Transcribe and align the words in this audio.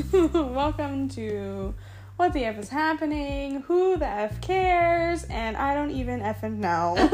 Welcome 0.12 1.08
to 1.10 1.74
What 2.16 2.32
the 2.32 2.44
F 2.46 2.58
is 2.58 2.70
Happening, 2.70 3.60
Who 3.62 3.96
the 3.98 4.06
F 4.06 4.40
Cares, 4.40 5.24
and 5.24 5.56
I 5.56 5.74
don't 5.74 5.90
even 5.90 6.20
effing 6.20 6.56
know. 6.56 6.96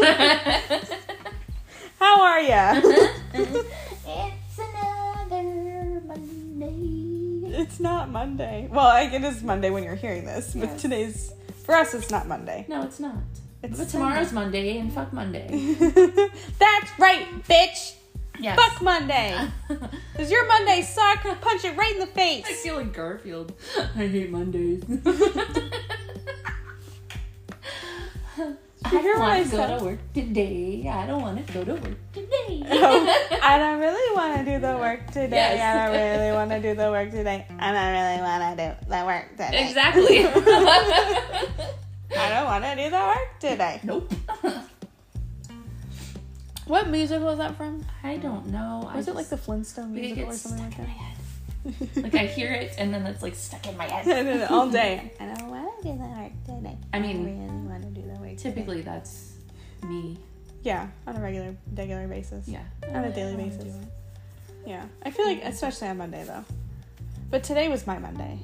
How 1.98 2.22
are 2.22 2.40
ya? 2.40 2.74
it's 3.34 4.58
another 4.58 6.00
Monday. 6.06 7.58
it's 7.58 7.80
not 7.80 8.10
Monday. 8.10 8.68
Well, 8.70 8.86
I, 8.86 9.02
it 9.02 9.24
is 9.24 9.42
Monday 9.42 9.70
when 9.70 9.82
you're 9.82 9.96
hearing 9.96 10.24
this, 10.24 10.52
but 10.54 10.68
Yes. 10.68 10.82
today's, 10.82 11.32
for 11.64 11.74
us, 11.74 11.92
it's 11.92 12.10
not 12.10 12.28
Monday. 12.28 12.66
No, 12.68 12.82
it's 12.82 13.00
not. 13.00 13.16
It's 13.64 13.78
but 13.78 13.88
tomorrow's 13.88 14.32
Monday 14.32 14.78
and 14.78 14.92
fuck 14.92 15.12
Monday. 15.12 15.74
That's 15.80 16.98
right, 17.00 17.26
bitch! 17.48 17.94
Yes. 18.40 18.58
Fuck 18.58 18.82
Monday! 18.82 19.36
Does 20.16 20.30
your 20.30 20.46
Monday 20.46 20.82
suck? 20.82 21.22
Punch 21.40 21.64
it 21.64 21.76
right 21.76 21.92
in 21.92 22.00
the 22.00 22.06
face! 22.06 22.44
I 22.46 22.52
feel 22.52 22.76
like 22.76 22.92
Garfield. 22.92 23.52
I 23.78 24.06
hate 24.06 24.30
Mondays. 24.30 24.82
I 28.84 29.02
don't 29.02 29.18
want 29.18 29.44
to 29.44 29.56
go 29.56 29.78
to 29.78 29.84
work 29.84 29.98
today. 30.12 30.88
I 30.88 31.06
don't 31.06 31.22
want 31.22 31.44
to 31.44 31.52
go 31.52 31.64
to 31.64 31.72
work 31.72 31.96
today. 32.12 32.62
Oh, 32.70 33.38
I 33.42 33.58
don't 33.58 33.80
really 33.80 34.14
want 34.14 34.38
to 34.38 34.44
do 34.44 34.60
the 34.60 34.76
work 34.76 35.10
today. 35.10 35.36
Yes. 35.36 35.60
I 35.60 35.86
don't 35.86 35.96
really 35.96 36.32
want 36.32 36.50
to 36.50 36.60
do 36.60 36.74
the 36.74 36.90
work 36.90 37.10
today. 37.10 37.46
I 37.58 37.72
don't 37.72 37.92
really 37.92 38.22
want 38.22 38.58
to 38.58 38.64
do 38.64 38.74
the 38.88 39.04
work 39.04 39.30
today. 39.32 39.66
exactly. 39.66 40.26
I 42.16 42.28
don't 42.30 42.44
want 42.44 42.64
to 42.64 42.76
do 42.76 42.90
the 42.90 42.96
work 42.96 43.40
today. 43.40 43.80
nope. 43.82 44.12
What 46.66 46.88
music 46.88 47.22
was 47.22 47.38
that 47.38 47.56
from? 47.56 47.84
I 48.02 48.16
don't 48.16 48.46
know. 48.46 48.88
I 48.92 48.96
Was 48.96 49.08
it 49.08 49.14
like 49.14 49.28
the 49.28 49.36
Flintstone 49.36 49.96
it 49.96 50.00
musical 50.00 50.30
or 50.30 50.32
something 50.32 50.70
stuck 50.72 50.78
like 50.78 50.78
in 50.78 50.84
my 50.84 50.90
that? 50.90 50.96
head. 50.96 52.04
Like 52.04 52.14
I 52.14 52.26
hear 52.26 52.52
it 52.52 52.74
and 52.78 52.92
then 52.94 53.06
it's 53.06 53.22
like 53.22 53.34
stuck 53.34 53.66
in 53.66 53.76
my 53.76 53.84
head. 53.84 54.06
And 54.06 54.26
then 54.40 54.48
all 54.48 54.68
day. 54.68 55.12
I 55.20 55.26
don't 55.26 55.48
want 55.48 55.82
to 55.82 55.88
do 55.92 55.98
the 55.98 56.04
work 56.04 56.32
today. 56.44 56.76
I 56.92 56.98
mean, 57.00 57.24
really 57.24 57.68
want 57.68 57.82
to 57.82 57.88
do 57.90 58.02
the 58.06 58.20
work. 58.20 58.36
Typically 58.36 58.82
that's 58.82 59.34
me. 59.88 60.18
yeah, 60.62 60.88
on 61.06 61.16
a 61.16 61.20
regular, 61.20 61.56
regular 61.74 62.08
basis. 62.08 62.48
Yeah. 62.48 62.62
On 62.88 63.04
a 63.04 63.12
daily 63.12 63.34
I 63.34 63.36
basis. 63.36 63.64
do 63.64 63.68
it. 63.70 63.88
Yeah, 64.66 64.84
I 65.04 65.10
feel 65.10 65.26
like 65.26 65.42
especially 65.44 65.88
on 65.88 65.98
Monday 65.98 66.24
though. 66.24 66.44
But 67.30 67.44
today 67.44 67.68
was 67.68 67.86
my 67.86 67.98
Monday. 67.98 68.38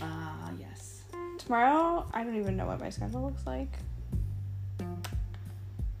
Ah, 0.00 0.50
yes. 0.58 1.02
Tomorrow, 1.38 2.06
I 2.12 2.24
don't 2.24 2.36
even 2.36 2.56
know 2.56 2.66
what 2.66 2.80
my 2.80 2.90
schedule 2.90 3.22
looks 3.22 3.46
like. 3.46 3.68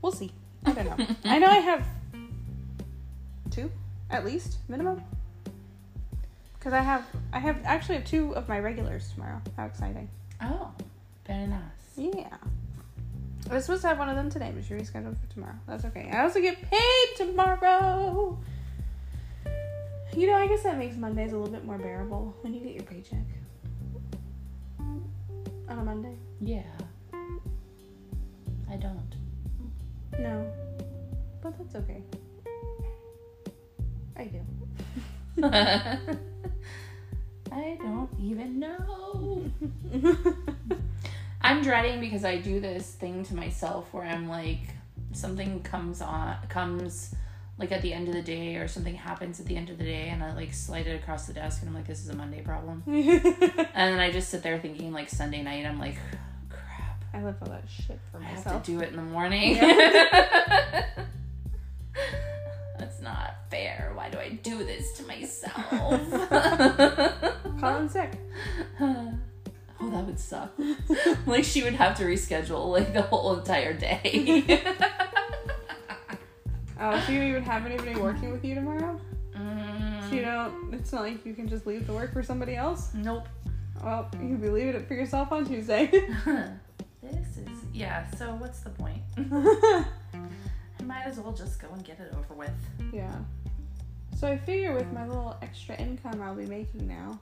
We'll 0.02 0.12
see. 0.12 0.32
I 0.64 0.72
don't 0.72 0.86
know. 0.86 1.06
I 1.24 1.38
know 1.38 1.46
I 1.46 1.58
have 1.58 1.86
two, 3.50 3.70
at 4.10 4.24
least 4.24 4.58
minimum. 4.68 5.02
Because 6.58 6.72
I 6.74 6.80
have, 6.80 7.06
I 7.32 7.38
have 7.38 7.58
actually 7.64 7.94
have 7.96 8.04
two 8.04 8.34
of 8.36 8.48
my 8.48 8.58
regulars 8.58 9.10
tomorrow. 9.12 9.40
How 9.56 9.64
exciting! 9.64 10.08
Oh, 10.42 10.72
very 11.26 11.46
nice. 11.46 11.60
Yeah. 11.96 12.36
I 13.50 13.54
was 13.54 13.64
supposed 13.64 13.82
to 13.82 13.88
have 13.88 13.98
one 13.98 14.08
of 14.08 14.16
them 14.16 14.30
today, 14.30 14.52
but 14.54 14.64
she 14.64 14.74
rescheduled 14.74 15.16
for 15.18 15.32
tomorrow. 15.32 15.58
That's 15.66 15.84
okay. 15.86 16.08
I 16.12 16.22
also 16.22 16.40
get 16.40 16.60
paid 16.70 17.16
tomorrow. 17.16 18.38
You 20.14 20.26
know, 20.26 20.34
I 20.34 20.46
guess 20.46 20.62
that 20.64 20.76
makes 20.76 20.96
Mondays 20.96 21.32
a 21.32 21.36
little 21.36 21.52
bit 21.52 21.64
more 21.64 21.78
bearable 21.78 22.36
when 22.42 22.52
you 22.52 22.60
get 22.60 22.74
your 22.74 22.84
paycheck 22.84 23.24
on 24.78 25.08
a 25.68 25.82
Monday. 25.82 26.16
Yeah. 26.40 26.62
No. 30.20 30.52
But 31.42 31.56
that's 31.56 31.74
okay. 31.76 32.02
I 34.16 34.24
do. 34.24 34.40
I 37.52 37.78
don't 37.80 38.10
even 38.20 38.60
know. 38.60 39.50
I'm 41.40 41.62
dreading 41.62 42.00
because 42.00 42.24
I 42.24 42.36
do 42.36 42.60
this 42.60 42.92
thing 42.92 43.24
to 43.24 43.34
myself 43.34 43.92
where 43.94 44.04
I'm 44.04 44.28
like 44.28 44.60
something 45.12 45.62
comes 45.62 46.02
on 46.02 46.36
comes 46.48 47.14
like 47.58 47.72
at 47.72 47.82
the 47.82 47.92
end 47.92 48.06
of 48.08 48.14
the 48.14 48.22
day 48.22 48.56
or 48.56 48.68
something 48.68 48.94
happens 48.94 49.40
at 49.40 49.46
the 49.46 49.56
end 49.56 49.70
of 49.70 49.78
the 49.78 49.84
day 49.84 50.08
and 50.10 50.22
I 50.22 50.34
like 50.34 50.52
slide 50.52 50.86
it 50.86 51.00
across 51.00 51.26
the 51.26 51.32
desk 51.32 51.62
and 51.62 51.68
I'm 51.68 51.74
like 51.74 51.86
this 51.86 52.00
is 52.00 52.10
a 52.10 52.14
Monday 52.14 52.42
problem. 52.42 52.82
And 52.86 53.94
then 53.94 54.00
I 54.00 54.10
just 54.12 54.28
sit 54.28 54.42
there 54.42 54.58
thinking 54.58 54.92
like 54.92 55.08
Sunday 55.08 55.42
night 55.42 55.64
I'm 55.64 55.78
like. 55.78 55.96
I 57.12 57.22
left 57.22 57.42
all 57.42 57.48
that 57.48 57.64
shit 57.68 57.98
for 58.12 58.20
myself. 58.20 58.46
I 58.46 58.50
have 58.52 58.62
to 58.64 58.72
do 58.72 58.80
it 58.80 58.90
in 58.90 58.96
the 58.96 59.02
morning. 59.02 59.54
That's 62.78 63.00
not 63.02 63.34
fair. 63.50 63.92
Why 63.94 64.08
do 64.10 64.18
I 64.18 64.30
do 64.42 64.58
this 64.64 64.92
to 64.98 65.06
myself? 65.06 65.50
Call 67.60 67.76
in 67.78 67.88
sick. 67.88 68.12
oh, 68.80 69.12
that 69.82 70.06
would 70.06 70.18
suck. 70.18 70.52
like 71.26 71.44
she 71.44 71.62
would 71.62 71.74
have 71.74 71.96
to 71.98 72.04
reschedule 72.04 72.70
like 72.70 72.92
the 72.92 73.02
whole 73.02 73.38
entire 73.38 73.74
day. 73.74 74.62
Oh, 76.82 76.98
so 77.06 77.12
you 77.12 77.22
even 77.22 77.42
have 77.42 77.66
anybody 77.66 77.94
working 77.96 78.30
with 78.32 78.42
you 78.44 78.54
tomorrow? 78.54 78.98
So 79.34 79.40
you 80.16 80.22
Mm, 80.22 80.24
don't. 80.24 80.74
It's 80.74 80.92
not 80.92 81.02
like 81.02 81.26
you 81.26 81.34
can 81.34 81.46
just 81.48 81.66
leave 81.66 81.86
the 81.86 81.92
work 81.92 82.12
for 82.12 82.22
somebody 82.22 82.56
else. 82.56 82.90
nope. 82.94 83.28
Well, 83.84 84.08
you 84.14 84.18
can 84.28 84.36
be 84.38 84.48
leaving 84.48 84.74
it 84.74 84.86
for 84.88 84.94
yourself 84.94 85.30
on 85.32 85.44
Tuesday. 85.46 85.90
This 87.02 87.36
is 87.38 87.48
yeah. 87.72 88.08
So 88.12 88.34
what's 88.34 88.60
the 88.60 88.70
point? 88.70 89.02
I 89.16 90.82
might 90.84 91.04
as 91.06 91.18
well 91.18 91.32
just 91.32 91.60
go 91.60 91.68
and 91.72 91.84
get 91.84 91.98
it 92.00 92.12
over 92.16 92.34
with. 92.34 92.50
yeah. 92.92 93.14
So 94.16 94.26
I 94.28 94.36
figure 94.36 94.74
with 94.74 94.90
my 94.92 95.06
little 95.06 95.36
extra 95.40 95.76
income 95.76 96.20
I'll 96.20 96.34
be 96.34 96.44
making 96.46 96.86
now, 96.86 97.18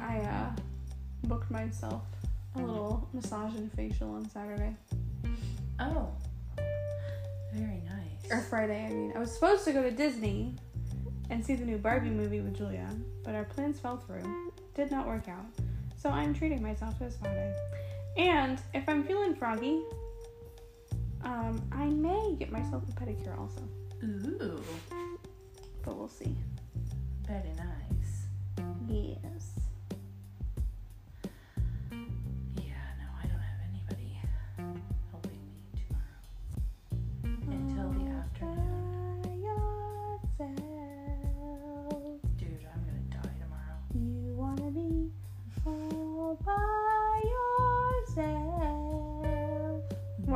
I 0.00 0.18
uh, 0.20 0.50
booked 1.24 1.50
myself 1.50 2.02
a 2.54 2.60
little 2.60 3.08
massage 3.12 3.54
and 3.56 3.72
facial 3.72 4.14
on 4.14 4.28
Saturday 4.30 4.74
Oh, 5.80 6.08
very 7.52 7.82
nice. 7.88 8.30
or 8.30 8.40
Friday. 8.42 8.86
I 8.86 8.90
mean, 8.90 9.12
I 9.16 9.18
was 9.18 9.32
supposed 9.32 9.64
to 9.64 9.72
go 9.72 9.82
to 9.82 9.90
Disney 9.90 10.54
and 11.30 11.44
see 11.44 11.54
the 11.56 11.64
new 11.64 11.78
Barbie 11.78 12.10
movie 12.10 12.40
with 12.40 12.56
Julia, 12.56 12.88
but 13.24 13.34
our 13.34 13.44
plans 13.44 13.80
fell 13.80 13.96
through. 13.96 14.52
Did 14.74 14.90
not 14.92 15.06
work 15.06 15.28
out. 15.28 15.46
So 15.96 16.10
I'm 16.10 16.32
treating 16.32 16.62
myself 16.62 16.96
this 16.98 17.16
Friday. 17.20 17.54
And 18.18 18.60
if 18.74 18.88
I'm 18.88 19.04
feeling 19.04 19.34
froggy, 19.36 19.80
um, 21.22 21.62
I 21.72 21.84
may 21.86 22.34
get 22.38 22.50
myself 22.50 22.82
a 22.88 22.92
pedicure 23.00 23.38
also, 23.38 23.62
Ooh, 24.02 24.60
but 25.84 25.96
we'll 25.96 26.08
see. 26.08 26.36
very 27.26 27.52
nice. 27.56 28.26
Yes. 28.88 29.47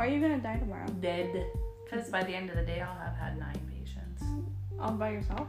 Why 0.02 0.08
are 0.08 0.10
you 0.10 0.20
gonna 0.20 0.38
die 0.38 0.56
tomorrow? 0.56 0.88
Dead. 1.00 1.46
Because 1.84 2.08
by 2.10 2.24
the 2.24 2.34
end 2.34 2.50
of 2.50 2.56
the 2.56 2.62
day, 2.64 2.80
I'll 2.80 2.98
have 2.98 3.14
had 3.14 3.38
nine 3.38 3.54
patients. 3.72 4.24
All 4.80 4.90
by 4.90 5.10
yourself? 5.10 5.46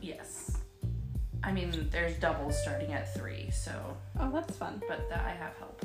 Yes. 0.00 0.56
I 1.44 1.52
mean, 1.52 1.90
there's 1.92 2.16
doubles 2.16 2.58
starting 2.62 2.94
at 2.94 3.12
three, 3.12 3.50
so, 3.50 3.94
Oh, 4.18 4.30
that's 4.32 4.56
fun. 4.56 4.80
but 4.88 5.10
that 5.10 5.26
I 5.26 5.32
have 5.32 5.54
help 5.58 5.84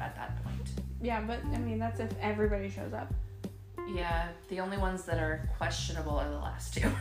at 0.00 0.16
that 0.16 0.42
point. 0.42 0.68
Yeah, 1.00 1.20
but 1.20 1.38
I 1.54 1.58
mean, 1.58 1.78
that's 1.78 2.00
if 2.00 2.10
everybody 2.20 2.68
shows 2.68 2.92
up. 2.92 3.14
Yeah, 3.94 4.26
the 4.48 4.58
only 4.58 4.78
ones 4.78 5.04
that 5.04 5.18
are 5.20 5.48
questionable 5.58 6.18
are 6.18 6.28
the 6.28 6.38
last 6.38 6.74
two. 6.74 6.90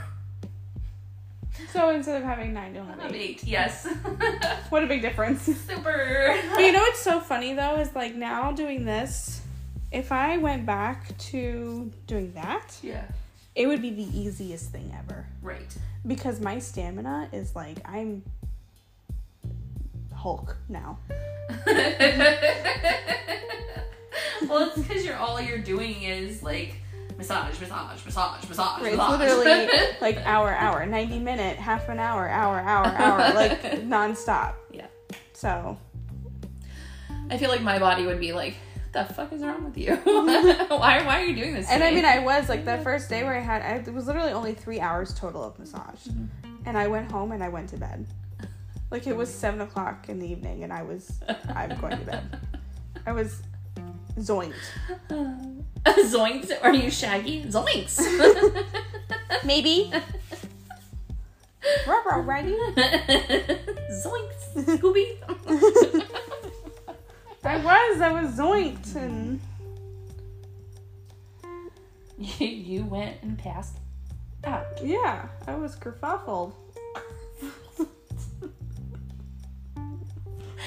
So 1.73 1.89
instead 1.89 2.21
of 2.21 2.23
having 2.27 2.53
nine, 2.53 2.75
you'll 2.75 2.85
have 2.85 2.99
eight. 3.11 3.15
eight, 3.15 3.43
yes. 3.43 3.87
What 4.69 4.83
a 4.83 4.85
big 4.85 5.01
difference. 5.01 5.41
Super. 5.41 6.37
But 6.53 6.59
you 6.63 6.71
know 6.71 6.81
what's 6.81 6.99
so 6.99 7.19
funny 7.19 7.55
though 7.55 7.77
is 7.79 7.95
like 7.95 8.13
now 8.13 8.51
doing 8.51 8.85
this, 8.85 9.36
if 9.91 10.11
I 10.11 10.37
went 10.37 10.65
back 10.65 11.17
to 11.17 11.91
doing 12.07 12.33
that, 12.33 12.77
Yeah. 12.81 13.03
it 13.55 13.67
would 13.67 13.81
be 13.81 13.89
the 13.91 14.03
easiest 14.19 14.71
thing 14.71 14.93
ever. 14.97 15.25
Right. 15.41 15.75
Because 16.05 16.39
my 16.39 16.59
stamina 16.59 17.29
is 17.31 17.55
like 17.55 17.77
I'm 17.85 18.23
Hulk 20.13 20.57
now. 20.67 20.97
well, 24.47 24.67
it's 24.67 24.77
because 24.77 25.05
you're 25.05 25.15
all 25.15 25.39
you're 25.39 25.57
doing 25.59 26.01
is 26.03 26.41
like 26.43 26.75
massage, 27.17 27.59
massage, 27.59 28.03
massage, 28.05 28.47
massage, 28.47 28.81
Right, 28.81 28.93
it's 28.93 28.97
massage. 28.97 29.19
literally 29.19 29.67
like 30.01 30.17
hour, 30.25 30.49
hour, 30.53 30.85
ninety 30.85 31.19
minute, 31.19 31.57
half 31.57 31.89
an 31.89 31.99
hour, 31.99 32.27
hour, 32.27 32.59
hour, 32.59 32.87
hour, 32.87 33.33
like 33.33 33.61
nonstop. 33.83 34.53
Yeah. 34.71 34.87
So 35.33 35.77
I 37.29 37.37
feel 37.37 37.49
like 37.49 37.61
my 37.61 37.79
body 37.79 38.05
would 38.05 38.19
be 38.19 38.33
like, 38.33 38.55
"The 38.97 39.13
fuck 39.13 39.31
is 39.31 39.41
wrong 39.41 39.63
with 39.63 39.77
you? 39.77 39.95
why, 40.03 41.03
why 41.03 41.21
are 41.21 41.25
you 41.25 41.35
doing 41.35 41.53
this?" 41.53 41.69
And 41.69 41.81
to 41.81 41.87
I 41.87 41.91
mean, 41.91 42.05
I 42.05 42.19
was 42.19 42.49
like 42.49 42.65
the 42.65 42.77
first 42.79 43.09
day 43.09 43.23
where 43.23 43.37
I 43.37 43.41
had, 43.41 43.61
I, 43.61 43.75
it 43.75 43.93
was 43.93 44.07
literally 44.07 44.31
only 44.31 44.53
three 44.53 44.79
hours 44.79 45.13
total 45.13 45.43
of 45.43 45.59
massage. 45.59 46.05
Mm-hmm. 46.07 46.25
And 46.65 46.77
I 46.77 46.87
went 46.87 47.11
home 47.11 47.31
and 47.31 47.43
I 47.43 47.49
went 47.49 47.69
to 47.69 47.77
bed. 47.77 48.07
Like 48.89 49.05
it 49.05 49.15
was 49.15 49.33
seven 49.33 49.61
o'clock 49.61 50.09
in 50.09 50.19
the 50.19 50.27
evening, 50.29 50.63
and 50.63 50.73
I 50.73 50.81
was 50.81 51.19
I'm 51.53 51.77
going 51.79 51.97
to 51.97 52.05
bed. 52.05 52.39
I 53.05 53.11
was 53.11 53.41
zoinked. 54.17 54.53
Zoinks? 55.85 56.51
Are 56.63 56.73
you 56.73 56.89
Shaggy? 56.89 57.43
Zoinks! 57.43 58.01
Maybe. 59.45 59.91
Rubber, 61.87 62.21
Raggy. 62.21 62.55
Zoinks! 63.91 64.53
Scooby! 64.55 65.17
I 67.43 67.57
was. 67.57 68.01
I 68.01 68.21
was 68.21 68.31
zoinked, 68.37 68.95
and 68.95 69.39
you, 72.17 72.47
you 72.47 72.85
went 72.85 73.21
and 73.21 73.37
passed 73.37 73.77
out. 74.43 74.65
yeah, 74.83 75.27
I 75.47 75.55
was 75.55 75.75
kerfuffled. 75.75 76.53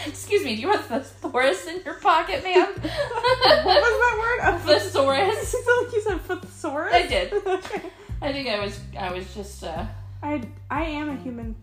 Excuse 0.07 0.45
me, 0.45 0.55
do 0.57 0.63
you 0.63 0.71
have 0.71 0.91
a 0.91 1.01
thesaurus 1.01 1.67
in 1.67 1.83
your 1.85 1.95
pocket, 1.95 2.43
ma'am? 2.43 2.73
What 2.75 3.65
was 3.65 3.95
that 4.01 4.17
word? 4.19 4.55
A 4.55 4.59
Thesaurus. 4.61 5.43
It 5.43 5.47
sounded 5.47 5.85
like 5.85 5.93
you 5.95 6.03
said 6.03 6.41
thesaurus. 6.41 6.95
I 6.95 7.07
did. 7.07 7.33
Okay. 7.47 7.83
I 8.23 8.33
think 8.33 8.49
I 8.49 8.61
was 8.61 8.81
I 8.99 9.13
was 9.13 9.35
just 9.35 9.65
uh 9.65 9.85
I 10.23 10.43
I 10.71 10.85
am 10.85 11.11
a 11.11 11.17
human 11.17 11.55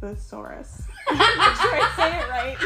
thesaurus. 0.00 0.82
sure 1.08 1.16
I 1.18 1.92
say 1.96 2.18
it 2.18 2.28
right? 2.28 2.58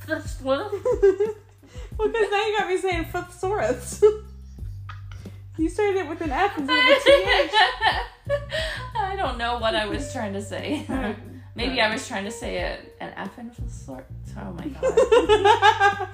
Thess- 0.00 0.40
what? 0.42 0.70
well, 0.72 2.08
because 2.08 2.30
now 2.30 2.46
you 2.46 2.56
got 2.58 2.68
me 2.68 2.76
saying 2.78 3.04
thesaurus. 3.06 4.02
you 5.58 5.68
started 5.68 5.96
it 5.96 6.08
with 6.08 6.20
an 6.20 6.30
F 6.30 6.58
instead 6.58 6.78
of 6.78 6.84
a 6.84 7.00
TH. 7.00 7.52
I 8.98 9.16
don't 9.16 9.38
know 9.38 9.58
what 9.58 9.74
I 9.74 9.86
was 9.86 10.12
trying 10.12 10.32
to 10.34 10.42
say. 10.42 10.84
Maybe 11.54 11.80
I 11.80 11.90
was 11.90 12.06
trying 12.06 12.24
to 12.24 12.30
say 12.30 12.58
it 12.58 12.96
an 13.00 13.12
F 13.16 13.38
in 13.38 13.50
sort. 13.68 14.06
Oh 14.38 14.52
my 14.52 14.68
god. 14.68 16.08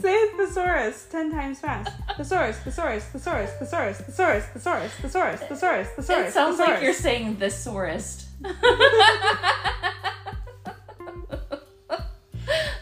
Say 0.00 0.28
thesaurus 0.36 1.06
ten 1.10 1.30
times 1.30 1.60
fast. 1.60 1.90
Thesaurus, 2.16 2.58
thesaurus, 2.58 3.04
thesaurus, 3.04 3.50
thesaurus, 3.58 3.96
thesaurus, 4.06 4.46
thesaurus, 4.46 4.90
thesaurus, 4.94 5.40
thesaurus, 5.40 5.88
thesaurus. 5.96 6.28
It 6.28 6.32
sounds 6.32 6.58
like 6.58 6.82
you're 6.82 6.94
saying 6.94 7.36
thesaurus. 7.36 8.28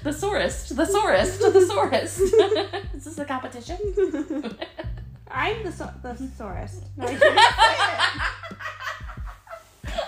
Thesaurus, 0.09 0.73
thesaurus, 0.73 1.37
thesaurus. 1.37 2.19
Is 2.95 3.05
this 3.05 3.19
a 3.19 3.27
competition? 3.27 3.77
I'm 5.31 5.63
the 5.63 5.71
so- 5.71 5.93
the. 6.03 6.15
No, 6.97 7.07
I 7.07 7.13
it. 7.13 7.21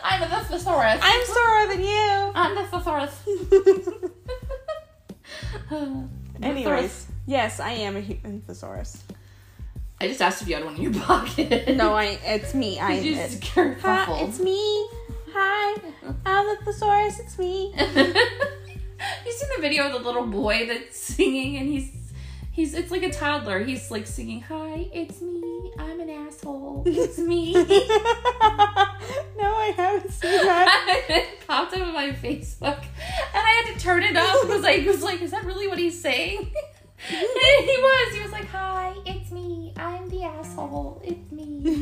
I'm 0.02 0.20
the 0.22 0.40
thesaurus. 0.46 1.00
I'm 1.02 1.26
sorer 1.26 1.66
than 1.68 1.82
you. 1.84 2.32
I'm 2.34 2.54
the 2.54 2.64
thesaurus. 2.64 3.14
Anyways, 6.42 7.06
yes, 7.26 7.60
I 7.60 7.72
am 7.72 7.96
a 7.96 8.00
human 8.00 8.40
thesaurus. 8.40 9.04
I 10.00 10.08
just 10.08 10.22
asked 10.22 10.40
if 10.40 10.48
you 10.48 10.54
had 10.54 10.64
one 10.64 10.76
in 10.76 10.82
your 10.82 10.94
pocket. 10.94 11.76
No, 11.76 11.92
I. 11.92 12.18
It's 12.24 12.54
me. 12.54 12.80
I. 12.80 12.94
It. 12.94 13.02
just 13.02 13.44
Hi, 13.44 14.22
it's 14.22 14.38
me. 14.38 14.88
Hi, 15.34 15.78
I'm 16.24 16.46
the 16.46 16.56
thesaurus. 16.64 17.20
It's 17.20 17.38
me. 17.38 17.74
you 19.26 19.32
seen 19.32 19.48
the 19.56 19.62
video 19.62 19.86
of 19.86 19.92
the 19.92 19.98
little 19.98 20.26
boy 20.26 20.66
that's 20.66 20.98
singing 20.98 21.56
and 21.56 21.68
he's 21.68 21.90
he's 22.52 22.74
it's 22.74 22.90
like 22.90 23.02
a 23.02 23.10
toddler. 23.10 23.60
He's 23.60 23.90
like 23.90 24.06
singing, 24.06 24.42
Hi, 24.42 24.88
it's 24.92 25.20
me. 25.20 25.72
I'm 25.78 26.00
an 26.00 26.10
asshole. 26.10 26.84
It's 26.86 27.18
me. 27.18 27.52
no, 27.54 27.64
I 27.68 29.72
haven't 29.76 30.12
seen 30.12 30.30
that. 30.30 31.04
it 31.08 31.46
popped 31.46 31.74
up 31.74 31.80
on 31.80 31.94
my 31.94 32.12
Facebook 32.12 32.78
and 32.78 32.86
I 33.34 33.62
had 33.64 33.74
to 33.74 33.80
turn 33.80 34.02
it 34.02 34.16
off 34.16 34.42
because 34.42 34.64
I 34.64 34.78
was 34.86 35.02
like, 35.02 35.22
is 35.22 35.30
that 35.30 35.44
really 35.44 35.68
what 35.68 35.78
he's 35.78 36.00
saying? 36.00 36.38
and 36.38 37.64
he 37.64 37.76
was. 37.78 38.14
He 38.14 38.22
was 38.22 38.32
like, 38.32 38.46
Hi, 38.46 38.94
it's 39.06 39.30
me. 39.30 39.72
I'm 39.76 40.08
the 40.08 40.24
asshole. 40.24 41.00
It's 41.04 41.32
me. 41.32 41.80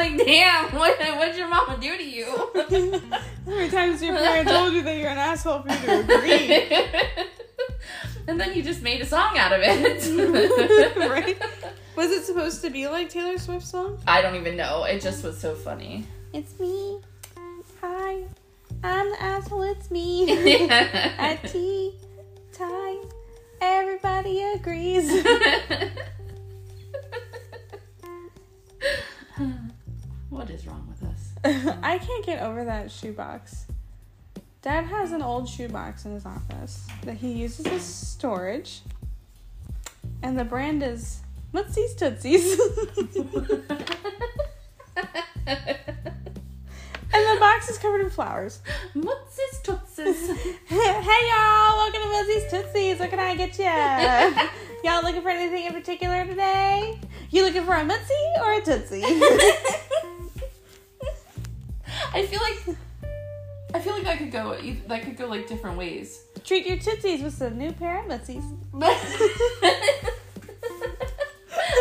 Like, 0.00 0.16
damn, 0.16 0.74
what 0.76 0.98
what'd 0.98 1.36
your 1.36 1.46
mama 1.46 1.76
do 1.78 1.94
to 1.94 2.02
you? 2.02 2.24
How 2.24 3.50
many 3.54 3.68
times 3.68 4.02
your 4.02 4.16
parents 4.16 4.50
told 4.50 4.72
you 4.72 4.80
that 4.80 4.96
you're 4.96 5.10
an 5.10 5.18
asshole 5.18 5.60
for 5.60 5.68
you 5.68 5.78
to 5.78 6.00
agree? 6.00 7.26
and 8.26 8.40
then 8.40 8.54
you 8.54 8.62
just 8.62 8.80
made 8.80 9.02
a 9.02 9.04
song 9.04 9.36
out 9.36 9.52
of 9.52 9.60
it. 9.62 10.96
right? 10.96 11.38
Was 11.96 12.10
it 12.12 12.24
supposed 12.24 12.62
to 12.62 12.70
be 12.70 12.88
like 12.88 13.10
Taylor 13.10 13.36
Swift's 13.36 13.72
song? 13.72 14.00
I 14.06 14.22
don't 14.22 14.36
even 14.36 14.56
know. 14.56 14.84
It 14.84 15.02
just 15.02 15.22
was 15.22 15.38
so 15.38 15.54
funny. 15.54 16.06
It's 16.32 16.58
me. 16.58 17.02
Hi, 17.82 18.24
I'm 18.82 19.10
the 19.10 19.22
asshole. 19.22 19.64
It's 19.64 19.90
me. 19.90 20.70
At 20.70 21.46
tea 21.46 21.92
time, 22.54 23.00
everybody 23.60 24.40
agrees. 24.44 25.26
What 30.40 30.48
is 30.48 30.66
wrong 30.66 30.88
with 30.88 31.02
us? 31.06 31.76
I 31.82 31.98
can't 31.98 32.24
get 32.24 32.42
over 32.42 32.64
that 32.64 32.90
shoebox. 32.90 33.66
Dad 34.62 34.86
has 34.86 35.12
an 35.12 35.20
old 35.20 35.46
shoebox 35.46 36.06
in 36.06 36.14
his 36.14 36.24
office 36.24 36.88
that 37.04 37.18
he 37.18 37.30
uses 37.32 37.66
as 37.66 37.82
storage. 37.82 38.80
And 40.22 40.38
the 40.38 40.44
brand 40.44 40.82
is 40.82 41.20
Mutsy's 41.52 41.94
Tootsies. 41.94 42.58
and 42.96 43.18
the 47.12 47.36
box 47.38 47.68
is 47.68 47.76
covered 47.76 48.00
in 48.00 48.08
flowers. 48.08 48.60
Mutsy's 48.94 49.60
Tootsies. 49.62 50.30
hey 50.68 51.28
y'all, 51.28 51.76
welcome 51.76 52.00
to 52.00 52.08
Mutsy's 52.08 52.50
Tootsies. 52.50 52.98
What 52.98 53.10
can 53.10 53.20
I 53.20 53.36
get 53.36 53.58
you? 53.58 54.88
y'all 54.88 55.02
looking 55.02 55.20
for 55.20 55.28
anything 55.28 55.66
in 55.66 55.74
particular 55.74 56.24
today? 56.24 56.98
You 57.28 57.44
looking 57.44 57.64
for 57.64 57.74
a 57.74 57.84
Mutsie 57.84 58.38
or 58.42 58.54
a 58.54 58.62
Tootsie? 58.62 59.04
I 62.14 62.26
feel 62.26 62.40
like 62.40 62.76
I 63.74 63.80
feel 63.80 63.92
like 63.94 64.04
that 64.04 64.18
could 64.18 64.32
go 64.32 64.56
that 64.88 65.02
could 65.04 65.16
go 65.16 65.26
like 65.26 65.46
different 65.46 65.76
ways. 65.76 66.22
Treat 66.44 66.66
your 66.66 66.78
Tootsies 66.78 67.22
with 67.22 67.34
some 67.34 67.58
new 67.58 67.72
pair 67.72 68.00
of 68.00 68.06
Mutsies. 68.06 68.44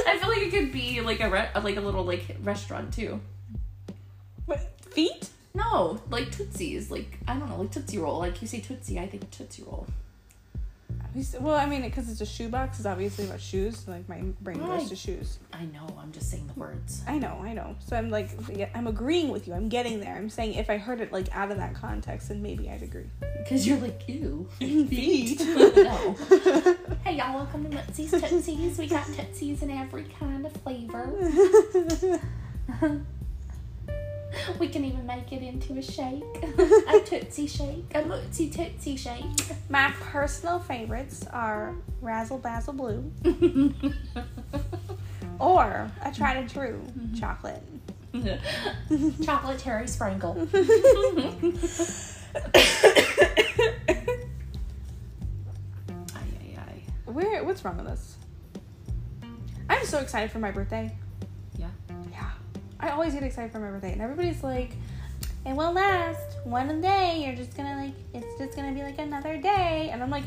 I 0.08 0.18
feel 0.20 0.30
like 0.30 0.42
it 0.42 0.52
could 0.52 0.72
be 0.72 1.02
like 1.02 1.20
a 1.22 1.30
re- 1.30 1.50
like 1.62 1.78
a 1.78 1.82
little 1.82 2.04
like 2.04 2.38
restaurant 2.42 2.94
too. 2.94 3.20
What, 4.46 4.60
feet? 4.92 5.30
No, 5.54 6.00
like 6.10 6.32
Tootsie's, 6.32 6.92
like 6.92 7.20
I 7.28 7.38
don't 7.38 7.50
know, 7.50 7.58
like 7.58 7.72
Tootsie 7.72 7.98
Roll. 7.98 8.20
Like 8.20 8.42
you 8.42 8.48
say 8.48 8.60
Tootsie, 8.60 9.00
I 9.00 9.08
think 9.08 9.32
Tootsie 9.32 9.64
Roll. 9.64 9.88
Well, 11.40 11.56
I 11.56 11.66
mean, 11.66 11.82
because 11.82 12.10
it's 12.10 12.22
a 12.22 12.26
shoebox, 12.26 12.78
it's 12.78 12.86
obviously 12.86 13.26
about 13.26 13.42
shoes. 13.42 13.80
so, 13.80 13.92
Like 13.92 14.08
my 14.08 14.22
brain 14.42 14.60
goes 14.60 14.90
to 14.90 14.96
shoes. 14.96 15.40
I 15.52 15.66
know. 15.66 15.86
I'm 16.00 16.12
just 16.12 16.30
saying 16.30 16.48
the 16.48 16.54
words. 16.58 17.04
I 17.08 17.18
know, 17.18 17.42
I 17.44 17.54
know. 17.54 17.76
So 17.80 17.98
I'm 17.98 18.10
like, 18.10 18.30
I'm 18.74 18.88
agreeing 18.88 19.30
with 19.30 19.48
you. 19.48 19.54
I'm 19.54 19.70
getting 19.70 20.00
there. 20.00 20.16
I'm 20.16 20.30
saying 20.30 20.54
if 20.54 20.70
I 20.70 20.78
heard 20.78 21.02
it 21.02 21.12
like 21.12 21.36
out 21.36 21.52
of 21.52 21.58
that 21.58 21.74
context, 21.74 22.30
then 22.30 22.42
maybe 22.42 22.70
I'd 22.70 22.84
agree. 22.84 23.10
Because 23.40 23.68
you're 23.68 23.80
like 23.80 24.08
ew. 24.08 24.48
Feet. 24.60 25.40
no. 25.42 26.16
Hey 27.04 27.16
y'all, 27.18 27.34
welcome 27.34 27.64
to 27.64 27.70
Mutsy's 27.76 28.12
Tootsies. 28.12 28.78
We 28.78 28.86
got 28.88 29.06
Tootsies 29.08 29.64
in 29.64 29.72
every 29.72 30.04
kind 30.20 30.46
of 30.46 30.52
flavor. 30.54 31.10
we 34.60 34.68
can 34.68 34.86
even 34.86 35.06
make 35.06 35.32
it 35.32 35.42
into 35.42 35.78
a 35.78 35.82
shake. 35.82 36.24
a 36.88 37.00
Tootsie 37.06 37.48
shake. 37.48 37.86
A 37.96 38.02
Mutsy 38.02 38.54
Tootsie 38.54 38.98
shake. 38.98 39.24
my 39.70 39.94
personal 40.00 40.60
favorites 40.60 41.26
are 41.32 41.76
Razzle 42.02 42.40
Bazzle 42.40 42.76
Blue 42.76 43.12
or 45.40 45.92
a 46.04 46.12
tried 46.12 46.38
and 46.38 46.50
true 46.50 46.82
mm-hmm. 46.98 47.16
chocolate. 47.16 47.64
Chocolate 49.24 49.60
cherry 49.60 49.88
sprinkle. 49.88 50.48
Ay, 50.54 50.62
ay, 56.16 56.58
ay. 56.58 56.82
Where? 57.06 57.44
What's 57.44 57.64
wrong 57.64 57.78
with 57.78 57.86
us? 57.86 58.16
I'm 59.70 59.86
so 59.86 60.00
excited 60.00 60.32
for 60.32 60.40
my 60.40 60.50
birthday. 60.50 60.96
Yeah. 62.80 62.86
Yeah. 62.86 62.92
I 62.92 62.96
always 62.96 63.14
get 63.14 63.24
excited 63.24 63.52
for 63.52 63.60
my 63.60 63.70
birthday, 63.70 63.92
and 63.94 64.02
everybody's 64.02 64.44
like, 64.44 64.72
"It 65.46 65.54
won't 65.54 65.76
last 65.76 66.38
one 66.46 66.82
day. 66.82 67.24
You're 67.26 67.36
just 67.36 67.56
gonna 67.56 67.76
like, 67.84 67.94
it's 68.14 68.38
just 68.40 68.56
gonna 68.56 68.74
be 68.74 68.84
like 68.84 69.00
another 69.00 69.38
day." 69.38 69.90
And 69.92 70.02
I'm 70.04 70.10
like, 70.10 70.24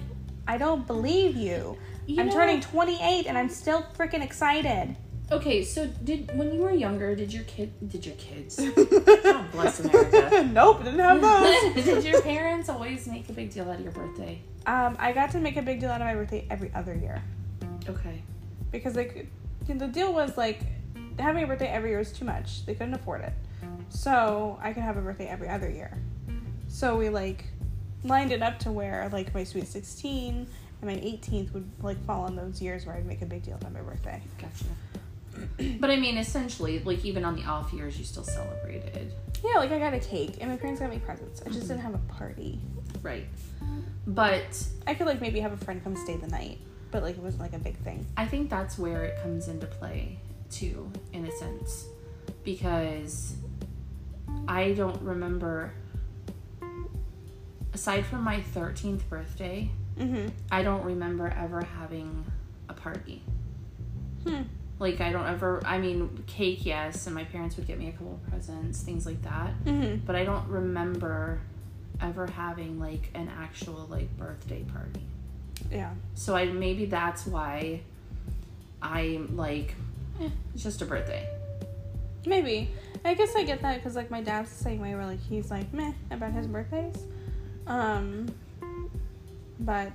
I 0.47 0.59
don't 0.59 0.87
believe 0.87 1.37
you. 1.37 1.77
You 2.07 2.21
I'm 2.21 2.27
know- 2.27 2.33
turning 2.35 2.61
28, 2.61 3.27
and 3.27 3.39
I'm 3.39 3.49
still 3.49 3.83
freaking 3.97 4.23
excited. 4.23 4.97
Okay, 5.31 5.65
so 5.65 5.87
did 6.05 6.37
when 6.37 6.53
you 6.53 6.61
were 6.61 6.73
younger, 6.73 7.15
did 7.17 7.33
your 7.33 7.45
kid 7.45 7.73
did 7.89 8.05
your 8.05 8.17
kids 8.17 8.57
God 9.23 9.51
bless 9.53 9.81
America. 9.81 10.47
nope, 10.53 10.85
didn't 10.85 10.99
have 10.99 11.21
those. 11.75 11.85
did 11.85 12.05
your 12.05 12.21
parents 12.21 12.69
always 12.69 13.07
make 13.07 13.27
a 13.31 13.33
big 13.33 13.51
deal 13.51 13.71
out 13.71 13.77
of 13.77 13.83
your 13.83 13.93
birthday? 13.93 14.41
um, 14.67 14.95
I 14.99 15.13
got 15.13 15.31
to 15.33 15.39
make 15.39 15.57
a 15.57 15.63
big 15.63 15.81
deal 15.81 15.89
out 15.91 16.01
of 16.03 16.07
my 16.07 16.15
birthday 16.15 16.47
every 16.51 16.71
other 16.75 16.95
year 16.95 17.23
Okay. 17.89 18.21
because 18.71 18.95
like 18.95 19.27
the 19.67 19.87
deal 19.89 20.13
was 20.13 20.37
like 20.37 20.61
having 21.19 21.45
a 21.45 21.47
birthday 21.47 21.69
every 21.69 21.91
year 21.91 21.99
was 21.99 22.13
too 22.13 22.25
much. 22.25 22.65
They 22.67 22.75
couldn't 22.75 22.95
afford 22.95 23.23
it. 23.23 23.33
So 23.89 24.59
I 24.63 24.73
could 24.73 24.83
have 24.83 24.97
a 24.97 25.01
birthday 25.01 25.27
every 25.29 25.49
other 25.49 25.69
year. 25.71 25.97
So 26.69 26.97
we 26.97 27.09
like 27.11 27.45
lined 28.05 28.33
it 28.33 28.43
up 28.43 28.59
to 28.61 28.73
where 28.73 29.09
like 29.13 29.35
my 29.35 29.45
sweet 29.45 29.69
16 29.69 30.47
and 30.81 30.91
my 30.91 30.97
18th 30.97 31.53
would 31.53 31.71
like 31.83 32.03
fall 32.05 32.23
on 32.25 32.35
those 32.35 32.61
years 32.63 32.87
where 32.87 32.97
I'd 32.97 33.07
make 33.07 33.23
a 33.23 33.27
big 33.27 33.43
deal 33.43 33.55
about 33.57 33.73
my 33.73 33.81
birthday. 33.81 34.23
Gotcha. 34.39 35.77
But 35.81 35.91
I 35.91 35.97
mean, 35.97 36.19
essentially, 36.19 36.79
like 36.81 37.05
even 37.05 37.25
on 37.25 37.37
the 37.37 37.45
off 37.45 37.73
years, 37.73 37.99
you 37.99 38.05
still 38.05 38.25
celebrated, 38.25 39.13
Yeah, 39.45 39.59
like 39.59 39.73
I 39.73 39.79
got 39.79 39.95
a 39.95 39.99
cake 39.99 40.37
and 40.41 40.51
my 40.51 40.57
parents 40.57 40.81
got 40.81 40.91
me 40.91 40.99
presents. 40.99 41.43
I 41.43 41.49
just 41.51 41.69
didn't 41.69 41.81
have 41.81 41.95
a 41.95 41.99
party. 42.13 42.61
right? 43.03 43.27
But 44.07 44.67
I 44.87 44.95
could 44.95 45.07
like 45.07 45.21
maybe 45.21 45.41
have 45.41 45.53
a 45.53 45.57
friend 45.57 45.83
come 45.83 45.97
stay 45.97 46.17
the 46.17 46.27
night, 46.29 46.59
but 46.91 47.03
like 47.03 47.17
it 47.17 47.23
wasn't 47.23 47.43
like 47.43 47.53
a 47.55 47.59
big 47.59 47.77
thing. 47.79 48.05
I 48.17 48.27
think 48.27 48.51
that's 48.51 48.79
where 48.79 49.05
it 49.05 49.21
comes 49.23 49.49
into 49.49 49.67
play 49.67 50.19
too, 50.53 50.91
in 51.13 51.25
a 51.25 51.33
sense, 51.33 51.87
because 52.45 53.35
I 54.47 54.73
don't 54.73 55.01
remember. 55.03 55.73
Aside 57.75 58.05
from 58.05 58.23
my 58.23 58.43
thirteenth 58.43 59.09
birthday, 59.09 59.71
Mm-hmm. 59.99 60.29
I 60.51 60.63
don't 60.63 60.85
remember 60.85 61.29
ever 61.37 61.63
having 61.63 62.25
a 62.69 62.73
party. 62.73 63.23
Hmm. 64.27 64.43
Like 64.79 65.01
I 65.01 65.13
don't 65.13 65.27
ever. 65.27 65.63
I 65.65 65.79
mean, 65.79 66.25
cake, 66.27 66.65
yes, 66.65 67.07
and 67.07 67.15
my 67.15 67.25
parents 67.25 67.57
would 67.57 67.67
get 67.67 67.79
me 67.79 67.89
a 67.89 67.93
couple 67.93 68.15
of 68.15 68.31
presents, 68.31 68.81
things 68.81 69.07
like 69.07 69.23
that. 69.23 69.53
Mm-hmm. 69.65 70.05
But 70.07 70.17
I 70.17 70.25
don't 70.25 70.49
remember 70.49 71.41
ever 72.01 72.27
having 72.27 72.81
like 72.81 73.11
an 73.15 73.31
actual 73.39 73.87
like 73.89 74.17
birthday 74.17 74.65
party. 74.65 75.03
Yeah. 75.71 75.91
So 76.15 76.35
I 76.35 76.47
maybe 76.47 76.87
that's 76.87 77.27
why 77.27 77.83
I'm 78.81 79.37
like, 79.37 79.75
eh, 80.21 80.29
it's 80.55 80.63
just 80.63 80.83
a 80.83 80.85
birthday. 80.85 81.29
Maybe. 82.27 82.71
I 83.05 83.15
guess 83.15 83.35
I 83.35 83.43
get 83.43 83.63
that 83.63 83.77
because 83.77 83.97
like 83.97 84.11
my 84.11 84.23
dad's 84.23 84.51
the 84.51 84.63
same 84.63 84.81
way 84.81 84.95
where 84.95 85.07
like 85.07 85.21
he's 85.29 85.51
like 85.51 85.73
meh 85.73 85.93
about 86.11 86.33
his 86.33 86.47
birthdays. 86.47 86.97
Um 87.67 88.33
but 89.59 89.93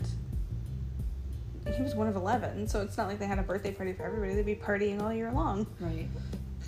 he 1.76 1.82
was 1.82 1.96
one 1.96 2.08
of 2.08 2.16
eleven, 2.16 2.68
so 2.68 2.82
it's 2.82 2.98
not 2.98 3.08
like 3.08 3.20
they 3.20 3.26
had 3.26 3.40
a 3.40 3.44
birthday 3.44 3.72
party 3.72 3.94
for 3.94 4.04
everybody. 4.04 4.36
They'd 4.36 4.46
be 4.46 4.56
partying 4.56 5.02
all 5.02 5.14
year 5.14 5.32
long. 5.32 5.68
Right. 5.80 6.08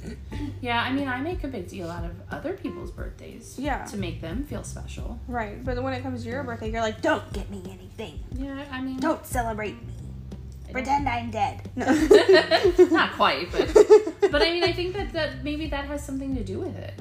Yeah, 0.62 0.82
I 0.82 0.92
mean, 0.94 1.08
I 1.08 1.20
make 1.20 1.44
a 1.44 1.48
big 1.48 1.68
deal 1.68 1.90
out 1.90 2.06
of 2.06 2.12
other 2.32 2.54
people's 2.54 2.92
birthdays. 2.92 3.56
Yeah. 3.58 3.84
To 3.86 3.98
make 3.98 4.22
them 4.22 4.46
feel 4.46 4.64
special. 4.64 5.20
Right. 5.28 5.64
But 5.64 5.82
when 5.84 5.94
it 5.94 6.02
comes 6.04 6.24
to 6.24 6.30
your 6.30 6.44
birthday, 6.44 6.72
you're 6.72 6.82
like, 6.82 7.02
Don't 7.02 7.32
get 7.34 7.50
me 7.50 7.62
anything. 7.66 8.20
Yeah, 8.34 8.66
I 8.72 8.82
mean, 8.82 8.98
Don't 9.00 9.26
celebrate 9.26 9.76
me. 9.86 9.94
Pretend 10.72 11.08
I'm 11.10 11.32
dead. 11.32 11.70
No. 11.76 11.86
not 12.92 13.14
quite, 13.14 13.52
but 13.52 13.74
but 14.32 14.42
I 14.42 14.52
mean, 14.52 14.64
I 14.64 14.72
think 14.72 14.96
that 14.96 15.12
that 15.14 15.44
maybe 15.44 15.68
that 15.68 15.86
has 15.86 16.06
something 16.06 16.36
to 16.36 16.44
do 16.44 16.60
with 16.60 16.76
it. 16.78 16.94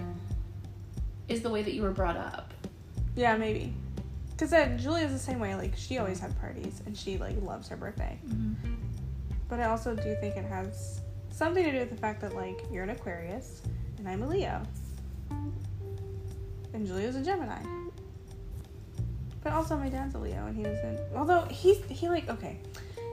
Is 1.29 1.43
the 1.43 1.51
way 1.51 1.63
that 1.63 1.75
you 1.75 1.83
were 1.83 1.91
brought 1.91 2.17
up. 2.17 2.55
Yeah, 3.15 3.37
maybe. 3.37 3.75
Because 4.31 4.53
uh, 4.53 4.69
Julia's 4.81 5.13
the 5.13 5.19
same 5.19 5.41
way. 5.41 5.57
Like, 5.57 5.77
she 5.77 5.99
always 5.99 6.21
had 6.21 6.39
parties 6.41 6.81
and 6.87 6.97
she, 6.97 7.19
like, 7.19 7.35
loves 7.43 7.69
her 7.69 7.77
birthday. 7.77 8.17
But 9.49 9.59
I 9.59 9.65
also 9.65 9.97
do 9.97 10.15
think 10.21 10.37
it 10.37 10.45
has 10.45 11.01
something 11.31 11.65
to 11.65 11.73
do 11.73 11.79
with 11.81 11.91
the 11.91 11.97
fact 11.97 12.21
that, 12.21 12.37
like, 12.37 12.61
you're 12.71 12.85
an 12.85 12.91
Aquarius 12.91 13.63
and 13.99 14.09
I'm 14.09 14.23
a 14.23 14.29
Leo. 14.29 14.63
And 16.73 16.87
Julia's 16.87 17.17
a 17.17 17.23
Gemini. 17.25 17.61
But 19.43 19.53
also, 19.53 19.77
my 19.77 19.89
dad's 19.89 20.15
a 20.15 20.19
Leo 20.19 20.47
and 20.47 20.57
he 20.57 20.63
doesn't. 20.63 21.01
Although, 21.17 21.43
he's, 21.51 21.83
he, 21.89 22.09
like, 22.09 22.29
okay. 22.29 22.61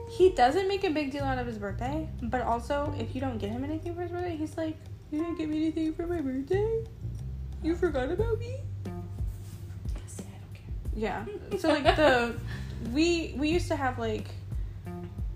He 0.08 0.30
doesn't 0.30 0.68
make 0.68 0.84
a 0.84 0.90
big 0.90 1.10
deal 1.10 1.24
out 1.24 1.38
of 1.38 1.46
his 1.46 1.58
birthday, 1.58 2.08
but 2.22 2.42
also, 2.42 2.94
if 2.98 3.14
you 3.14 3.20
don't 3.20 3.38
get 3.38 3.50
him 3.50 3.64
anything 3.64 3.94
for 3.94 4.02
his 4.02 4.10
birthday, 4.10 4.36
he's 4.36 4.56
like, 4.56 4.76
You 5.10 5.20
didn't 5.20 5.38
get 5.38 5.48
me 5.48 5.56
anything 5.58 5.92
for 5.94 6.06
my 6.06 6.20
birthday? 6.20 6.84
You 7.62 7.74
forgot 7.74 8.10
about 8.10 8.38
me? 8.38 8.56
Yes, 9.94 10.20
I 10.20 10.22
don't 10.22 10.54
care. 10.54 10.64
Yeah. 10.94 11.24
So 11.58 11.68
like 11.68 11.84
the 11.96 12.36
we 12.92 13.34
we 13.36 13.48
used 13.48 13.68
to 13.68 13.76
have 13.76 13.98
like 13.98 14.28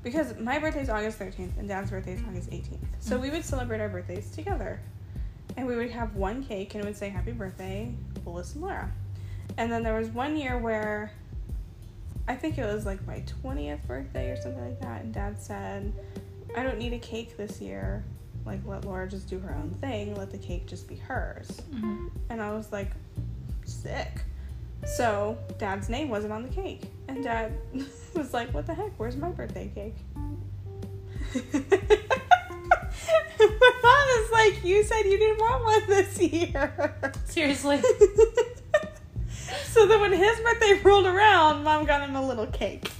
because 0.02 0.38
my 0.38 0.58
birthday's 0.58 0.88
August 0.88 1.18
13th 1.18 1.58
and 1.58 1.68
dad's 1.68 1.90
birthday 1.90 2.14
is 2.14 2.20
August 2.28 2.50
18th. 2.50 2.78
So 3.00 3.18
we 3.18 3.30
would 3.30 3.44
celebrate 3.44 3.80
our 3.80 3.88
birthdays 3.88 4.30
together. 4.30 4.80
And 5.56 5.66
we 5.66 5.76
would 5.76 5.90
have 5.90 6.14
one 6.14 6.42
cake 6.44 6.74
and 6.74 6.82
it 6.82 6.86
would 6.86 6.96
say 6.96 7.08
happy 7.08 7.32
birthday, 7.32 7.92
Willis 8.24 8.54
and 8.54 8.62
Laura. 8.62 8.90
And 9.58 9.70
then 9.70 9.82
there 9.82 9.98
was 9.98 10.08
one 10.08 10.36
year 10.36 10.58
where 10.58 11.12
I 12.30 12.36
think 12.36 12.58
it 12.58 12.64
was 12.64 12.86
like 12.86 13.04
my 13.08 13.24
20th 13.42 13.84
birthday 13.88 14.30
or 14.30 14.36
something 14.36 14.64
like 14.64 14.80
that 14.80 15.02
and 15.02 15.12
dad 15.12 15.36
said, 15.36 15.92
"I 16.56 16.62
don't 16.62 16.78
need 16.78 16.92
a 16.92 16.98
cake 16.98 17.36
this 17.36 17.60
year. 17.60 18.04
Like 18.46 18.60
let 18.64 18.84
Laura 18.84 19.08
just 19.08 19.28
do 19.28 19.40
her 19.40 19.52
own 19.52 19.70
thing. 19.80 20.14
Let 20.14 20.30
the 20.30 20.38
cake 20.38 20.68
just 20.68 20.86
be 20.86 20.94
hers." 20.94 21.60
Mm-hmm. 21.72 22.06
And 22.28 22.40
I 22.40 22.52
was 22.52 22.70
like, 22.70 22.92
sick. 23.64 24.22
So 24.84 25.36
dad's 25.58 25.88
name 25.88 26.08
wasn't 26.08 26.32
on 26.32 26.44
the 26.44 26.48
cake. 26.48 26.82
And 27.08 27.24
dad 27.24 27.52
was 28.14 28.32
like, 28.32 28.54
what 28.54 28.64
the 28.64 28.74
heck? 28.74 28.92
Where's 28.96 29.16
my 29.16 29.30
birthday 29.30 29.70
cake? 29.74 29.96
my 33.40 33.72
mom 33.82 34.08
is 34.24 34.30
like, 34.30 34.64
you 34.64 34.84
said 34.84 35.02
you 35.02 35.18
didn't 35.18 35.38
want 35.38 35.64
one 35.64 35.82
this 35.88 36.18
year. 36.20 36.94
Seriously. 37.24 37.82
so 39.64 39.86
then 39.86 40.00
when 40.00 40.12
his 40.12 40.40
birthday 40.40 40.80
rolled 40.82 41.06
around, 41.06 41.64
mom 41.64 41.84
got 41.86 42.06
him 42.08 42.16
a 42.16 42.26
little 42.26 42.46
cake. 42.46 42.90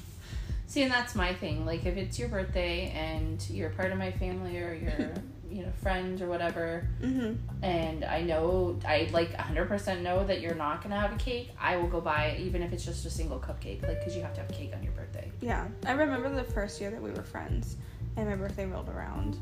See, 0.66 0.82
and 0.82 0.92
that's 0.92 1.14
my 1.14 1.34
thing. 1.34 1.66
Like, 1.66 1.84
if 1.84 1.96
it's 1.96 2.18
your 2.18 2.28
birthday 2.28 2.90
and 2.94 3.44
you're 3.50 3.70
part 3.70 3.90
of 3.90 3.98
my 3.98 4.12
family 4.12 4.56
or 4.58 4.72
you're, 4.72 5.12
you 5.50 5.62
know, 5.64 5.72
friend 5.82 6.20
or 6.22 6.28
whatever, 6.28 6.86
Mm-hmm. 7.02 7.64
and 7.64 8.04
I 8.04 8.22
know, 8.22 8.78
I 8.86 9.08
like 9.12 9.32
100% 9.36 10.02
know 10.02 10.24
that 10.24 10.40
you're 10.40 10.54
not 10.54 10.80
gonna 10.82 11.00
have 11.00 11.12
a 11.12 11.16
cake, 11.16 11.50
I 11.60 11.76
will 11.76 11.88
go 11.88 12.00
buy 12.00 12.26
it, 12.26 12.40
even 12.40 12.62
if 12.62 12.72
it's 12.72 12.84
just 12.84 13.04
a 13.04 13.10
single 13.10 13.40
cupcake. 13.40 13.82
Like, 13.82 13.98
because 13.98 14.14
you 14.14 14.22
have 14.22 14.34
to 14.34 14.42
have 14.42 14.52
cake 14.52 14.72
on 14.76 14.82
your 14.84 14.92
birthday. 14.92 15.32
Yeah. 15.40 15.66
I 15.86 15.92
remember 15.92 16.32
the 16.32 16.44
first 16.44 16.80
year 16.80 16.90
that 16.90 17.02
we 17.02 17.10
were 17.10 17.22
friends 17.24 17.76
and 18.16 18.28
my 18.28 18.36
birthday 18.36 18.66
rolled 18.66 18.88
around. 18.90 19.38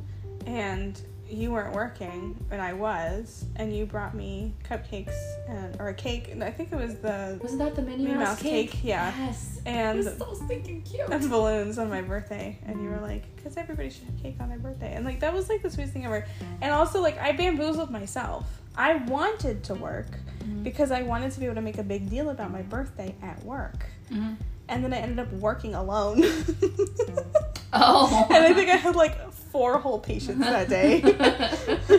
And 0.47 0.99
you 1.31 1.51
weren't 1.53 1.75
working, 1.75 2.37
and 2.51 2.61
I 2.63 2.73
was, 2.73 3.45
and 3.57 3.75
you 3.77 3.85
brought 3.87 4.15
me 4.15 4.55
cupcakes 4.69 5.15
and 5.49 5.77
or 5.81 5.89
a 5.89 5.95
cake. 5.95 6.29
And 6.31 6.43
I 6.43 6.51
think 6.51 6.73
it 6.73 6.77
was 6.77 6.97
the 6.97 7.39
Wasn't 7.43 7.59
that 7.61 7.77
the 7.77 7.83
Minnie, 7.83 8.05
Minnie 8.05 8.15
Mouse, 8.19 8.29
Mouse 8.29 8.43
cake? 8.43 8.71
cake, 8.73 8.85
yeah. 8.85 9.13
Yes. 9.19 9.61
and 9.67 9.99
it 9.99 10.05
was 10.05 10.17
so 10.19 10.35
stinking 10.47 10.83
cute. 10.83 11.09
and 11.11 11.29
balloons 11.31 11.79
on 11.79 11.91
my 11.91 12.01
birthday 12.01 12.59
and 12.67 12.83
you 12.83 12.89
were 12.89 13.01
like 13.01 13.25
because 13.37 13.57
everybody 13.59 13.91
should 13.91 14.05
have 14.05 14.23
cake 14.23 14.37
on 14.41 14.49
their 14.49 14.59
birthday 14.59 14.95
and 14.95 15.05
like 15.05 15.21
that 15.21 15.33
was 15.35 15.49
like 15.51 15.61
the 15.63 15.71
sweetest 15.71 15.93
thing 15.93 16.07
ever 16.07 16.25
and 16.63 16.73
also 16.73 17.03
like 17.03 17.19
i 17.19 17.33
bamboozled 17.33 17.91
myself 17.91 18.47
i 18.77 18.95
wanted 18.95 19.63
to 19.65 19.75
work 19.75 20.07
Mhm. 20.45 20.63
because 20.65 20.91
i 20.91 21.03
wanted 21.03 21.33
to 21.33 21.41
be 21.41 21.45
able 21.47 21.57
to 21.57 21.61
make 21.61 21.77
a 21.79 21.83
big 21.83 22.09
deal 22.09 22.31
about 22.31 22.51
my 22.51 22.63
birthday 22.63 23.15
at 23.23 23.43
work 23.45 23.85
Mhm. 24.11 24.37
and 24.69 24.83
then 24.85 24.95
i 24.95 24.97
ended 24.99 25.19
up 25.19 25.31
working 25.35 25.75
alone 25.75 26.23
Oh. 27.73 28.27
and 28.31 28.45
i 28.45 28.55
think 28.55 28.71
i 28.71 28.77
had 28.77 28.97
like 28.97 29.28
four 29.59 29.77
whole 29.79 29.99
patients 29.99 30.39
that 30.39 30.69
day. 30.79 31.03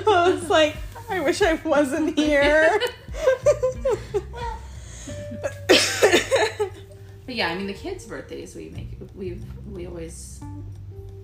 I 0.07 0.29
was 0.29 0.49
like 0.49 0.77
i 1.09 1.19
wish 1.19 1.41
i 1.41 1.55
wasn't 1.65 2.17
here. 2.17 2.79
But 7.25 7.35
yeah, 7.35 7.49
I 7.49 7.55
mean 7.55 7.67
the 7.67 7.73
kids' 7.75 8.05
birthdays 8.07 8.55
we 8.55 8.69
make 8.69 8.97
we 9.13 9.39
we 9.71 9.85
always 9.85 10.39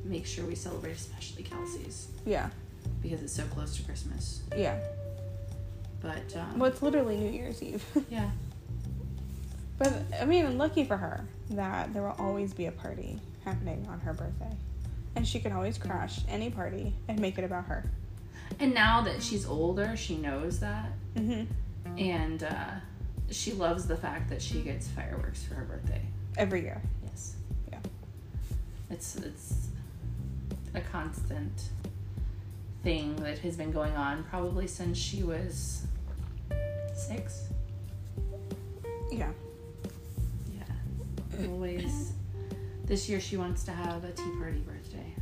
make 0.03 0.27
sure 0.27 0.45
we 0.45 0.53
celebrate, 0.53 0.91
especially 0.95 1.41
Kelsey's. 1.41 2.09
Yeah. 2.27 2.49
Because 3.01 3.23
it's 3.23 3.33
so 3.33 3.43
close 3.45 3.75
to 3.77 3.83
Christmas. 3.83 4.43
yeah. 4.55 4.77
But 6.03 6.35
um, 6.35 6.59
well 6.59 6.69
it's 6.69 6.83
literally 6.83 7.17
new 7.17 7.31
year's 7.31 7.63
eve. 7.63 7.83
Yeah, 8.11 8.29
But 9.79 9.93
I 10.21 10.25
mean, 10.25 10.59
lucky 10.59 10.83
for 10.83 10.97
her 10.97 11.25
that 11.51 11.91
there 11.93 12.03
will 12.03 12.15
always 12.19 12.53
be 12.53 12.67
a 12.67 12.71
party 12.71 13.19
happening 13.43 13.87
on 13.89 13.99
her 14.01 14.13
birthday. 14.13 14.55
And 15.15 15.27
she 15.27 15.39
can 15.39 15.51
always 15.53 15.77
crash 15.77 16.19
any 16.29 16.49
party 16.49 16.93
and 17.07 17.19
make 17.19 17.37
it 17.37 17.43
about 17.43 17.65
her. 17.65 17.89
and 18.59 18.73
now 18.73 19.01
that 19.01 19.21
she's 19.23 19.45
older, 19.45 19.95
she 19.97 20.17
knows 20.17 20.59
that, 20.59 20.91
hmm 21.17 21.43
and 21.97 22.43
uh, 22.43 22.71
she 23.31 23.53
loves 23.53 23.87
the 23.87 23.95
fact 23.95 24.29
that 24.29 24.41
she 24.41 24.61
gets 24.61 24.87
fireworks 24.89 25.43
for 25.43 25.53
her 25.55 25.63
birthday. 25.63 26.01
Every 26.37 26.61
year. 26.61 26.81
Yes. 27.05 27.35
Yeah. 27.71 27.79
It's 28.89 29.15
it's 29.15 29.67
a 30.73 30.81
constant 30.81 31.69
thing 32.83 33.15
that 33.17 33.37
has 33.39 33.55
been 33.55 33.71
going 33.71 33.95
on 33.95 34.23
probably 34.25 34.67
since 34.67 34.97
she 34.97 35.23
was 35.23 35.85
six. 36.93 37.47
Yeah. 39.11 39.31
Yeah. 40.53 41.47
Always. 41.47 42.04
This 42.85 43.09
year 43.09 43.19
she 43.19 43.37
wants 43.37 43.63
to 43.63 43.71
have 43.71 44.03
a 44.03 44.11
tea 44.11 44.29
party 44.39 44.59
birthday. 44.59 45.15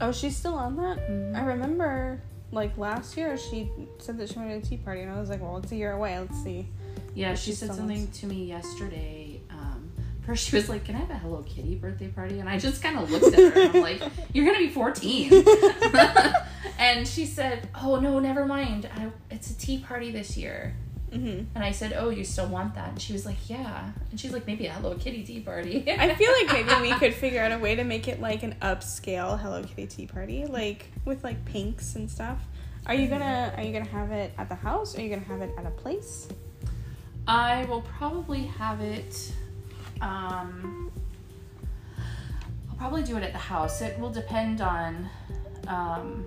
Oh, 0.00 0.12
she's 0.12 0.36
still 0.36 0.54
on 0.54 0.76
that? 0.76 0.98
Mhm. 1.08 1.34
I 1.36 1.44
remember, 1.44 2.20
like, 2.52 2.76
last 2.78 3.16
year 3.16 3.36
she 3.36 3.70
said 3.98 4.18
that 4.18 4.30
she 4.30 4.36
wanted 4.38 4.62
a 4.64 4.66
tea 4.66 4.78
party, 4.78 5.02
and 5.02 5.10
I 5.10 5.20
was 5.20 5.28
like, 5.28 5.40
well, 5.42 5.58
it's 5.58 5.70
a 5.72 5.76
year 5.76 5.92
away. 5.92 6.18
Let's 6.18 6.42
see. 6.42 6.68
Yeah, 7.14 7.34
she 7.34 7.50
she 7.50 7.56
said 7.56 7.68
something 7.74 7.98
wants- 7.98 8.20
to 8.20 8.26
me 8.26 8.44
yesterday. 8.46 9.40
Um, 9.50 9.92
first, 10.26 10.48
she 10.48 10.56
was 10.56 10.68
like, 10.68 10.84
"Can 10.84 10.96
I 10.96 10.98
have 11.00 11.10
a 11.10 11.18
Hello 11.18 11.42
Kitty 11.46 11.76
birthday 11.76 12.08
party?" 12.08 12.40
And 12.40 12.48
I 12.48 12.58
just 12.58 12.82
kind 12.82 12.98
of 12.98 13.08
looked 13.10 13.26
at 13.38 13.54
her 13.54 13.60
and 13.60 13.76
I'm 13.76 13.82
like, 13.82 14.02
"You're 14.32 14.44
gonna 14.46 14.58
be 14.58 14.68
14." 14.70 15.32
and 16.78 17.06
she 17.06 17.24
said, 17.26 17.68
"Oh 17.80 18.00
no, 18.00 18.18
never 18.18 18.44
mind. 18.46 18.88
I, 18.96 19.10
it's 19.30 19.50
a 19.50 19.56
tea 19.56 19.78
party 19.78 20.10
this 20.10 20.36
year. 20.36 20.74
Mm-hmm. 21.14 21.44
And 21.54 21.64
I 21.64 21.70
said, 21.70 21.94
oh, 21.96 22.10
you 22.10 22.24
still 22.24 22.48
want 22.48 22.74
that? 22.74 22.88
And 22.90 23.00
she 23.00 23.12
was 23.12 23.24
like, 23.24 23.48
yeah. 23.48 23.92
And 24.10 24.18
she's 24.18 24.32
like, 24.32 24.46
maybe 24.46 24.66
a 24.66 24.72
Hello 24.72 24.96
Kitty 24.96 25.22
tea 25.22 25.40
party. 25.40 25.84
I 25.88 26.14
feel 26.14 26.32
like 26.32 26.52
maybe 26.52 26.80
we 26.80 26.92
could 26.98 27.14
figure 27.14 27.40
out 27.40 27.52
a 27.52 27.58
way 27.58 27.76
to 27.76 27.84
make 27.84 28.08
it 28.08 28.20
like 28.20 28.42
an 28.42 28.56
upscale 28.60 29.38
Hello 29.38 29.62
Kitty 29.62 29.86
tea 29.86 30.06
party, 30.06 30.44
like 30.46 30.90
with 31.04 31.22
like 31.22 31.44
pinks 31.44 31.94
and 31.94 32.10
stuff. 32.10 32.38
Are 32.86 32.94
you 32.94 33.08
gonna 33.08 33.54
Are 33.56 33.62
you 33.62 33.72
gonna 33.72 33.88
have 33.88 34.10
it 34.10 34.34
at 34.36 34.48
the 34.48 34.54
house? 34.54 34.94
Or 34.94 34.98
are 34.98 35.02
you 35.02 35.08
gonna 35.08 35.22
have 35.22 35.40
it 35.40 35.54
at 35.56 35.64
a 35.64 35.70
place? 35.70 36.28
I 37.26 37.64
will 37.66 37.82
probably 37.82 38.42
have 38.42 38.80
it. 38.80 39.32
Um, 40.00 40.90
I'll 42.68 42.76
probably 42.76 43.02
do 43.02 43.16
it 43.16 43.22
at 43.22 43.32
the 43.32 43.38
house. 43.38 43.80
It 43.80 43.98
will 43.98 44.10
depend 44.10 44.60
on 44.60 45.08
um, 45.68 46.26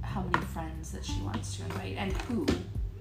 how 0.00 0.22
many 0.22 0.44
friends 0.46 0.92
that 0.92 1.04
she 1.04 1.20
wants 1.20 1.56
to 1.56 1.64
invite 1.64 1.96
and 1.98 2.12
who. 2.22 2.46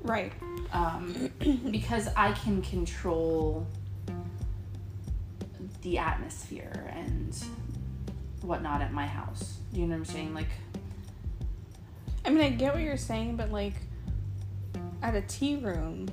Right. 0.05 0.31
Um, 0.71 1.31
because 1.71 2.07
I 2.15 2.31
can 2.33 2.61
control 2.61 3.67
the 5.81 5.97
atmosphere 5.97 6.93
and 6.95 7.35
whatnot 8.41 8.81
at 8.81 8.93
my 8.93 9.05
house. 9.05 9.57
Do 9.73 9.79
you 9.81 9.87
know 9.87 9.93
what 9.93 9.99
I'm 9.99 10.05
saying? 10.05 10.33
Like, 10.33 10.49
I 12.23 12.29
mean, 12.29 12.41
I 12.41 12.49
get 12.49 12.73
what 12.73 12.83
you're 12.83 12.97
saying, 12.97 13.35
but 13.35 13.51
like 13.51 13.73
at 15.01 15.15
a 15.15 15.21
tea 15.21 15.55
room, 15.55 16.07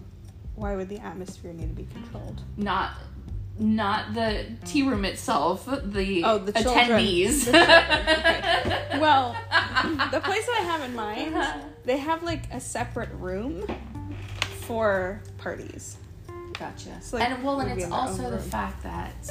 why 0.55 0.75
would 0.75 0.89
the 0.89 0.99
atmosphere 0.99 1.53
need 1.53 1.69
to 1.69 1.83
be 1.83 1.87
controlled? 1.93 2.43
not 2.57 2.93
not 3.59 4.15
the 4.15 4.47
tea 4.65 4.83
room 4.83 5.05
itself, 5.05 5.67
the, 5.67 6.23
Oh, 6.25 6.39
the 6.39 6.53
attendees. 6.53 7.45
The 7.45 7.51
okay. 7.63 8.79
Well, 8.99 9.37
the 10.11 10.21
place 10.21 10.47
that 10.47 10.59
I 10.61 10.65
have 10.65 10.83
in 10.83 10.95
mind, 10.95 11.37
they 11.85 11.99
have 11.99 12.23
like 12.23 12.45
a 12.53 12.61
separate 12.61 13.11
room 13.15 13.67
for 14.61 15.21
parties. 15.39 15.97
Gotcha. 16.59 17.01
So, 17.01 17.17
like, 17.17 17.29
and 17.31 17.43
well, 17.43 17.61
and 17.61 17.71
it's 17.73 17.85
in 17.85 17.91
their 17.91 17.99
own 17.99 18.07
also 18.09 18.23
the 18.31 18.37
room. 18.37 18.41
fact 18.51 18.83
that 18.85 19.29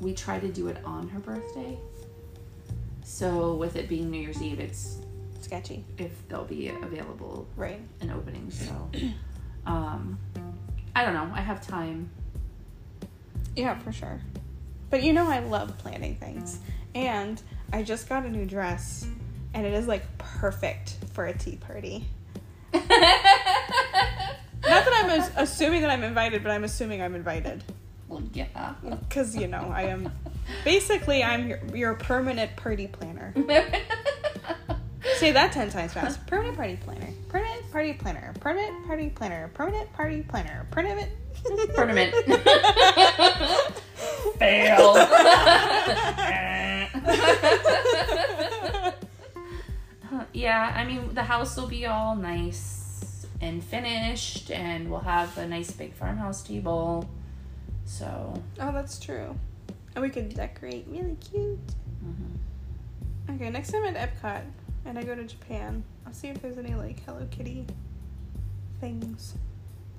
we 0.00 0.12
try 0.12 0.38
to 0.38 0.48
do 0.48 0.68
it 0.68 0.76
on 0.84 1.08
her 1.08 1.18
birthday. 1.20 1.78
So 3.04 3.54
with 3.54 3.76
it 3.76 3.88
being 3.88 4.10
New 4.10 4.20
Year's 4.20 4.42
Eve, 4.42 4.60
it's 4.60 4.98
Sketchy. 5.40 5.84
if 5.96 6.10
they'll 6.28 6.44
be 6.44 6.68
available 6.68 7.46
Right. 7.56 7.80
and 8.00 8.10
opening. 8.10 8.50
So, 8.50 8.90
um, 9.66 10.18
I 10.94 11.04
don't 11.04 11.14
know. 11.14 11.30
I 11.32 11.40
have 11.40 11.66
time. 11.66 12.10
Yeah, 13.56 13.76
for 13.78 13.90
sure. 13.92 14.20
But 14.90 15.02
you 15.02 15.12
know, 15.12 15.26
I 15.28 15.40
love 15.40 15.76
planning 15.78 16.14
things. 16.16 16.60
And 16.94 17.40
I 17.72 17.82
just 17.82 18.08
got 18.08 18.24
a 18.24 18.30
new 18.30 18.46
dress, 18.46 19.06
and 19.54 19.66
it 19.66 19.72
is 19.74 19.86
like 19.88 20.02
perfect 20.18 20.96
for 21.12 21.26
a 21.26 21.36
tea 21.36 21.56
party. 21.56 22.06
Not 22.72 22.84
that 24.84 25.02
I'm 25.04 25.10
as- 25.10 25.32
assuming 25.36 25.82
that 25.82 25.90
I'm 25.90 26.02
invited, 26.04 26.42
but 26.42 26.50
I'm 26.52 26.64
assuming 26.64 27.02
I'm 27.02 27.14
invited. 27.14 27.62
well, 28.08 28.22
yeah. 28.32 28.74
Because, 29.08 29.36
you 29.36 29.46
know, 29.46 29.70
I 29.72 29.82
am 29.84 30.10
basically, 30.64 31.22
I'm 31.22 31.48
your, 31.48 31.60
your 31.74 31.94
permanent 31.94 32.56
party 32.56 32.86
planner. 32.86 33.32
Say 35.16 35.32
that 35.32 35.52
10 35.52 35.70
times 35.70 35.92
fast. 35.94 36.24
Permanent 36.26 36.56
party 36.56 36.76
planner. 36.76 37.08
Permanent 37.28 37.70
party 37.72 37.92
planner. 37.94 38.34
Permanent 38.40 38.86
party 38.86 39.10
planner. 39.10 39.50
Permanent 39.54 39.92
party 39.92 40.22
planner. 40.22 40.66
Permanent. 40.70 41.10
Tournament. 41.74 42.14
Fail. 44.38 44.96
yeah, 50.32 50.72
I 50.76 50.84
mean, 50.84 51.14
the 51.14 51.22
house 51.22 51.56
will 51.56 51.68
be 51.68 51.86
all 51.86 52.16
nice 52.16 53.26
and 53.40 53.62
finished, 53.62 54.50
and 54.50 54.90
we'll 54.90 55.00
have 55.00 55.36
a 55.38 55.46
nice 55.46 55.70
big 55.70 55.94
farmhouse 55.94 56.42
table. 56.42 57.08
So, 57.84 58.34
Oh, 58.60 58.72
that's 58.72 58.98
true. 58.98 59.36
And 59.94 60.02
we 60.02 60.10
could 60.10 60.34
decorate 60.34 60.86
really 60.88 61.16
cute. 61.30 61.58
mhm. 62.04 63.34
Okay, 63.34 63.50
next 63.50 63.70
time 63.72 63.84
at 63.84 63.94
Epcot 63.96 64.42
and 64.86 64.98
I 64.98 65.02
go 65.02 65.14
to 65.14 65.24
Japan, 65.24 65.82
I'll 66.06 66.12
see 66.12 66.28
if 66.28 66.40
there's 66.40 66.58
any 66.58 66.74
like 66.74 67.04
Hello 67.04 67.26
Kitty 67.30 67.66
things. 68.80 69.34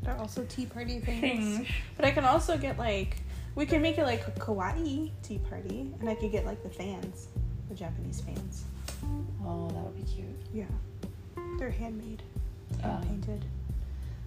There 0.02 0.14
are 0.14 0.20
also 0.20 0.46
tea 0.46 0.66
party 0.66 1.00
things. 1.00 1.68
But 1.96 2.06
I 2.06 2.12
can 2.12 2.26
also 2.26 2.58
get 2.58 2.78
like 2.78 3.18
we 3.56 3.66
can 3.66 3.82
make 3.82 3.98
it 3.98 4.04
like 4.04 4.28
a 4.28 4.32
kawaii 4.32 5.12
tea 5.24 5.40
party 5.40 5.92
and 6.00 6.10
I 6.10 6.16
could 6.16 6.32
get 6.32 6.46
like 6.46 6.64
the 6.64 6.70
fans, 6.70 7.28
the 7.70 7.76
Japanese 7.76 8.22
fans. 8.22 8.64
Oh, 9.46 9.68
that 9.68 9.84
would 9.84 9.96
be 9.96 10.04
cute. 10.04 10.28
Yeah. 10.54 10.66
They're 11.60 11.72
handmade, 11.72 12.22
hand 12.82 13.04
uh. 13.04 13.06
painted. 13.06 13.46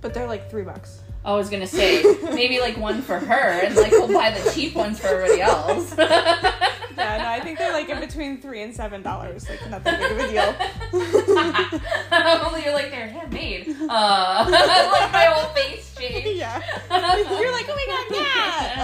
But 0.00 0.14
they're 0.14 0.26
like 0.26 0.50
three 0.50 0.62
bucks. 0.62 1.00
I 1.24 1.34
was 1.34 1.50
gonna 1.50 1.66
say 1.66 2.02
maybe 2.24 2.58
like 2.60 2.78
one 2.78 3.02
for 3.02 3.18
her, 3.18 3.34
and 3.34 3.76
like 3.76 3.90
we'll 3.90 4.08
buy 4.08 4.30
the 4.30 4.50
cheap 4.52 4.74
ones 4.74 4.98
for 4.98 5.08
everybody 5.08 5.42
else. 5.42 5.94
Yeah, 6.96 7.18
no, 7.18 7.28
I 7.28 7.40
think 7.40 7.58
they're 7.58 7.72
like 7.72 7.88
in 7.88 8.00
between 8.00 8.40
three 8.40 8.62
and 8.62 8.74
seven 8.74 9.02
dollars. 9.02 9.48
Like 9.48 9.68
not 9.70 9.84
that 9.84 10.00
big 10.00 10.12
of 10.12 10.18
a 10.18 10.28
deal. 10.28 10.54
Only 12.46 12.64
you're 12.64 12.74
like 12.74 12.90
they're 12.90 13.08
handmade. 13.08 13.76
Uh, 13.88 14.46
like 14.50 15.12
my 15.12 15.24
whole 15.24 15.54
face 15.54 15.94
changed. 15.94 16.28
yeah. 16.38 16.60
You're 16.90 17.52
like, 17.52 17.66
oh 17.68 17.74
my 17.74 17.86
god, 17.86 18.06
yeah. 18.16 18.82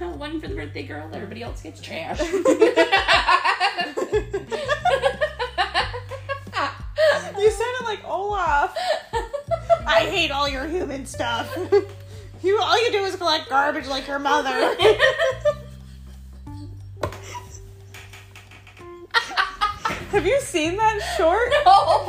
Uh. 0.00 0.08
One 0.16 0.40
for 0.40 0.48
the 0.48 0.54
birthday 0.54 0.82
girl, 0.84 1.08
everybody 1.12 1.42
else 1.42 1.62
gets 1.62 1.80
trash. 1.80 2.20
You 7.38 7.50
sounded 7.50 7.84
like 7.84 8.04
Olaf. 8.06 8.76
I 9.86 10.06
hate 10.10 10.30
all 10.30 10.48
your 10.48 10.66
human 10.66 11.04
stuff. 11.04 11.56
You 12.42 12.58
all 12.60 12.82
you 12.84 12.92
do 12.92 13.04
is 13.04 13.16
collect 13.16 13.48
garbage 13.48 13.86
like 13.86 14.06
your 14.06 14.18
mother. 14.18 14.76
Have 20.14 20.26
you 20.26 20.40
seen 20.40 20.76
that 20.76 21.00
short? 21.16 21.52
No. 21.64 22.04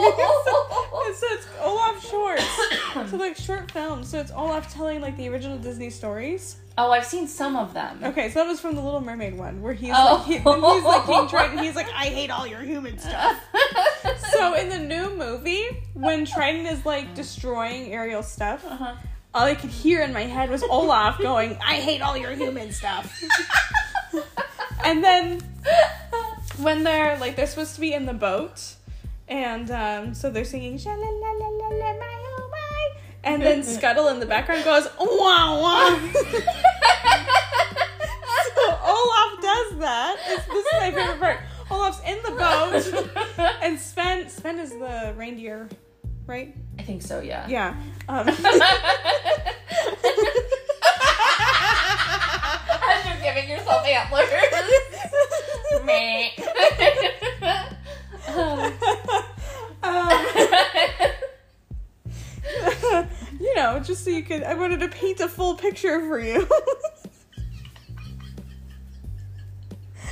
it's, 1.07 1.23
it's 1.23 1.47
Olaf 1.61 2.05
shorts. 2.05 3.09
So 3.09 3.17
like 3.17 3.35
short 3.35 3.71
films. 3.71 4.09
So 4.09 4.19
it's 4.19 4.31
Olaf 4.31 4.71
telling 4.73 5.01
like 5.01 5.17
the 5.17 5.27
original 5.29 5.57
Disney 5.57 5.89
stories. 5.89 6.57
oh, 6.77 6.91
I've 6.91 7.05
seen 7.05 7.27
some 7.27 7.55
of 7.55 7.73
them. 7.73 7.99
Okay, 8.03 8.29
so 8.29 8.39
that 8.39 8.47
was 8.47 8.59
from 8.59 8.75
the 8.75 8.81
Little 8.81 8.99
Mermaid 9.01 9.37
one, 9.37 9.61
where 9.61 9.73
he's 9.73 9.93
Oh. 9.95 10.15
like 10.17 10.25
he, 10.25 10.33
he's 10.37 10.83
like 10.83 11.07
being 11.07 11.27
tried. 11.27 11.59
He's 11.59 11.75
like, 11.75 11.87
I 11.89 12.05
hate 12.05 12.29
all 12.31 12.45
your 12.47 12.61
human 12.61 12.97
stuff. 12.99 13.39
So 14.31 14.53
in 14.53 14.67
the 14.69 14.79
new 14.79 15.15
movie, 15.15 15.65
when 15.93 16.25
Triton 16.25 16.65
is 16.65 16.85
like 16.85 17.15
destroying 17.15 17.93
Ariel's 17.93 18.29
stuff, 18.29 18.65
Uh-huh. 18.65 18.95
all 19.33 19.43
I 19.45 19.55
could 19.55 19.69
hear 19.69 20.01
in 20.03 20.11
my 20.13 20.23
head 20.23 20.49
was 20.49 20.61
Olaf 20.63 21.19
going, 21.19 21.57
I 21.65 21.75
hate 21.75 22.01
all 22.01 22.17
your 22.17 22.31
human 22.31 22.71
stuff. 22.73 23.23
and 24.85 25.01
then 25.03 25.39
when 26.59 26.83
they're 26.83 27.17
like 27.19 27.35
they're 27.35 27.47
supposed 27.47 27.75
to 27.75 27.81
be 27.81 27.93
in 27.93 28.05
the 28.05 28.13
boat, 28.13 28.75
and 29.27 29.69
um, 29.71 30.13
so 30.13 30.29
they're 30.29 30.45
singing 30.45 30.77
sha 30.77 30.89
la 30.89 30.95
la 30.95 31.31
la 31.31 31.47
la 31.47 31.67
la 31.67 31.93
my 31.97 32.23
oh 32.37 32.49
my, 32.51 32.89
and 33.23 33.41
then 33.41 33.63
Scuttle 33.75 34.07
in 34.09 34.19
the 34.19 34.25
background 34.25 34.63
goes 34.63 34.87
wah 34.99 35.59
wah. 35.59 35.89
so 38.55 38.79
Olaf 38.83 39.41
does 39.41 39.79
that. 39.79 40.15
It's, 40.27 40.45
this 40.47 40.65
is 40.65 40.73
my 40.79 40.91
favorite 40.91 41.19
part. 41.19 41.39
Olaf's 41.71 41.99
in 42.05 42.21
the 42.23 42.31
boat, 42.31 42.83
and 43.61 43.79
Sven 43.79 44.29
Sven 44.29 44.59
is 44.59 44.71
the 44.71 45.13
reindeer, 45.17 45.67
right? 46.27 46.55
I 46.77 46.83
think 46.83 47.01
so, 47.01 47.21
yeah. 47.21 47.47
Yeah. 47.47 47.75
Um, 48.07 48.27
As 48.29 48.37
you're 53.07 53.21
giving 53.23 53.49
yourself 53.49 53.85
antlers. 53.85 54.29
Meh. 55.85 56.29
You 64.15 64.23
could. 64.23 64.43
I 64.43 64.53
wanted 64.53 64.79
to 64.79 64.87
paint 64.87 65.19
a 65.19 65.27
full 65.27 65.55
picture 65.55 65.99
for 65.99 66.19
you. 66.19 66.47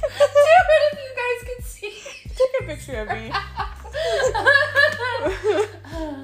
It, 0.16 0.30
if 0.92 1.00
you 1.00 1.12
guys 1.16 1.40
could 1.56 1.64
see. 1.66 1.94
Take 2.30 2.54
a 2.62 2.64
picture 2.66 3.00
of 3.02 3.08
me. 3.10 3.32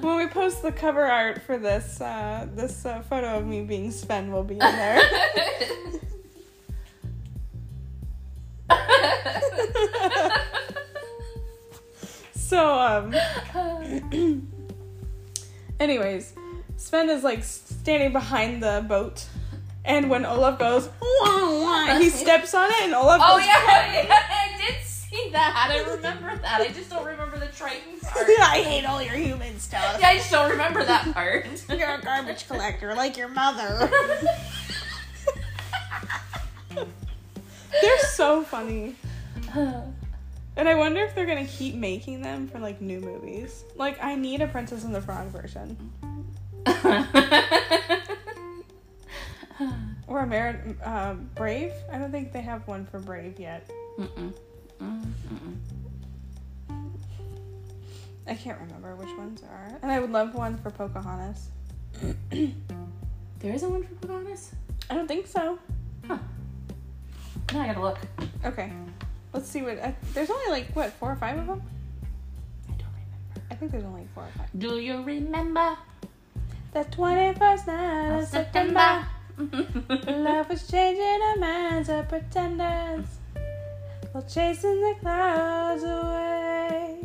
when 0.02 0.16
we 0.16 0.26
post 0.26 0.62
the 0.62 0.72
cover 0.72 1.04
art 1.04 1.42
for 1.42 1.56
this, 1.56 2.00
uh, 2.00 2.46
this 2.54 2.84
uh, 2.84 3.00
photo 3.02 3.38
of 3.38 3.46
me 3.46 3.62
being 3.62 3.90
Sven 3.90 4.30
will 4.32 4.44
be 4.44 4.54
in 4.54 4.58
there. 4.58 5.00
so, 12.32 12.78
um, 12.78 13.14
anyways, 15.80 16.34
Sven 16.76 17.10
is 17.10 17.22
like 17.22 17.44
standing 17.90 18.12
behind 18.12 18.62
the 18.62 18.84
boat, 18.88 19.26
and 19.84 20.08
when 20.08 20.24
Olaf 20.24 20.60
goes, 20.60 20.88
wah, 21.02 21.60
wah, 21.60 21.98
he 21.98 22.08
steps 22.22 22.54
on 22.54 22.70
it, 22.70 22.82
and 22.82 22.94
Olaf 22.94 23.20
oh 23.20 23.36
goes, 23.36 23.46
yeah, 23.46 23.92
yeah, 24.04 24.22
I 24.30 24.56
did 24.60 24.80
see 24.84 25.30
that. 25.32 25.68
I 25.68 25.80
remember 25.96 26.36
that. 26.36 26.60
I 26.60 26.68
just 26.68 26.88
don't 26.88 27.04
remember 27.04 27.40
the 27.40 27.46
Triton 27.46 27.98
part. 28.02 28.28
I 28.28 28.62
hate 28.62 28.84
all 28.84 29.02
your 29.02 29.16
human 29.16 29.58
stuff. 29.58 29.96
Yeah, 29.98 30.06
I 30.06 30.18
just 30.18 30.30
don't 30.30 30.52
remember 30.52 30.84
that 30.84 31.12
part. 31.12 31.46
You're 31.68 31.94
a 31.96 32.00
garbage 32.00 32.46
collector 32.46 32.94
like 32.94 33.16
your 33.16 33.26
mother. 33.26 33.90
They're 36.70 37.98
so 38.12 38.44
funny. 38.44 38.94
And 40.56 40.68
I 40.68 40.74
wonder 40.74 41.00
if 41.02 41.14
they're 41.14 41.26
gonna 41.26 41.46
keep 41.46 41.76
making 41.76 42.20
them 42.20 42.46
for 42.46 42.58
like 42.58 42.82
new 42.82 43.00
movies. 43.00 43.64
Like, 43.76 44.02
I 44.02 44.14
need 44.14 44.42
a 44.42 44.48
Princess 44.48 44.84
and 44.84 44.94
the 44.94 45.00
Frog 45.00 45.28
version. 45.28 45.76
Or 50.06 50.20
a 50.20 50.26
Mer- 50.26 50.76
uh, 50.84 51.14
Brave. 51.36 51.72
I 51.92 51.98
don't 51.98 52.10
think 52.10 52.32
they 52.32 52.40
have 52.40 52.66
one 52.66 52.84
for 52.86 52.98
Brave 52.98 53.38
yet. 53.38 53.70
Mm-mm. 53.98 54.32
Mm-mm. 54.80 55.56
I 58.26 58.34
can't 58.34 58.60
remember 58.60 58.96
which 58.96 59.16
ones 59.16 59.42
are. 59.42 59.78
And 59.82 59.90
I 59.90 60.00
would 60.00 60.10
love 60.10 60.34
one 60.34 60.58
for 60.58 60.70
Pocahontas. 60.70 61.48
There 63.40 63.54
isn't 63.54 63.70
one 63.70 63.82
for 63.84 63.94
Pocahontas? 63.94 64.52
I 64.90 64.94
don't 64.94 65.08
think 65.08 65.26
so. 65.26 65.58
Huh. 66.06 66.18
Now 67.54 67.62
I 67.62 67.66
gotta 67.68 67.80
look. 67.80 67.98
Okay. 68.44 68.70
Let's 69.32 69.48
see 69.48 69.62
what. 69.62 69.78
There's 70.12 70.28
only 70.28 70.50
like, 70.50 70.70
what, 70.76 70.92
four 70.92 71.12
or 71.12 71.16
five 71.16 71.38
of 71.38 71.46
them? 71.46 71.62
I 72.68 72.72
don't 72.72 72.88
remember. 72.92 73.40
I 73.50 73.54
think 73.54 73.72
there's 73.72 73.84
only 73.84 74.06
four 74.14 74.24
or 74.24 74.30
five. 74.36 74.48
Do 74.58 74.78
you 74.78 75.02
remember? 75.02 75.78
The 76.72 76.84
21st 76.84 77.66
night 77.66 78.20
of 78.20 78.28
September. 78.28 79.04
Love 80.06 80.48
was 80.48 80.68
changing 80.68 81.20
our 81.20 81.36
minds 81.36 81.88
of 81.88 82.08
pretenders 82.08 83.06
while 84.12 84.22
chasing 84.22 84.80
the 84.80 84.94
clouds 85.00 85.82
away. 85.82 87.00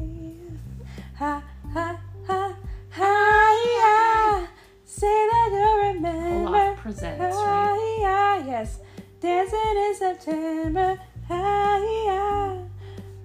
Ha 1.16 1.44
ha 1.74 2.00
ha 2.28 2.56
ha 2.92 3.66
yeah. 3.80 4.48
Say 4.84 5.08
that 5.08 5.50
you 5.52 5.88
remember. 5.88 6.48
Olaf 6.50 6.78
presents, 6.78 7.36
right? 7.36 7.36
Ah, 7.36 8.38
yeah, 8.38 8.46
yes. 8.46 8.80
Dancing 9.20 9.78
in 9.78 9.96
September. 9.96 11.00
Ah, 11.28 11.78
yeah. 12.06 12.65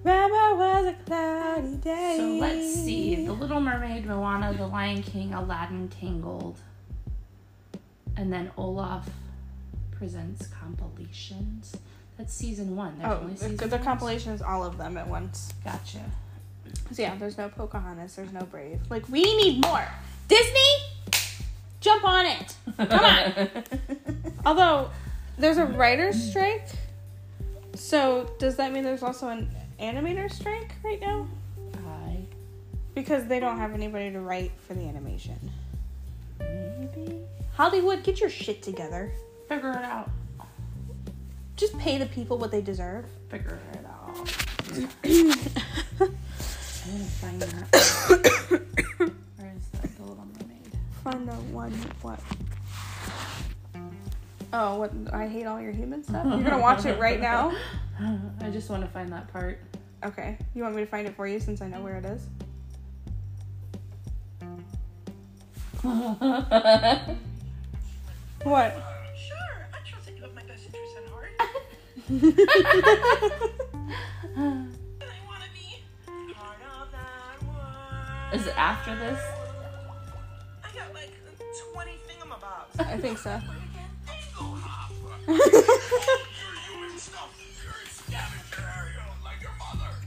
Remember 0.03 0.55
was 0.55 0.85
a 0.87 0.93
cloudy 1.05 1.75
day. 1.77 2.15
So 2.17 2.27
let's 2.39 2.73
see. 2.73 3.25
The 3.25 3.33
Little 3.33 3.61
Mermaid, 3.61 4.05
Moana, 4.05 4.53
The 4.57 4.65
Lion 4.67 5.03
King, 5.03 5.33
Aladdin, 5.33 5.89
Tangled. 5.89 6.57
And 8.17 8.31
then 8.33 8.51
Olaf 8.57 9.07
presents 9.91 10.47
compilations. 10.47 11.75
That's 12.17 12.33
season 12.33 12.75
one. 12.75 12.97
There's 12.97 13.11
Oh, 13.11 13.19
only 13.21 13.33
the, 13.33 13.39
season 13.39 13.69
the 13.69 13.75
one? 13.77 13.83
compilation 13.85 14.31
is 14.33 14.41
all 14.41 14.63
of 14.65 14.77
them 14.77 14.97
at 14.97 15.07
once. 15.07 15.53
Gotcha. 15.63 15.99
So 16.91 17.01
yeah, 17.01 17.15
there's 17.15 17.37
no 17.37 17.49
Pocahontas, 17.49 18.15
there's 18.15 18.33
no 18.33 18.41
Brave. 18.41 18.79
Like 18.89 19.07
we 19.09 19.21
need 19.23 19.61
more. 19.65 19.87
Disney, 20.27 21.21
jump 21.79 22.03
on 22.05 22.25
it. 22.25 22.55
Come 22.77 22.99
on. 22.99 23.49
Although 24.45 24.89
there's 25.37 25.57
a 25.57 25.65
writer's 25.65 26.21
strike, 26.29 26.67
so 27.75 28.29
does 28.39 28.55
that 28.57 28.71
mean 28.71 28.83
there's 28.83 29.03
also 29.03 29.29
an 29.29 29.49
animator 29.81 30.31
strike 30.31 30.73
right 30.83 30.99
now? 31.01 31.27
I 31.87 32.17
Because 32.95 33.25
they 33.25 33.39
don't 33.39 33.57
have 33.57 33.73
anybody 33.73 34.11
to 34.11 34.19
write 34.19 34.51
for 34.67 34.73
the 34.73 34.81
animation. 34.87 35.37
maybe 36.39 37.17
Hollywood, 37.53 38.03
get 38.03 38.19
your 38.19 38.29
shit 38.29 38.61
together. 38.63 39.11
figure 39.49 39.71
it 39.71 39.83
out. 39.83 40.09
Just 41.55 41.77
pay 41.77 41.97
the 41.97 42.05
people 42.07 42.37
what 42.37 42.49
they 42.51 42.61
deserve. 42.61 43.05
Figure 43.29 43.59
it 43.73 43.85
out. 43.85 44.15
I'm 44.73 44.87
gonna 45.99 47.05
find 47.19 47.41
that. 47.41 47.67
Where 49.37 49.53
is 49.55 49.67
that? 49.73 49.95
The 49.97 50.03
Little 50.03 50.25
Mermaid. 50.39 50.71
Find 51.03 51.27
the 51.27 51.33
one 51.53 51.71
what? 52.01 52.19
Oh, 54.53 54.79
what? 54.79 54.91
I 55.13 55.27
hate 55.27 55.45
all 55.45 55.61
your 55.61 55.71
human 55.71 56.03
stuff. 56.03 56.25
You're 56.25 56.43
gonna 56.43 56.59
watch 56.59 56.85
it 56.85 56.99
right 56.99 57.19
now. 57.21 57.53
I 58.41 58.49
just 58.49 58.69
want 58.69 58.81
to 58.81 58.89
find 58.89 59.09
that 59.13 59.31
part. 59.31 59.59
Okay. 60.03 60.37
You 60.55 60.63
want 60.63 60.75
me 60.75 60.81
to 60.81 60.87
find 60.87 61.07
it 61.07 61.15
for 61.15 61.27
you 61.27 61.39
since 61.39 61.61
I 61.61 61.67
know 61.67 61.81
where 61.81 61.97
it 61.97 62.05
is? 62.05 62.27
What? 68.43 68.73
Oh, 68.75 68.81
sure, 69.15 69.67
I 69.71 69.87
trust 69.87 70.05
that 70.07 70.17
you 70.17 70.23
have 70.23 70.33
my 70.33 70.41
best 70.41 70.65
interests 70.65 70.97
at 70.97 71.05
heart. 71.11 71.29
I 71.39 71.45
wanna 75.27 75.45
be 75.53 75.83
part 76.33 76.57
of 76.73 76.91
that 76.91 77.43
world. 77.43 78.33
Is 78.33 78.47
it 78.47 78.57
after 78.57 78.95
this? 78.95 79.19
I 80.63 80.75
got 80.75 80.91
like 80.95 81.11
20 81.71 81.91
thingamabobs. 82.07 82.79
I 82.79 82.97
think 82.97 83.19
so. 83.19 83.39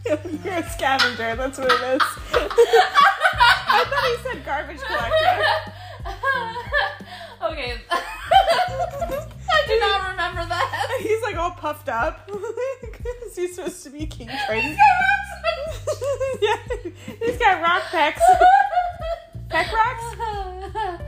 You're 0.06 0.54
a 0.54 0.70
scavenger. 0.70 1.34
That's 1.36 1.58
what 1.58 1.72
it 1.72 1.80
is. 1.80 2.02
I 2.34 3.84
thought 3.88 4.04
he 4.04 4.16
said 4.28 4.44
garbage 4.44 4.80
collector. 4.80 5.44
okay. 7.52 7.80
I 7.90 9.64
do 9.66 9.80
not 9.80 10.10
remember 10.10 10.44
that. 10.46 10.98
He's 11.00 11.22
like 11.22 11.36
all 11.36 11.52
puffed 11.52 11.88
up. 11.88 12.30
Is 13.26 13.36
he 13.36 13.48
supposed 13.48 13.82
to 13.84 13.90
be 13.90 14.06
King 14.06 14.30
Triton? 14.46 14.76
yeah, 16.40 16.56
he's 17.20 17.38
got 17.38 17.62
rock 17.62 17.82
pecs. 17.84 18.20
Peck 19.48 19.72
rocks? 19.72 21.02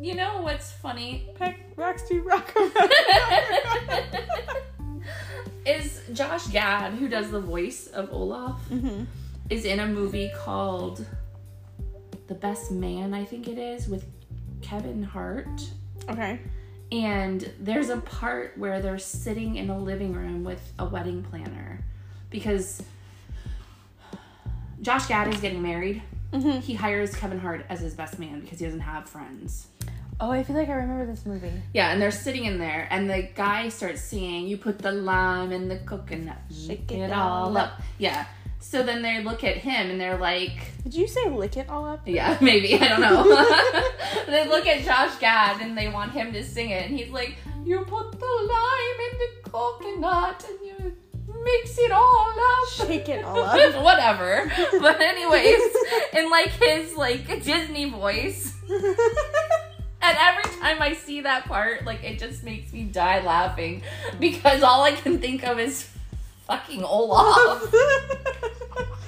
You 0.00 0.14
know 0.14 0.40
what's 0.40 0.72
funny 0.72 1.28
Peck 1.34 1.60
rocks 1.76 2.08
do 2.08 2.22
rock 2.22 2.50
is 5.66 6.02
Josh 6.12 6.46
Gad, 6.48 6.94
who 6.94 7.08
does 7.08 7.30
the 7.30 7.40
voice 7.40 7.86
of 7.88 8.12
Olaf, 8.12 8.60
mm-hmm. 8.70 9.04
is 9.48 9.64
in 9.64 9.80
a 9.80 9.86
movie 9.86 10.30
called 10.36 11.04
The 12.26 12.34
Best 12.34 12.70
Man, 12.70 13.14
I 13.14 13.24
think 13.24 13.48
it 13.48 13.58
is, 13.58 13.88
with 13.88 14.06
Kevin 14.62 15.02
Hart. 15.02 15.70
Okay. 16.08 16.40
And 16.92 17.52
there's 17.60 17.88
a 17.88 17.98
part 17.98 18.58
where 18.58 18.80
they're 18.80 18.98
sitting 18.98 19.56
in 19.56 19.70
a 19.70 19.78
living 19.78 20.12
room 20.12 20.42
with 20.42 20.72
a 20.78 20.84
wedding 20.84 21.22
planner 21.22 21.84
because 22.30 22.82
Josh 24.82 25.06
Gad 25.06 25.32
is 25.32 25.40
getting 25.40 25.62
married. 25.62 26.02
Mhm. 26.32 26.60
He 26.60 26.74
hires 26.74 27.14
Kevin 27.14 27.38
Hart 27.38 27.64
as 27.68 27.80
his 27.80 27.94
best 27.94 28.18
man 28.18 28.40
because 28.40 28.58
he 28.58 28.64
doesn't 28.64 28.80
have 28.80 29.08
friends. 29.08 29.68
Oh, 30.22 30.30
I 30.30 30.42
feel 30.42 30.54
like 30.54 30.68
I 30.68 30.74
remember 30.74 31.06
this 31.06 31.24
movie. 31.24 31.50
Yeah, 31.72 31.92
and 31.92 32.00
they're 32.00 32.10
sitting 32.10 32.44
in 32.44 32.58
there, 32.58 32.86
and 32.90 33.08
the 33.08 33.22
guy 33.34 33.70
starts 33.70 34.02
singing, 34.02 34.46
"You 34.46 34.58
put 34.58 34.78
the 34.78 34.92
lime 34.92 35.50
in 35.50 35.68
the 35.68 35.78
coconut, 35.78 36.36
shake 36.50 36.92
it 36.92 37.10
all 37.10 37.56
up." 37.56 37.80
Yeah. 37.98 38.26
So 38.60 38.82
then 38.82 39.00
they 39.00 39.22
look 39.24 39.42
at 39.42 39.56
him, 39.56 39.90
and 39.90 40.00
they're 40.00 40.18
like, 40.18 40.52
Did 40.84 40.94
you 40.94 41.08
say 41.08 41.28
lick 41.30 41.56
it 41.56 41.68
all 41.70 41.86
up? 41.86 42.06
Yeah, 42.06 42.36
maybe. 42.42 42.74
I 42.74 42.88
don't 42.88 43.00
know. 43.00 43.24
they 44.26 44.46
look 44.46 44.66
at 44.66 44.84
Josh 44.84 45.18
Gad 45.18 45.60
and 45.62 45.76
they 45.76 45.88
want 45.88 46.12
him 46.12 46.32
to 46.34 46.44
sing 46.44 46.70
it. 46.70 46.86
And 46.86 46.96
he's 46.96 47.10
like, 47.10 47.36
You 47.64 47.80
put 47.80 48.12
the 48.12 48.26
lime 48.26 49.00
in 49.10 49.18
the 49.18 49.50
coconut 49.50 50.46
and 50.48 50.66
you 50.66 50.96
mix 51.42 51.78
it 51.78 51.90
all 51.90 52.34
up. 52.38 52.86
Shake 52.86 53.08
it 53.08 53.24
all 53.24 53.38
up. 53.38 53.82
Whatever. 53.82 54.52
But 54.78 55.00
anyways, 55.00 55.62
in 56.12 56.30
like 56.30 56.50
his 56.50 56.94
like 56.96 57.26
Disney 57.42 57.90
voice. 57.90 58.54
And 60.10 60.18
every 60.18 60.50
time 60.58 60.82
I 60.82 60.94
see 60.94 61.20
that 61.20 61.44
part, 61.44 61.84
like 61.84 62.02
it 62.02 62.18
just 62.18 62.42
makes 62.42 62.72
me 62.72 62.82
die 62.82 63.24
laughing 63.24 63.82
because 64.18 64.60
all 64.64 64.82
I 64.82 64.90
can 64.90 65.20
think 65.20 65.46
of 65.46 65.60
is 65.60 65.88
fucking 66.48 66.82
Olaf. 66.82 67.62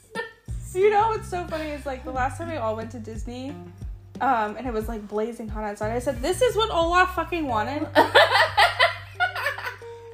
You 0.73 0.89
know 0.89 1.09
what's 1.09 1.27
so 1.27 1.45
funny 1.47 1.71
is 1.71 1.85
like 1.85 2.05
the 2.05 2.11
last 2.11 2.37
time 2.37 2.49
we 2.49 2.55
all 2.55 2.77
went 2.77 2.91
to 2.91 2.99
Disney, 2.99 3.49
um, 4.21 4.55
and 4.55 4.65
it 4.65 4.71
was 4.71 4.87
like 4.87 5.05
blazing 5.05 5.49
hot 5.49 5.65
outside. 5.65 5.91
I 5.91 5.99
said, 5.99 6.21
"This 6.21 6.41
is 6.41 6.55
what 6.55 6.71
Olaf 6.71 7.13
fucking 7.15 7.45
wanted," 7.45 7.89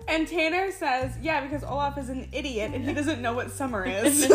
and 0.08 0.28
Tanner 0.28 0.72
says, 0.72 1.14
"Yeah, 1.22 1.42
because 1.42 1.64
Olaf 1.64 1.98
is 1.98 2.10
an 2.10 2.28
idiot 2.32 2.72
and 2.74 2.86
he 2.88 2.94
doesn't 2.94 3.22
know 3.22 3.34
what 3.34 3.52
summer 3.52 3.84
is." 3.88 4.26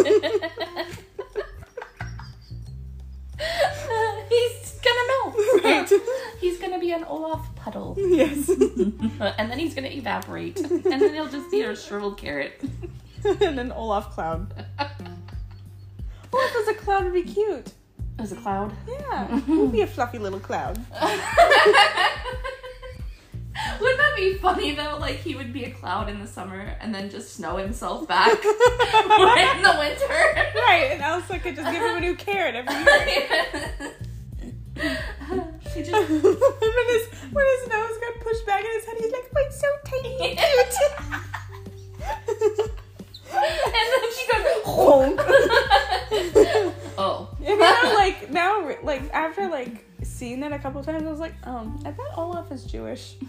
he's 3.38 4.80
gonna 4.82 5.06
know. 5.08 5.34
Right. 5.64 5.90
He's 6.40 6.58
gonna 6.58 6.78
be 6.78 6.90
an 6.92 7.04
Olaf 7.04 7.54
puddle. 7.54 7.94
yes. 7.98 8.48
and 8.48 9.50
then 9.50 9.58
he's 9.58 9.74
gonna 9.74 9.88
evaporate. 9.88 10.58
And 10.60 10.82
then 10.84 11.12
he'll 11.12 11.28
just 11.28 11.50
be 11.50 11.60
a 11.62 11.76
shriveled 11.76 12.16
carrot. 12.16 12.62
and 13.24 13.60
an 13.60 13.72
Olaf 13.72 14.10
cloud. 14.10 14.64
Olaf 16.32 16.56
as 16.62 16.68
a 16.68 16.74
cloud 16.74 17.04
would 17.04 17.12
be 17.12 17.22
cute. 17.24 17.72
As 18.18 18.32
a 18.32 18.36
cloud. 18.36 18.72
Yeah, 18.88 19.40
we'll 19.46 19.68
be 19.68 19.82
a 19.82 19.86
fluffy 19.86 20.18
little 20.18 20.40
cloud. 20.40 20.78
Be 24.20 24.34
funny 24.34 24.74
though? 24.74 24.98
Like 25.00 25.16
he 25.16 25.34
would 25.34 25.50
be 25.50 25.64
a 25.64 25.70
cloud 25.70 26.10
in 26.10 26.20
the 26.20 26.26
summer 26.26 26.76
and 26.78 26.94
then 26.94 27.08
just 27.08 27.32
snow 27.32 27.56
himself 27.56 28.06
back 28.06 28.28
in 28.34 28.42
the 28.42 29.76
winter. 29.78 30.52
Right, 30.54 30.90
and 30.92 31.00
Elsa 31.00 31.38
could 31.38 31.56
just 31.56 31.72
give 31.72 31.82
him 31.82 31.96
a 31.96 32.00
new 32.00 32.14
carrot 32.14 32.54
every 32.54 32.74
year. 32.74 33.46
he 35.74 35.82
just 35.82 36.10
when 36.10 36.20
his 36.20 37.08
when 37.32 37.46
his 37.46 37.68
nose 37.68 37.96
got 37.98 38.20
pushed 38.20 38.44
back 38.44 38.62
in 38.62 38.70
his 38.72 38.84
head, 38.84 38.96
he's 38.98 39.10
like, 39.10 39.32
"Wait, 39.32 39.52
so 39.54 39.68
tiny 39.86 40.12
and 40.20 40.38
cute." 40.38 41.00
and 43.32 43.86
then 43.88 44.04
she 44.12 44.24
goes 44.30 44.44
Honk. 44.66 45.20
Oh. 46.98 47.28
And 47.42 47.58
now, 47.58 47.94
like 47.94 48.30
now, 48.30 48.70
like 48.82 49.10
after 49.14 49.48
like 49.48 49.89
seeing 50.20 50.40
that 50.40 50.52
a 50.52 50.58
couple 50.58 50.84
times, 50.84 51.02
I 51.06 51.10
was 51.10 51.18
like, 51.18 51.32
um, 51.44 51.80
I 51.82 51.92
bet 51.92 52.06
Olaf 52.14 52.52
is 52.52 52.64
Jewish. 52.64 53.14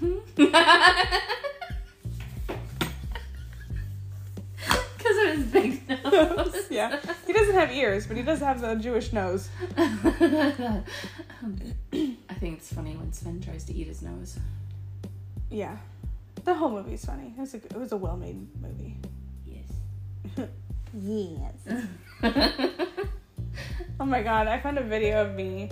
Because 4.97 5.17
of 5.23 5.29
his 5.35 5.45
big 5.47 5.89
nose. 5.89 6.67
yeah, 6.69 6.99
he 7.25 7.33
doesn't 7.33 7.55
have 7.55 7.71
ears, 7.71 8.05
but 8.05 8.15
he 8.17 8.21
does 8.21 8.39
have 8.39 8.61
the 8.61 8.75
Jewish 8.75 9.11
nose. 9.11 9.49
I 9.75 10.83
think 12.39 12.57
it's 12.59 12.71
funny 12.71 12.95
when 12.95 13.11
Sven 13.11 13.41
tries 13.41 13.63
to 13.63 13.73
eat 13.73 13.87
his 13.87 14.03
nose. 14.03 14.37
Yeah, 15.49 15.77
the 16.43 16.53
whole 16.53 16.69
movie's 16.69 17.03
funny. 17.03 17.33
It 17.35 17.39
was 17.39 17.55
a 17.55 17.57
it 17.57 17.77
was 17.77 17.91
a 17.93 17.97
well 17.97 18.15
made 18.15 18.37
movie. 18.61 18.97
Yes. 19.47 19.71
Yes. 20.93 21.55
Oh 23.99 24.05
my 24.05 24.21
god, 24.21 24.47
I 24.47 24.59
found 24.59 24.77
a 24.77 24.83
video 24.83 25.25
of 25.25 25.35
me, 25.35 25.71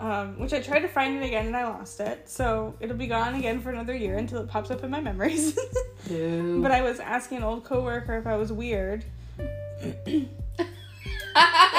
um, 0.00 0.38
which 0.38 0.52
I 0.54 0.60
tried 0.60 0.80
to 0.80 0.88
find 0.88 1.22
it 1.22 1.26
again 1.26 1.46
and 1.46 1.56
I 1.56 1.64
lost 1.64 2.00
it. 2.00 2.28
So 2.28 2.74
it'll 2.80 2.96
be 2.96 3.06
gone 3.06 3.34
again 3.34 3.60
for 3.60 3.70
another 3.70 3.94
year 3.94 4.16
until 4.16 4.40
it 4.40 4.48
pops 4.48 4.70
up 4.70 4.82
in 4.82 4.90
my 4.90 5.00
memories. 5.00 5.58
But 6.62 6.72
I 6.72 6.82
was 6.82 6.98
asking 6.98 7.38
an 7.38 7.44
old 7.44 7.64
coworker 7.64 8.16
if 8.16 8.26
I 8.26 8.36
was 8.36 8.50
weird. 8.50 9.04
and 9.78 10.28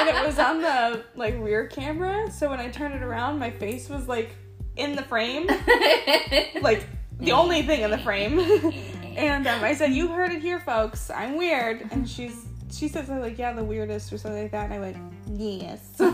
it 0.08 0.26
was 0.26 0.40
on 0.40 0.62
the 0.62 1.04
like 1.16 1.36
rear 1.40 1.68
camera, 1.68 2.32
so 2.32 2.50
when 2.50 2.60
I 2.60 2.70
turned 2.70 2.94
it 2.94 3.02
around, 3.02 3.40
my 3.40 3.50
face 3.50 3.90
was 3.90 4.08
like 4.08 4.36
in 4.78 4.96
the 4.96 5.04
frame, 5.04 5.48
like 6.62 6.88
the 7.20 7.32
only 7.32 7.64
thing 7.64 7.82
in 7.82 7.92
the 7.92 7.98
frame. 7.98 8.40
and 9.18 9.48
um, 9.48 9.64
I 9.64 9.74
said, 9.74 9.92
"You 9.92 10.08
heard 10.10 10.32
it 10.32 10.42
here, 10.42 10.60
folks. 10.60 11.10
I'm 11.10 11.36
weird." 11.36 11.88
And 11.92 12.10
she's 12.10 12.46
she 12.72 12.88
says 12.88 13.10
like, 13.10 13.38
"Yeah, 13.38 13.54
the 13.54 13.64
weirdest" 13.64 14.14
or 14.14 14.18
something 14.18 14.44
like 14.44 14.52
that. 14.52 14.66
And 14.66 14.74
I 14.74 14.80
went, 14.80 14.98
"Yes." 15.40 15.80
I 16.00 16.12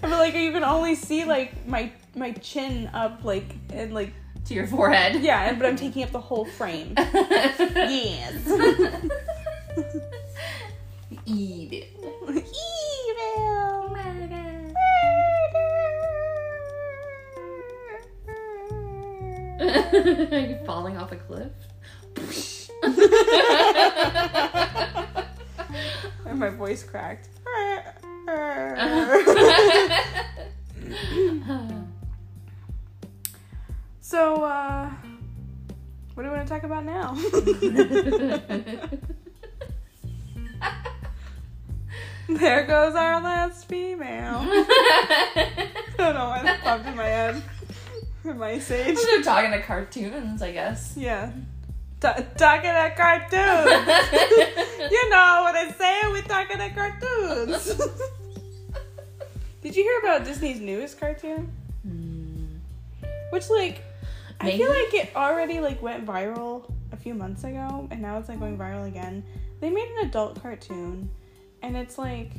feel 0.00 0.10
like 0.10 0.34
you 0.34 0.52
can 0.52 0.64
only 0.64 0.94
see 0.94 1.24
like 1.24 1.66
my 1.66 1.90
my 2.14 2.32
chin 2.32 2.90
up, 2.92 3.24
like 3.24 3.54
and 3.72 3.94
like 3.94 4.12
to 4.46 4.54
your 4.54 4.66
forehead. 4.66 5.22
yeah, 5.22 5.52
but 5.54 5.66
I'm 5.66 5.76
taking 5.76 6.02
up 6.02 6.10
the 6.10 6.20
whole 6.20 6.44
frame. 6.44 6.94
yes. 6.96 8.42
It. 11.26 11.26
Evil. 11.26 12.00
Are 19.60 20.38
you 20.38 20.58
falling 20.64 20.96
off 20.96 21.12
a 21.12 21.16
cliff? 21.16 21.52
and 26.30 26.38
my 26.38 26.48
voice 26.48 26.84
cracked. 26.84 27.28
so, 34.00 34.44
uh, 34.44 34.88
what 36.14 36.22
do 36.22 36.30
we 36.30 36.36
want 36.36 36.46
to 36.46 36.54
talk 36.54 36.62
about 36.62 36.84
now? 36.84 37.14
there 42.28 42.64
goes 42.64 42.94
our 42.94 43.20
last 43.20 43.66
female. 43.66 44.38
I 44.46 45.68
don't 45.96 46.14
know 46.14 46.28
why 46.28 46.44
that 46.44 46.60
popped 46.62 46.86
in 46.86 46.94
my 46.96 47.06
head. 47.06 47.42
My 48.22 48.50
age. 48.50 48.68
They're 48.68 49.22
talking 49.22 49.50
to 49.50 49.62
cartoons, 49.62 50.42
I 50.42 50.52
guess. 50.52 50.94
Yeah. 50.96 51.32
Talking 52.00 52.24
to 52.34 52.92
cartoons. 52.96 53.30
you 54.90 55.10
know 55.10 55.42
what 55.42 55.54
I 55.54 55.74
say? 55.76 56.00
We're 56.10 56.22
talking 56.22 56.56
to 56.58 56.70
cartoons. 56.70 57.78
Did 59.62 59.76
you 59.76 59.82
hear 59.82 59.98
about 59.98 60.24
Disney's 60.24 60.60
newest 60.60 60.98
cartoon? 60.98 61.52
Hmm. 61.82 62.56
Which 63.30 63.50
like 63.50 63.82
I 64.40 64.56
feel 64.56 64.70
like 64.70 64.94
it 64.94 65.10
already 65.14 65.60
like 65.60 65.82
went 65.82 66.06
viral 66.06 66.72
a 66.92 66.96
few 66.96 67.12
months 67.12 67.44
ago 67.44 67.86
and 67.90 68.00
now 68.00 68.18
it's 68.18 68.30
like 68.30 68.40
going 68.40 68.56
viral 68.56 68.88
again. 68.88 69.22
They 69.60 69.68
made 69.68 69.88
an 69.98 70.08
adult 70.08 70.40
cartoon 70.42 71.10
and 71.62 71.76
it's 71.76 71.98
like 71.98 72.32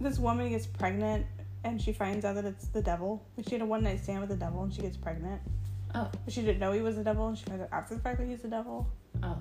this 0.00 0.18
woman 0.18 0.50
gets 0.50 0.66
pregnant 0.66 1.24
and 1.64 1.80
she 1.80 1.94
finds 1.94 2.26
out 2.26 2.34
that 2.34 2.44
it's 2.44 2.66
the 2.68 2.82
devil. 2.82 3.24
Like 3.38 3.48
she 3.48 3.52
had 3.52 3.62
a 3.62 3.66
one 3.66 3.82
night 3.82 4.00
stand 4.02 4.20
with 4.20 4.28
the 4.28 4.36
devil 4.36 4.62
and 4.62 4.74
she 4.74 4.82
gets 4.82 4.98
pregnant. 4.98 5.40
Oh. 5.94 6.10
But 6.24 6.34
she 6.34 6.42
didn't 6.42 6.58
know 6.58 6.72
he 6.72 6.80
was 6.80 6.96
the 6.96 7.04
devil 7.04 7.28
and 7.28 7.38
she 7.38 7.44
finds 7.44 7.62
out 7.62 7.68
after 7.72 7.94
the 7.94 8.00
fact 8.00 8.18
that 8.18 8.26
he's 8.26 8.42
the 8.42 8.48
devil. 8.48 8.88
Oh. 9.22 9.38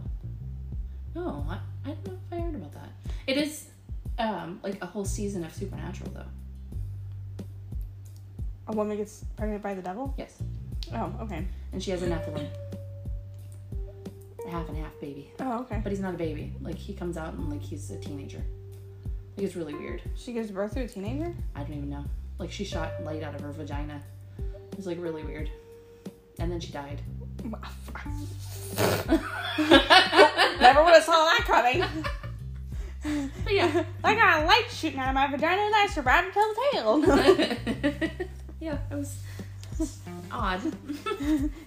No, 1.15 1.45
I, 1.49 1.59
I 1.85 1.93
don't 1.93 2.07
know 2.07 2.19
if 2.31 2.37
I 2.37 2.41
heard 2.41 2.55
about 2.55 2.71
that. 2.73 2.89
It 3.27 3.37
is 3.37 3.67
um 4.19 4.59
like 4.63 4.81
a 4.81 4.85
whole 4.85 5.05
season 5.05 5.43
of 5.43 5.53
Supernatural 5.53 6.11
though. 6.11 7.45
A 8.67 8.71
woman 8.73 8.97
gets 8.97 9.25
pregnant 9.35 9.61
by 9.61 9.73
the 9.73 9.81
devil? 9.81 10.13
Yes. 10.17 10.41
Oh, 10.93 11.13
okay. 11.21 11.45
And 11.71 11.83
she 11.83 11.91
has 11.91 12.01
a 12.01 12.07
Nephilim. 12.07 12.47
A 14.45 14.49
half 14.49 14.67
and 14.69 14.77
half 14.77 14.99
baby. 14.99 15.31
Oh, 15.39 15.61
okay. 15.61 15.79
But 15.83 15.91
he's 15.91 16.01
not 16.01 16.13
a 16.13 16.17
baby. 16.17 16.53
Like 16.61 16.77
he 16.77 16.93
comes 16.93 17.17
out 17.17 17.33
and 17.33 17.49
like 17.49 17.61
he's 17.61 17.89
a 17.91 17.99
teenager. 17.99 18.43
Like 19.35 19.45
it's 19.45 19.55
really 19.55 19.73
weird. 19.73 20.01
She 20.15 20.33
gives 20.33 20.51
birth 20.51 20.75
to 20.75 20.81
a 20.81 20.87
teenager? 20.87 21.35
I 21.55 21.63
don't 21.63 21.73
even 21.73 21.89
know. 21.89 22.05
Like 22.37 22.51
she 22.51 22.63
shot 22.63 22.91
light 23.03 23.23
out 23.23 23.35
of 23.35 23.41
her 23.41 23.51
vagina. 23.51 24.01
It 24.71 24.77
was 24.77 24.87
like 24.87 24.99
really 24.99 25.23
weird. 25.23 25.49
And 26.43 26.51
then 26.51 26.60
she 26.60 26.73
died. 26.73 26.99
Never 30.60 30.84
would 30.84 30.93
have 30.93 31.03
saw 31.03 31.23
that 31.23 31.43
coming. 31.45 31.84
But 33.43 33.53
yeah. 33.53 33.84
I 34.03 34.15
got 34.15 34.43
a 34.43 34.45
light 34.45 34.67
shooting 34.71 34.97
out 34.97 35.10
of 35.10 35.15
my 35.15 35.27
vagina 35.27 35.62
and 35.62 35.75
I 35.75 35.88
survived 35.88 36.27
to 36.27 36.34
tell 36.34 36.53
the 36.53 36.62
tale. 36.71 36.99
yeah, 38.62 38.77
it 38.89 38.95
was 38.95 39.17
odd. 40.32 40.62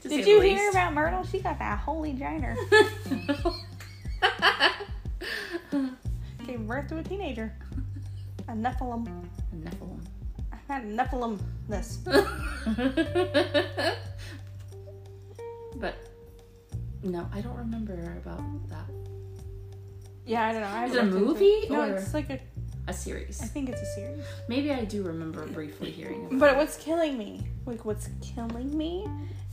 Did 0.02 0.26
you 0.26 0.40
hear 0.40 0.70
about 0.70 0.94
Myrtle? 0.94 1.24
She 1.24 1.40
got 1.40 1.58
that 1.58 1.78
holy 1.80 2.14
giner. 2.14 2.56
Gave 6.46 6.66
birth 6.66 6.88
to 6.88 6.96
a 6.96 7.02
teenager. 7.02 7.52
A 8.48 8.52
Nephilim. 8.52 9.06
A 9.06 9.56
Nephilim. 9.56 10.00
I 10.52 10.72
had 10.72 10.84
a 10.84 10.86
Nephilim 10.86 11.38
this. 11.68 11.98
But 15.80 15.94
no, 17.02 17.28
I 17.32 17.40
don't 17.40 17.56
remember 17.56 18.18
about 18.22 18.68
that. 18.68 18.86
Yeah, 20.24 20.46
I 20.46 20.52
don't 20.52 20.60
know. 20.62 20.66
I 20.68 20.84
Is 20.86 20.94
it 20.94 21.00
a 21.00 21.06
movie 21.06 21.66
No, 21.70 21.82
it's 21.82 22.14
like 22.14 22.30
a. 22.30 22.40
A 22.88 22.92
series. 22.92 23.42
I 23.42 23.46
think 23.46 23.68
it's 23.68 23.82
a 23.82 23.94
series. 23.96 24.22
Maybe 24.48 24.72
I 24.72 24.84
do 24.84 25.02
remember 25.02 25.44
briefly 25.46 25.90
hearing 25.90 26.26
about 26.26 26.38
But 26.38 26.50
it. 26.50 26.56
what's 26.56 26.76
killing 26.76 27.18
me, 27.18 27.44
like 27.64 27.84
what's 27.84 28.08
killing 28.22 28.76
me, 28.78 29.04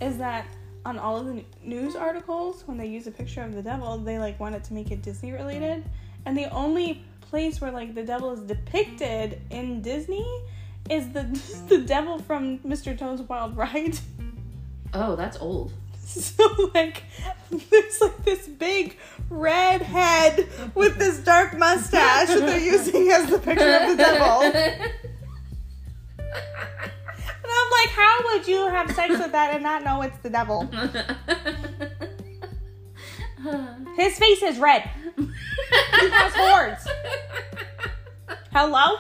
is 0.02 0.18
that 0.20 0.46
on 0.86 1.00
all 1.00 1.18
of 1.18 1.26
the 1.26 1.44
news 1.64 1.96
articles, 1.96 2.64
when 2.68 2.78
they 2.78 2.86
use 2.86 3.08
a 3.08 3.12
picture 3.12 3.42
of 3.42 3.56
the 3.56 3.64
devil, 3.64 3.98
they 3.98 4.20
like 4.20 4.40
want 4.40 4.54
it 4.54 4.64
to 4.66 4.74
make 4.74 4.92
it 4.92 5.02
Disney 5.02 5.32
related, 5.32 5.84
and 6.28 6.38
the 6.38 6.48
only 6.52 7.04
place 7.22 7.60
where 7.60 7.72
like 7.72 7.96
the 7.96 8.04
devil 8.04 8.32
is 8.32 8.42
depicted 8.42 9.42
in 9.50 9.82
Disney 9.82 10.28
is 10.92 11.10
the 11.10 11.24
the 11.70 11.80
devil 11.80 12.20
from 12.20 12.60
Mr. 12.60 12.96
Toad's 12.96 13.24
Wild 13.24 13.58
Ride. 13.58 13.98
Oh, 14.94 15.16
that's 15.16 15.38
old. 15.38 15.74
So 16.13 16.72
like, 16.74 17.04
there's 17.50 18.02
like 18.02 18.24
this 18.26 18.48
big 18.48 18.98
red 19.30 19.82
head 19.82 20.48
with 20.76 20.98
this 20.98 21.20
dark 21.20 21.58
mustache 21.58 22.28
that 22.28 22.42
they're 22.42 22.60
using 22.60 23.10
as 23.10 23.30
the 23.30 23.39
picture 23.39 23.78
of 23.78 23.89
the 23.89 23.96
devil. 23.96 24.42
And 27.46 27.52
I'm 27.52 27.72
like, 27.72 27.89
how 27.89 28.20
would 28.26 28.48
you 28.48 28.68
have 28.68 28.92
sex 28.92 29.18
with 29.18 29.32
that 29.32 29.54
and 29.54 29.63
not 29.63 29.84
know 29.84 30.02
it's 30.02 30.18
the 30.20 30.30
devil? 30.30 30.70
His 33.96 34.18
face 34.18 34.42
is 34.44 34.58
red. 34.60 34.89
He 35.18 36.10
has 36.10 36.34
horns. 36.36 36.88
Hello? 38.52 38.98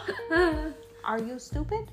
Are 1.03 1.19
you 1.19 1.37
stupid? 1.39 1.87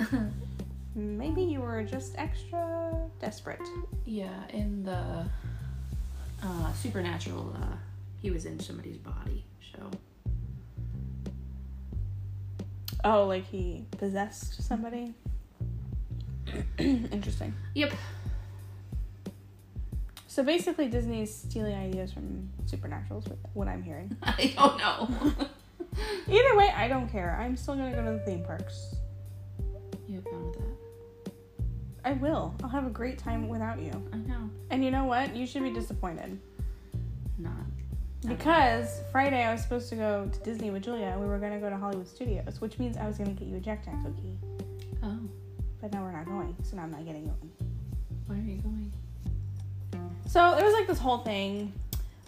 Maybe 0.94 1.42
you 1.42 1.60
were 1.60 1.82
just 1.84 2.14
extra 2.18 2.96
desperate. 3.20 3.60
yeah, 4.04 4.48
in 4.48 4.82
the 4.82 5.24
uh, 6.42 6.72
Supernatural, 6.72 7.54
uh, 7.56 7.76
he 8.20 8.30
was 8.30 8.44
in 8.44 8.58
somebody's 8.58 8.98
body 8.98 9.44
so. 9.72 9.90
Oh, 13.04 13.26
like 13.26 13.46
he 13.46 13.84
possessed 13.96 14.62
somebody. 14.62 15.14
Interesting. 16.78 17.54
Yep. 17.74 17.92
So 20.26 20.42
basically, 20.42 20.88
Disney 20.88 21.22
is 21.22 21.34
stealing 21.34 21.74
ideas 21.74 22.12
from 22.12 22.50
Supernaturals. 22.66 23.30
What 23.54 23.68
I'm 23.68 23.82
hearing. 23.82 24.16
I 24.22 24.54
don't 24.56 24.78
know. 24.78 25.32
Either 26.28 26.56
way, 26.56 26.72
I 26.76 26.88
don't 26.88 27.08
care. 27.08 27.38
I'm 27.40 27.56
still 27.56 27.74
gonna 27.74 27.92
go 27.92 28.04
to 28.04 28.12
the 28.12 28.18
theme 28.20 28.44
parks. 28.44 28.94
you 30.06 30.16
have 30.16 30.24
fun 30.24 30.46
with 30.46 30.58
that. 30.58 30.69
I 32.04 32.12
will. 32.12 32.54
I'll 32.62 32.68
have 32.70 32.86
a 32.86 32.90
great 32.90 33.18
time 33.18 33.48
without 33.48 33.78
you. 33.80 33.90
I 34.12 34.16
know. 34.16 34.48
And 34.70 34.84
you 34.84 34.90
know 34.90 35.04
what? 35.04 35.34
You 35.36 35.46
should 35.46 35.62
be 35.62 35.70
disappointed 35.70 36.38
Not. 37.38 37.52
because 38.26 39.00
Friday 39.12 39.42
I 39.44 39.52
was 39.52 39.62
supposed 39.62 39.88
to 39.90 39.96
go 39.96 40.28
to 40.32 40.38
Disney 40.40 40.70
with 40.70 40.82
Julia. 40.84 41.06
and 41.06 41.20
We 41.20 41.26
were 41.26 41.38
gonna 41.38 41.58
go 41.60 41.68
to 41.70 41.76
Hollywood 41.76 42.08
Studios, 42.08 42.60
which 42.60 42.78
means 42.78 42.96
I 42.96 43.06
was 43.06 43.18
gonna 43.18 43.32
get 43.32 43.48
you 43.48 43.56
a 43.56 43.60
Jack 43.60 43.84
Jack 43.84 44.02
cookie. 44.04 44.38
Oh. 45.02 45.18
But 45.80 45.92
now 45.92 46.02
we're 46.02 46.12
not 46.12 46.26
going, 46.26 46.54
so 46.62 46.76
now 46.76 46.82
I'm 46.82 46.90
not 46.90 47.04
getting 47.06 47.24
you 47.24 47.30
one. 47.40 47.50
Why 48.26 48.36
are 48.36 48.38
you 48.38 48.60
going? 48.62 48.92
So 50.26 50.56
it 50.56 50.64
was 50.64 50.72
like 50.74 50.86
this 50.86 50.98
whole 50.98 51.18
thing. 51.18 51.72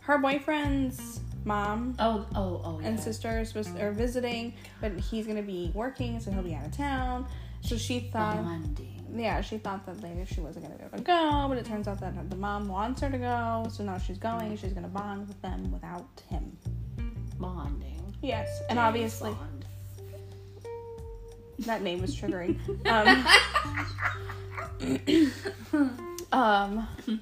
Her 0.02 0.18
boyfriend's 0.18 1.20
mom 1.44 1.94
Oh, 1.98 2.26
oh, 2.34 2.60
oh, 2.64 2.80
yeah. 2.80 2.88
and 2.88 3.00
sister 3.00 3.28
are 3.28 3.44
supposed 3.44 3.78
are 3.78 3.92
visiting, 3.92 4.54
but 4.80 4.92
he's 4.98 5.26
gonna 5.26 5.42
be 5.42 5.70
working, 5.74 6.18
so 6.20 6.30
he'll 6.32 6.42
be 6.42 6.54
out 6.54 6.66
of 6.66 6.72
town. 6.76 7.26
So 7.62 7.76
she 7.76 8.00
thought, 8.00 8.42
Bonding. 8.42 9.14
yeah, 9.16 9.40
she 9.40 9.56
thought 9.56 9.86
that 9.86 10.02
later 10.02 10.26
she 10.26 10.40
wasn't 10.40 10.64
gonna 10.64 10.76
be 10.76 10.84
able 10.84 10.98
to 10.98 11.04
go, 11.04 11.46
but 11.48 11.56
it 11.56 11.64
turns 11.64 11.86
out 11.86 12.00
that 12.00 12.28
the 12.28 12.36
mom 12.36 12.68
wants 12.68 13.00
her 13.02 13.10
to 13.10 13.18
go, 13.18 13.68
so 13.70 13.84
now 13.84 13.98
she's 13.98 14.18
going. 14.18 14.56
She's 14.56 14.72
gonna 14.72 14.88
bond 14.88 15.28
with 15.28 15.40
them 15.42 15.70
without 15.70 16.22
him. 16.28 16.56
Bonding. 17.38 18.16
Yes, 18.20 18.48
and 18.68 18.76
James 18.76 18.78
obviously 18.78 19.30
Bond. 19.32 19.66
that 21.60 21.82
name 21.82 22.00
was 22.00 22.14
triggering. 22.16 22.58
Um, 24.82 25.88
um, 26.32 27.20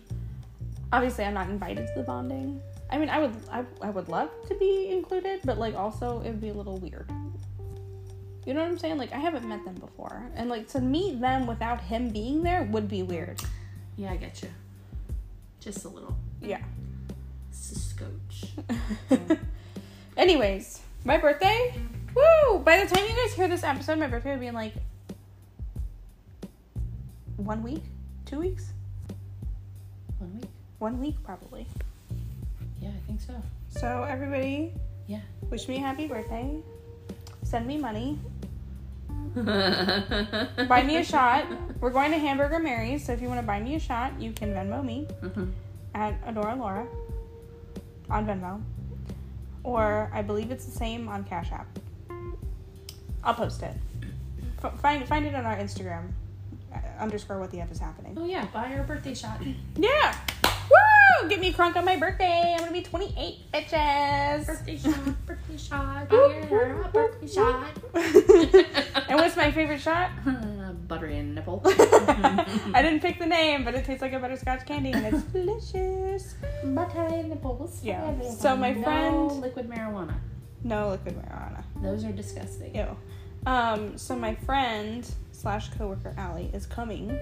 obviously, 0.93 1.25
I'm 1.25 1.35
not 1.35 1.51
invited 1.51 1.87
to 1.89 1.93
the 1.97 2.03
bonding. 2.03 2.61
I 2.91 2.99
mean, 2.99 3.09
I 3.11 3.19
would, 3.19 3.35
I, 3.53 3.65
I 3.83 3.91
would 3.91 4.09
love 4.09 4.31
to 4.49 4.55
be 4.55 4.89
included, 4.91 5.41
but 5.45 5.59
like 5.59 5.75
also 5.75 6.21
it 6.21 6.31
would 6.31 6.41
be 6.41 6.49
a 6.49 6.55
little 6.55 6.79
weird. 6.79 7.11
You 8.47 8.55
know 8.55 8.61
what 8.63 8.71
I'm 8.71 8.79
saying? 8.79 8.99
Like 8.99 9.13
I 9.13 9.19
haven't 9.19 9.47
met 9.47 9.65
them 9.65 9.75
before, 9.75 10.23
and 10.35 10.49
like 10.49 10.67
to 10.69 10.81
meet 10.81 11.21
them 11.21 11.47
without 11.47 11.81
him 11.81 12.09
being 12.09 12.43
there 12.43 12.63
would 12.65 12.89
be 12.89 13.03
weird. 13.03 13.41
Yeah, 13.97 14.13
I 14.13 14.17
get 14.17 14.43
you. 14.43 14.49
Just 15.61 15.85
a 15.85 15.89
little. 15.89 16.17
Yeah. 16.41 16.63
It's 17.51 17.73
a 17.73 17.79
scotch. 17.79 18.47
Anyways, 20.17 20.81
my 21.05 21.19
birthday. 21.19 21.75
Woo! 22.15 22.59
By 22.61 22.83
the 22.83 22.93
time 22.93 23.05
you 23.07 23.15
guys 23.15 23.35
hear 23.35 23.47
this 23.47 23.63
episode, 23.63 23.99
my 23.99 24.07
birthday 24.07 24.33
will 24.33 24.41
be 24.41 24.47
in 24.47 24.55
like 24.55 24.73
one 27.37 27.63
week, 27.63 27.83
two 28.27 28.39
weeks, 28.39 28.71
One 30.19 30.35
week. 30.41 30.51
one 30.79 31.01
week 31.01 31.17
probably. 31.25 31.67
Yeah, 32.81 32.89
I 32.91 33.07
think 33.07 33.21
so. 33.21 33.35
So 33.69 34.05
everybody, 34.09 34.73
Yeah. 35.07 35.21
wish 35.51 35.69
me 35.69 35.77
a 35.77 35.81
happy 35.81 36.07
birthday. 36.07 36.63
Send 37.51 37.67
me 37.67 37.77
money. 37.79 38.17
Buy 39.35 40.47
Buy 40.69 40.83
me 40.85 40.99
a 40.99 41.05
shot. 41.05 41.47
We're 41.81 41.91
going 41.91 42.13
to 42.13 42.19
Hamburger 42.19 42.61
Mary's, 42.61 43.05
so 43.05 43.13
if 43.13 43.21
you 43.21 43.27
want 43.27 43.41
to 43.41 43.47
buy 43.47 43.59
me 43.59 43.75
a 43.75 43.81
shot, 43.81 44.13
you 44.21 44.31
can 44.31 44.51
Venmo 44.55 44.85
me 44.85 45.09
Mhm. 45.21 45.51
at 45.95 46.25
Adora 46.27 46.57
Laura 46.57 46.87
on 48.09 48.25
Venmo, 48.27 48.63
or 49.65 50.11
I 50.15 50.23
believe 50.23 50.53
it's 50.53 50.65
the 50.65 50.71
same 50.71 51.09
on 51.09 51.25
Cash 51.25 51.51
App. 51.51 51.67
I'll 53.25 53.35
post 53.35 53.63
it. 53.65 53.75
F- 54.63 54.79
find 54.81 55.05
find 55.09 55.27
it 55.27 55.35
on 55.35 55.45
our 55.45 55.57
Instagram 55.57 56.11
uh, 56.73 56.79
underscore 57.01 57.41
what 57.41 57.51
the 57.51 57.61
f 57.61 57.73
is 57.73 57.81
happening. 57.81 58.17
Oh 58.17 58.27
yeah, 58.27 58.47
buy 58.53 58.69
her 58.69 58.83
a 58.83 58.85
birthday 58.85 59.15
shot. 59.15 59.41
Yeah. 59.77 60.15
Woo! 61.23 61.29
Get 61.29 61.41
me 61.41 61.53
crunk 61.53 61.77
on 61.77 61.85
my 61.85 61.97
birthday. 61.97 62.53
I'm 62.55 62.61
gonna 62.61 62.73
be 62.73 62.83
28, 62.83 63.53
bitches. 63.53 64.47
Birthday 64.47 64.77
shot. 64.79 65.27
Birthday 65.27 65.57
shot. 65.57 66.09
Buy 66.09 66.17
Whoop, 66.17 66.45
her 66.51 66.91
birthday 66.93 67.27
whoop, 67.27 67.31
shot. 67.33 69.07
and 69.09 69.19
what's 69.19 69.37
my 69.37 69.51
favorite 69.51 69.81
shot? 69.81 70.11
Buttery 70.89 71.19
and 71.19 71.35
nipple. 71.35 71.63
I 71.65 72.81
didn't 72.83 73.01
pick 73.01 73.19
the 73.19 73.27
name, 73.27 73.65
but 73.65 73.75
it 73.75 73.85
tastes 73.85 74.03
like 74.03 74.13
a 74.13 74.19
butterscotch 74.19 74.67
candy 74.67 74.93
and 74.93 75.07
it's 75.15 75.23
delicious. 75.25 76.35
Buttery 76.65 77.23
nipples. 77.25 77.83
Yeah. 77.83 78.07
Everyone. 78.09 78.33
So 78.37 78.57
my 78.57 78.73
No 78.73 78.83
friend- 78.83 79.33
liquid 79.41 79.69
marijuana. 79.71 80.15
No 80.65 80.91
liquid 80.91 81.15
marijuana. 81.17 81.63
Those 81.83 82.05
are 82.05 82.13
disgusting. 82.13 82.75
Ew. 82.75 82.97
Um, 83.47 83.97
so 83.97 84.15
my 84.17 84.35
friend 84.35 85.09
slash 85.33 85.71
coworker 85.71 86.13
Allie 86.19 86.51
is 86.53 86.67
coming. 86.67 87.17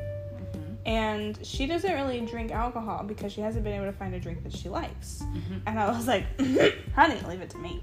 And 0.88 1.38
she 1.46 1.66
doesn't 1.66 1.92
really 1.92 2.20
drink 2.22 2.50
alcohol 2.50 3.04
because 3.04 3.30
she 3.32 3.40
hasn't 3.42 3.62
been 3.64 3.74
able 3.74 3.84
to 3.86 3.92
find 3.92 4.14
a 4.14 4.18
drink 4.20 4.42
that 4.44 4.52
she 4.54 4.68
likes. 4.70 5.22
Mhm. 5.22 5.60
And 5.66 5.78
I 5.78 5.90
was 5.90 6.06
like, 6.08 6.24
honey, 6.94 7.20
leave 7.28 7.42
it 7.42 7.50
to 7.50 7.58
me. 7.58 7.82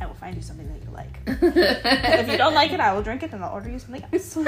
I 0.00 0.06
will 0.06 0.14
find 0.14 0.34
you 0.34 0.40
something 0.42 0.66
that 0.72 0.82
you 0.82 0.90
like. 0.90 1.20
If 2.20 2.28
you 2.30 2.38
don't 2.38 2.54
like 2.54 2.72
it, 2.72 2.80
I 2.80 2.92
will 2.94 3.02
drink 3.02 3.22
it 3.22 3.32
and 3.32 3.44
I'll 3.44 3.52
order 3.52 3.68
you 3.70 3.78
something 3.78 4.02
else. 4.12 4.36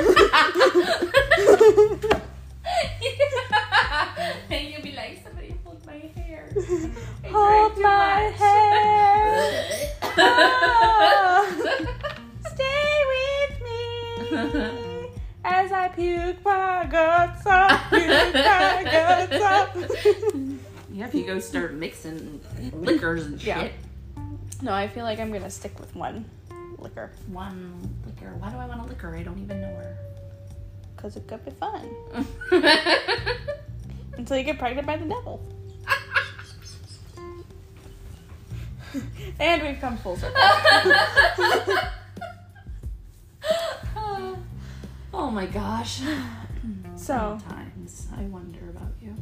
and 4.51 4.69
you'll 4.69 4.83
be 4.83 4.93
like, 4.93 5.23
somebody 5.23 5.55
hold 5.65 5.85
my 5.87 5.99
hair. 6.17 6.49
I 6.57 7.29
Hold 7.29 7.79
my 7.79 8.31
much." 8.31 8.41
hair. 8.41 9.63
Ah. 10.17 11.45
Stay 12.55 12.95
with 13.13 13.55
me 13.67 13.79
as 15.45 15.73
I 15.73 15.89
puke 15.89 16.43
my 16.45 16.87
guts 16.91 17.47
up, 17.47 17.81
puke 17.91 18.35
my 18.35 18.83
guts 18.85 19.35
up. 19.43 19.77
Yeah, 20.93 21.07
if 21.07 21.15
you 21.15 21.25
go 21.27 21.39
start 21.41 21.75
mixing 21.75 22.41
liquors 22.73 23.27
and 23.27 23.41
shit. 23.41 23.73
Yeah. 24.17 24.23
no, 24.63 24.73
I 24.73 24.87
feel 24.89 25.05
like 25.05 25.19
I'm 25.19 25.33
gonna 25.33 25.51
stick 25.51 25.79
with 25.81 25.95
one 25.97 26.25
liquor 26.79 27.11
One 27.29 27.81
liquor. 28.07 28.35
Why 28.39 28.51
do 28.51 28.57
I 28.59 28.67
want 28.67 28.81
a 28.81 28.85
liquor? 28.85 29.15
I 29.17 29.23
don't 29.23 29.39
even 29.41 29.61
know 29.61 29.75
her. 29.75 29.97
because 30.97 31.17
it 31.17 31.27
could 31.27 31.45
be 31.45 31.51
fun 31.53 31.89
until 34.17 34.37
you 34.37 34.45
get 34.45 34.59
pregnant 34.59 34.87
by 34.87 34.97
the 34.97 35.07
devil. 35.07 35.41
and 39.41 39.63
we've 39.63 39.81
come 39.81 39.97
full 39.99 40.17
circle. 40.17 40.41
oh 45.15 45.31
my 45.31 45.47
gosh. 45.47 46.01
So 46.97 47.39
Sometimes 47.41 48.07
I 48.17 48.23
wonder 48.23 48.71
about 48.71 48.93
you. 49.03 49.15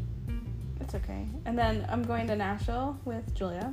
it's 0.78 0.94
okay. 0.94 1.26
And 1.46 1.58
then 1.58 1.86
I'm 1.90 2.02
going 2.04 2.26
to 2.26 2.36
Nashville 2.36 3.00
with 3.06 3.34
Julia, 3.34 3.72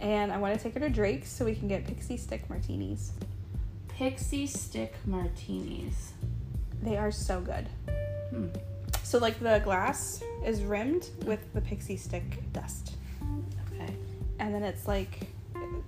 and 0.00 0.30
I 0.30 0.36
want 0.36 0.56
to 0.56 0.62
take 0.62 0.74
her 0.74 0.80
to 0.80 0.90
Drake's 0.90 1.32
so 1.32 1.46
we 1.46 1.54
can 1.54 1.66
get 1.66 1.86
pixie 1.86 2.18
stick 2.18 2.48
martinis. 2.50 3.12
Pixie 3.88 4.46
stick 4.46 4.94
martinis. 5.06 6.12
They 6.82 6.98
are 6.98 7.10
so 7.10 7.40
good. 7.40 7.66
Hmm. 8.30 8.48
So 9.02 9.18
like 9.18 9.40
the 9.40 9.60
glass 9.64 10.22
is 10.44 10.62
rimmed 10.62 11.08
with 11.24 11.40
the 11.54 11.62
pixie 11.62 11.96
stick 11.96 12.52
dust. 12.52 12.92
Okay. 13.72 13.94
And 14.38 14.54
then 14.54 14.62
it's 14.62 14.86
like 14.86 15.26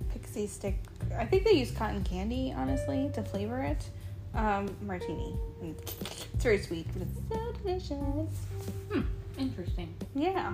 pixie 0.09 0.47
stick 0.47 0.79
I 1.17 1.25
think 1.25 1.43
they 1.43 1.53
use 1.53 1.71
cotton 1.71 2.03
candy, 2.03 2.53
honestly, 2.57 3.11
to 3.13 3.21
flavor 3.21 3.61
it. 3.61 3.87
Um, 4.35 4.75
martini. 4.81 5.33
It's 5.63 6.25
very 6.43 6.57
sweet, 6.59 6.85
but 6.93 7.03
it's 7.03 7.19
so 7.29 7.51
delicious. 7.63 8.35
Hmm. 8.91 9.01
Interesting. 9.37 9.93
Yeah. 10.13 10.53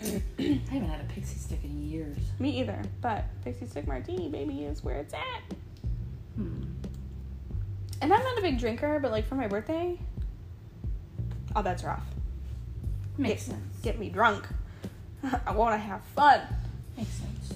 I 0.00 0.60
haven't 0.70 0.88
had 0.88 1.00
a 1.00 1.12
pixie 1.12 1.38
stick 1.38 1.58
in 1.64 1.82
years. 1.90 2.18
Me 2.38 2.60
either. 2.60 2.80
But 3.00 3.24
pixie 3.44 3.66
stick 3.66 3.88
martini, 3.88 4.28
baby, 4.28 4.64
is 4.64 4.84
where 4.84 4.96
it's 4.98 5.12
at. 5.14 5.42
Hmm. 6.36 6.62
And 8.00 8.12
I'm 8.14 8.22
not 8.22 8.38
a 8.38 8.42
big 8.42 8.58
drinker, 8.60 9.00
but 9.00 9.10
like 9.10 9.26
for 9.26 9.34
my 9.34 9.48
birthday, 9.48 9.98
all 11.56 11.64
bets 11.64 11.82
are 11.82 11.90
off. 11.90 12.06
Makes 13.16 13.46
Get- 13.46 13.54
sense. 13.56 13.78
Get 13.82 13.98
me 13.98 14.08
drunk. 14.08 14.46
I 15.46 15.50
want 15.50 15.74
to 15.74 15.78
have 15.78 16.02
fun. 16.14 16.40
Makes 16.96 17.10
sense. 17.10 17.54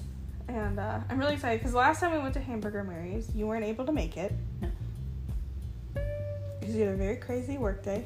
And 0.49 0.77
uh, 0.79 0.99
I'm 1.09 1.17
really 1.17 1.35
excited 1.35 1.59
because 1.61 1.73
last 1.73 2.01
time 2.01 2.11
we 2.11 2.19
went 2.19 2.33
to 2.33 2.41
Hamburger 2.41 2.83
Mary's, 2.83 3.29
you 3.33 3.47
weren't 3.47 3.63
able 3.63 3.85
to 3.85 3.93
make 3.93 4.17
it. 4.17 4.33
Because 6.63 6.77
you 6.77 6.85
had 6.85 6.93
a 6.93 6.97
very 6.97 7.17
crazy 7.17 7.57
work 7.57 7.83
day. 7.83 8.05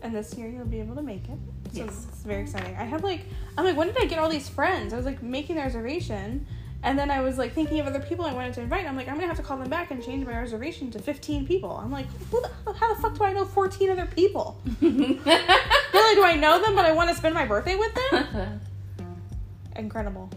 And 0.00 0.14
this 0.14 0.34
year 0.34 0.48
you'll 0.48 0.66
be 0.66 0.78
able 0.78 0.94
to 0.94 1.02
make 1.02 1.24
it. 1.24 1.38
So 1.72 1.84
Yes. 1.84 2.06
it's 2.08 2.22
very 2.22 2.42
exciting. 2.42 2.76
I 2.76 2.84
have 2.84 3.02
like, 3.02 3.22
I'm 3.58 3.64
like, 3.64 3.76
when 3.76 3.88
did 3.88 3.98
I 3.98 4.04
get 4.04 4.20
all 4.20 4.28
these 4.28 4.48
friends? 4.48 4.92
I 4.92 4.96
was 4.96 5.04
like 5.04 5.20
making 5.20 5.56
the 5.56 5.62
reservation. 5.62 6.46
And 6.84 6.96
then 6.96 7.10
I 7.10 7.22
was 7.22 7.38
like 7.38 7.54
thinking 7.54 7.80
of 7.80 7.88
other 7.88 7.98
people 7.98 8.24
I 8.24 8.32
wanted 8.32 8.54
to 8.54 8.60
invite. 8.60 8.86
I'm 8.86 8.94
like, 8.94 9.08
I'm 9.08 9.16
gonna 9.16 9.26
have 9.26 9.36
to 9.38 9.42
call 9.42 9.56
them 9.56 9.68
back 9.68 9.90
and 9.90 10.00
change 10.00 10.24
my 10.24 10.38
reservation 10.38 10.92
to 10.92 11.00
15 11.00 11.44
people. 11.44 11.72
I'm 11.72 11.90
like, 11.90 12.06
who 12.30 12.40
the, 12.40 12.72
how 12.74 12.94
the 12.94 13.00
fuck 13.02 13.18
do 13.18 13.24
I 13.24 13.32
know 13.32 13.44
14 13.44 13.90
other 13.90 14.06
people? 14.06 14.60
Really, 14.80 16.14
do 16.14 16.24
I 16.24 16.36
know 16.36 16.62
them, 16.62 16.74
but 16.76 16.84
I 16.84 16.92
want 16.92 17.08
to 17.08 17.16
spend 17.16 17.34
my 17.34 17.46
birthday 17.46 17.74
with 17.74 17.92
them? 17.94 18.60
incredible. 19.76 20.30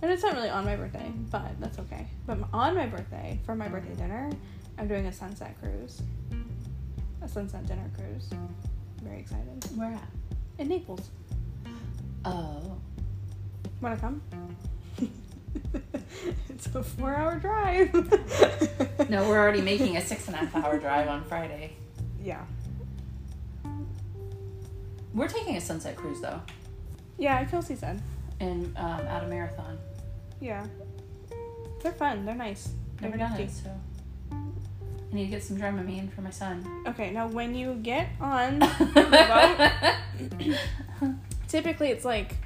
And 0.00 0.10
it's 0.10 0.22
not 0.22 0.34
really 0.34 0.48
on 0.50 0.64
my 0.64 0.76
birthday, 0.76 1.12
but 1.30 1.60
that's 1.60 1.78
okay. 1.80 2.06
But 2.26 2.38
on 2.52 2.76
my 2.76 2.86
birthday, 2.86 3.40
for 3.44 3.56
my 3.56 3.66
birthday 3.68 3.94
dinner, 3.96 4.30
I'm 4.78 4.88
doing 4.88 5.06
a 5.06 5.12
sunset 5.12 5.56
cruise. 5.60 6.02
A 7.22 7.28
sunset 7.28 7.66
dinner 7.66 7.90
cruise. 7.96 8.30
very 9.02 9.20
excited. 9.20 9.64
Where 9.76 9.92
at? 9.92 10.08
In 10.58 10.68
Naples. 10.68 11.10
Oh. 12.24 12.76
Wanna 13.80 13.96
come? 13.96 14.22
it's 16.48 16.66
a 16.74 16.82
four 16.82 17.14
hour 17.14 17.36
drive. 17.38 17.92
No, 19.10 19.28
we're 19.28 19.38
already 19.38 19.60
making 19.72 19.96
a 19.96 20.00
six 20.00 20.26
and 20.26 20.34
a 20.36 20.38
half 20.38 20.54
hour 20.64 20.78
drive 20.78 21.08
on 21.08 21.24
Friday. 21.24 21.72
Yeah. 22.22 22.44
We're 25.14 25.28
taking 25.28 25.56
a 25.56 25.60
sunset 25.60 25.96
cruise 25.96 26.20
though, 26.20 26.40
Yeah, 27.18 27.44
Kelsey 27.44 27.76
said. 27.76 28.00
in 28.40 28.72
um, 28.76 29.00
at 29.00 29.22
a 29.24 29.26
marathon. 29.26 29.78
Yeah. 30.40 30.66
They're 31.82 31.92
fun. 31.92 32.24
They're 32.24 32.34
nice. 32.34 32.70
They're 32.98 33.10
Never 33.10 33.18
done 33.18 33.30
nifty. 33.36 33.44
it, 33.44 33.50
so 33.50 33.70
I 35.12 35.14
need 35.14 35.24
to 35.26 35.30
get 35.30 35.44
some 35.44 35.58
Dramamine 35.58 36.10
for 36.12 36.22
my 36.22 36.30
son. 36.30 36.64
Okay, 36.86 37.10
now 37.10 37.26
when 37.28 37.54
you 37.54 37.74
get 37.74 38.08
on 38.20 38.60
the 38.60 39.96
boat, 41.00 41.14
typically 41.48 41.88
it's 41.90 42.04
like 42.04 42.36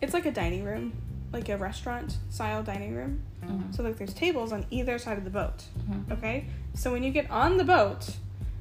it's 0.00 0.14
like 0.14 0.26
a 0.26 0.30
dining 0.30 0.62
room, 0.64 0.92
like 1.32 1.48
a 1.48 1.56
restaurant 1.56 2.18
style 2.30 2.62
dining 2.62 2.94
room. 2.94 3.22
Mhm. 3.44 3.74
So 3.74 3.82
like 3.82 3.96
there's 3.98 4.14
tables 4.14 4.52
on 4.52 4.66
either 4.70 4.98
side 4.98 5.18
of 5.18 5.24
the 5.24 5.30
boat. 5.30 5.64
Mhm. 5.90 6.12
Okay? 6.12 6.46
So 6.74 6.92
when 6.92 7.02
you 7.02 7.10
get 7.10 7.28
on 7.30 7.56
the 7.56 7.64
boat, 7.64 8.16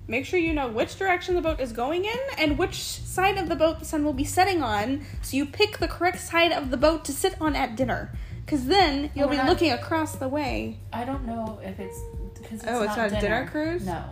make 0.08 0.26
sure 0.26 0.40
you 0.40 0.54
know 0.54 0.68
which 0.68 0.98
direction 0.98 1.36
the 1.36 1.42
boat 1.42 1.60
is 1.60 1.72
going 1.72 2.06
in 2.06 2.20
and 2.40 2.58
which 2.58 2.76
side 2.82 3.38
of 3.38 3.48
the 3.48 3.56
boat 3.56 3.78
the 3.80 3.86
sun 3.86 4.04
will 4.04 4.14
be 4.14 4.24
setting 4.26 4.62
on 4.64 5.02
so 5.22 5.38
you 5.38 5.46
pick 5.46 5.78
the 5.78 5.88
correct 5.88 6.20
side 6.20 6.52
of 6.52 6.72
the 6.72 6.78
boat 6.78 7.06
to 7.06 7.12
sit 7.14 7.36
on 7.40 7.56
at 7.56 7.76
dinner. 7.76 8.12
Cuz 8.48 8.66
then 8.66 9.12
you'll 9.14 9.28
we're 9.28 9.32
be 9.34 9.38
not- 9.38 9.48
looking 9.50 9.72
across 9.72 10.16
the 10.16 10.28
way. 10.28 10.78
I 10.92 11.06
don't 11.06 11.26
know 11.28 11.60
if 11.64 11.80
it's 11.80 12.00
because 12.52 12.64
it's 12.64 12.72
Oh, 12.72 12.84
it's 12.84 12.96
not 12.98 13.12
not 13.12 13.18
a 13.18 13.22
dinner 13.22 13.48
cruise? 13.50 13.86
No, 13.86 14.04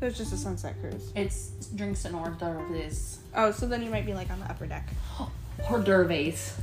There's 0.00 0.16
just 0.16 0.32
a 0.32 0.36
sunset 0.36 0.74
cruise. 0.80 1.10
it's 1.14 1.48
drinks 1.74 2.04
and 2.04 2.14
hors 2.14 2.36
d'oeuvres. 2.38 3.18
Oh, 3.34 3.50
so 3.50 3.66
then 3.66 3.82
you 3.82 3.90
might 3.90 4.06
be 4.06 4.14
like 4.14 4.30
on 4.30 4.38
the 4.40 4.46
upper 4.46 4.66
deck. 4.66 4.88
Hors 5.64 5.82
d'oeuvres. 5.84 6.54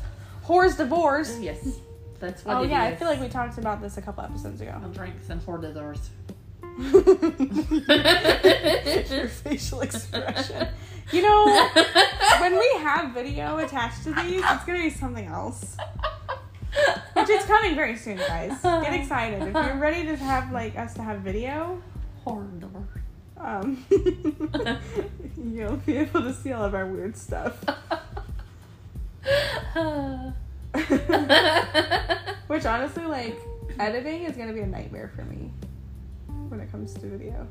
Whores 0.45 0.77
divorce. 0.77 1.35
Oh, 1.37 1.41
yes, 1.41 1.79
that's 2.19 2.45
what 2.45 2.57
Oh 2.57 2.63
it 2.63 2.69
yeah, 2.69 2.83
I 2.83 2.95
feel 2.95 3.07
like 3.07 3.19
we 3.19 3.27
talked 3.27 3.57
about 3.57 3.81
this 3.81 3.97
a 3.97 4.01
couple 4.01 4.23
episodes 4.23 4.61
ago. 4.61 4.79
drinks 4.93 5.29
and 5.29 5.41
hors 5.47 5.59
d'oeuvres. 5.61 6.09
Your 9.11 9.27
facial 9.29 9.81
expression. 9.81 10.67
You 11.11 11.21
know, 11.21 11.69
when 12.39 12.57
we 12.57 12.69
have 12.79 13.13
video 13.13 13.57
attached 13.57 14.03
to 14.03 14.13
these, 14.13 14.41
it's 14.43 14.65
gonna 14.65 14.79
be 14.79 14.89
something 14.89 15.25
else. 15.27 15.77
Which 17.23 17.39
is 17.39 17.45
coming 17.45 17.73
very 17.73 17.95
soon, 17.95 18.17
guys. 18.17 18.61
Get 18.61 18.93
excited. 19.01 19.43
If 19.43 19.53
you're 19.53 19.77
ready 19.77 20.05
to 20.07 20.17
have 20.17 20.51
like 20.51 20.77
us 20.77 20.93
to 20.95 21.03
have 21.03 21.19
video, 21.21 21.81
hors 22.25 22.43
d'oeuvres. 22.59 23.01
um, 23.37 23.85
you'll 25.37 25.77
be 25.77 25.95
able 25.95 26.21
to 26.21 26.33
see 26.33 26.51
all 26.51 26.65
of 26.65 26.75
our 26.75 26.85
weird 26.85 27.15
stuff. 27.15 27.63
Which 32.47 32.65
honestly, 32.65 33.05
like, 33.05 33.39
editing 33.79 34.23
is 34.23 34.35
gonna 34.35 34.51
be 34.51 34.59
a 34.59 34.67
nightmare 34.67 35.09
for 35.15 35.23
me 35.23 35.49
when 36.49 36.59
it 36.59 36.69
comes 36.71 36.93
to 36.95 37.07
video. 37.07 37.47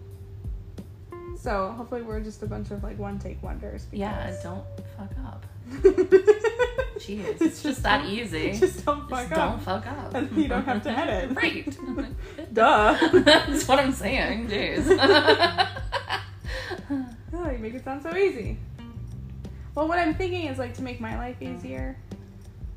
So 1.41 1.73
hopefully 1.79 2.03
we're 2.03 2.21
just 2.21 2.43
a 2.43 2.47
bunch 2.47 2.73
of 2.73 2.83
like 2.83 2.99
one 2.99 3.19
take 3.19 3.43
wonders. 3.43 3.87
yeah, 3.91 4.37
don't 4.43 4.67
fuck 4.99 5.13
up. 5.27 5.47
Jeez, 6.99 7.41
It's 7.41 7.63
just 7.63 7.83
that 7.83 8.05
easy. 8.07 8.53
Just 8.59 8.85
don't 8.85 9.09
fuck 9.09 9.29
Just 9.29 9.33
up. 9.33 9.51
don't 9.51 9.63
fuck 9.63 9.87
up. 9.87 10.15
And 10.15 10.37
you 10.37 10.49
don't 10.49 10.65
have 10.65 10.83
to 10.85 10.91
edit. 10.91 11.37
right. 11.43 11.67
Duh. 12.55 12.97
That's 13.13 13.67
what 13.67 13.79
I'm 13.81 13.93
saying. 13.93 14.49
Jeez. 14.49 15.69
Oh, 17.35 17.51
you 17.51 17.59
make 17.59 17.75
it 17.75 17.83
sound 17.85 18.03
so 18.03 18.15
easy. 18.15 18.59
Well, 19.75 19.89
what 19.89 19.99
I'm 19.99 20.15
thinking 20.15 20.47
is 20.47 20.59
like 20.59 20.75
to 20.75 20.83
make 20.83 21.01
my 21.01 21.17
life 21.17 21.41
easier. 21.41 21.97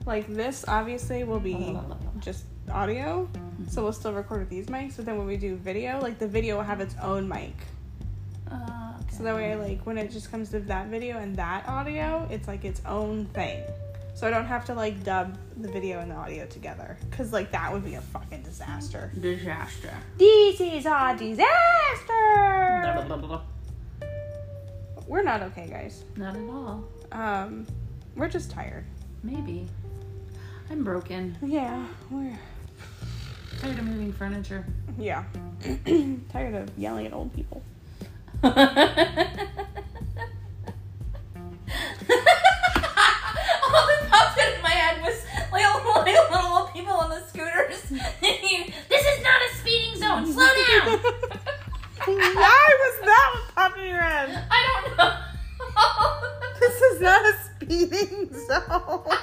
Like 0.06 0.28
this, 0.34 0.64
obviously, 0.68 1.24
will 1.24 1.40
be 1.40 1.78
just 2.20 2.46
audio, 2.72 3.28
so 3.68 3.84
we'll 3.84 3.92
still 3.94 4.14
record 4.14 4.40
with 4.40 4.50
these 4.50 4.68
mics. 4.68 4.96
But 4.96 5.06
then 5.06 5.18
when 5.18 5.28
we 5.28 5.36
do 5.38 5.56
video, 5.56 6.00
like 6.00 6.20
the 6.20 6.28
video 6.28 6.56
will 6.58 6.64
have 6.64 6.80
its 6.80 6.96
own 7.02 7.28
mic. 7.28 7.54
Uh, 8.50 8.94
So 9.12 9.24
that 9.24 9.36
way, 9.36 9.56
like 9.56 9.82
when 9.86 9.98
it 9.98 10.12
just 10.12 10.32
comes 10.32 10.50
to 10.52 10.60
that 10.62 10.88
video 10.88 11.18
and 11.18 11.36
that 11.38 11.68
audio, 11.68 12.28
it's 12.32 12.48
like 12.48 12.64
its 12.66 12.82
own 12.86 13.26
thing. 13.34 13.64
So 14.16 14.26
I 14.26 14.30
don't 14.30 14.46
have 14.46 14.64
to 14.66 14.74
like 14.74 15.04
dub 15.04 15.38
the 15.58 15.68
video 15.70 16.00
and 16.00 16.10
the 16.10 16.16
audio 16.16 16.46
together, 16.46 16.98
cause 17.12 17.34
like 17.34 17.52
that 17.52 17.72
would 17.74 17.84
be 17.84 17.96
a 17.96 18.02
fucking 18.02 18.44
disaster. 18.44 19.12
disaster. 19.20 19.94
This 20.18 20.62
is 20.62 20.86
a 20.86 21.16
disaster. 21.20 21.42
We're 25.06 25.22
not 25.24 25.42
okay, 25.44 25.68
guys. 25.70 26.04
Not 26.16 26.36
at 26.36 26.50
all. 26.50 26.86
Um, 27.12 27.68
we're 28.16 28.30
just 28.30 28.50
tired. 28.50 28.86
Maybe. 29.22 29.68
I'm 30.72 30.84
broken. 30.84 31.38
Yeah, 31.44 31.86
we're 32.10 32.40
Tired 33.62 33.80
of 33.80 33.86
moving 33.86 34.12
furniture. 34.14 34.66
yeah 34.98 35.24
tired 36.32 36.56
of 36.56 36.70
yelling 36.78 37.06
at 37.06 37.14
old 37.14 37.34
people. 37.34 37.62
Popped 44.16 44.40
into 44.40 44.62
my 44.64 44.70
head 44.70 45.02
was 45.04 45.22
like 45.52 45.66
like, 46.06 46.32
little 46.32 46.52
old 46.58 46.72
people 46.72 46.94
on 46.94 47.10
the 47.10 47.20
scooters. 47.28 47.82
this 48.22 49.06
is 49.06 49.24
not 49.24 49.42
a 49.42 49.56
speeding 49.58 50.00
zone. 50.00 50.26
Slow 50.32 50.46
down. 50.46 51.00
Why 52.06 52.68
was 52.80 53.06
that 53.06 53.32
what 53.34 53.56
popped 53.56 53.78
in 53.78 53.88
your 53.88 54.02
head? 54.02 54.48
I 54.50 54.82
don't 54.86 54.98
know. 54.98 55.12
This 56.60 56.82
is 56.82 57.02
not 57.02 57.26
a 57.26 57.34
speeding 57.44 58.34
zone. 58.34 59.18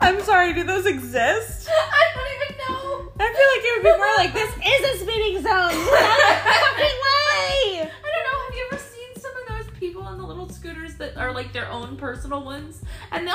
I'm 0.00 0.20
sorry, 0.22 0.52
do 0.52 0.64
those 0.64 0.86
exist? 0.86 1.68
I 1.70 2.04
don't 2.14 2.28
even 2.34 2.56
know. 2.58 3.12
I 3.20 3.26
feel 3.30 3.48
like 3.54 3.64
it 3.64 3.72
would 3.76 3.84
be 3.84 3.96
more 3.96 4.16
like 4.16 4.32
this 4.32 4.50
is 4.56 5.00
a 5.00 5.04
speeding 5.04 5.42
zone. 5.42 5.70
Get 5.70 6.02
out 6.02 6.18
of 6.18 6.34
the 6.34 6.50
fucking 6.60 6.98
way. 7.06 7.80
I 7.80 8.08
don't 8.12 8.24
know. 8.26 8.38
Have 8.44 8.54
you 8.54 8.68
ever 8.72 8.82
seen 8.82 9.22
some 9.22 9.32
of 9.36 9.46
those 9.48 9.78
people 9.78 10.02
on 10.02 10.18
the 10.18 10.24
little 10.24 10.48
scooters 10.48 10.94
that 10.96 11.16
are 11.16 11.32
like 11.32 11.52
their 11.52 11.70
own 11.70 11.96
personal 11.96 12.44
ones, 12.44 12.82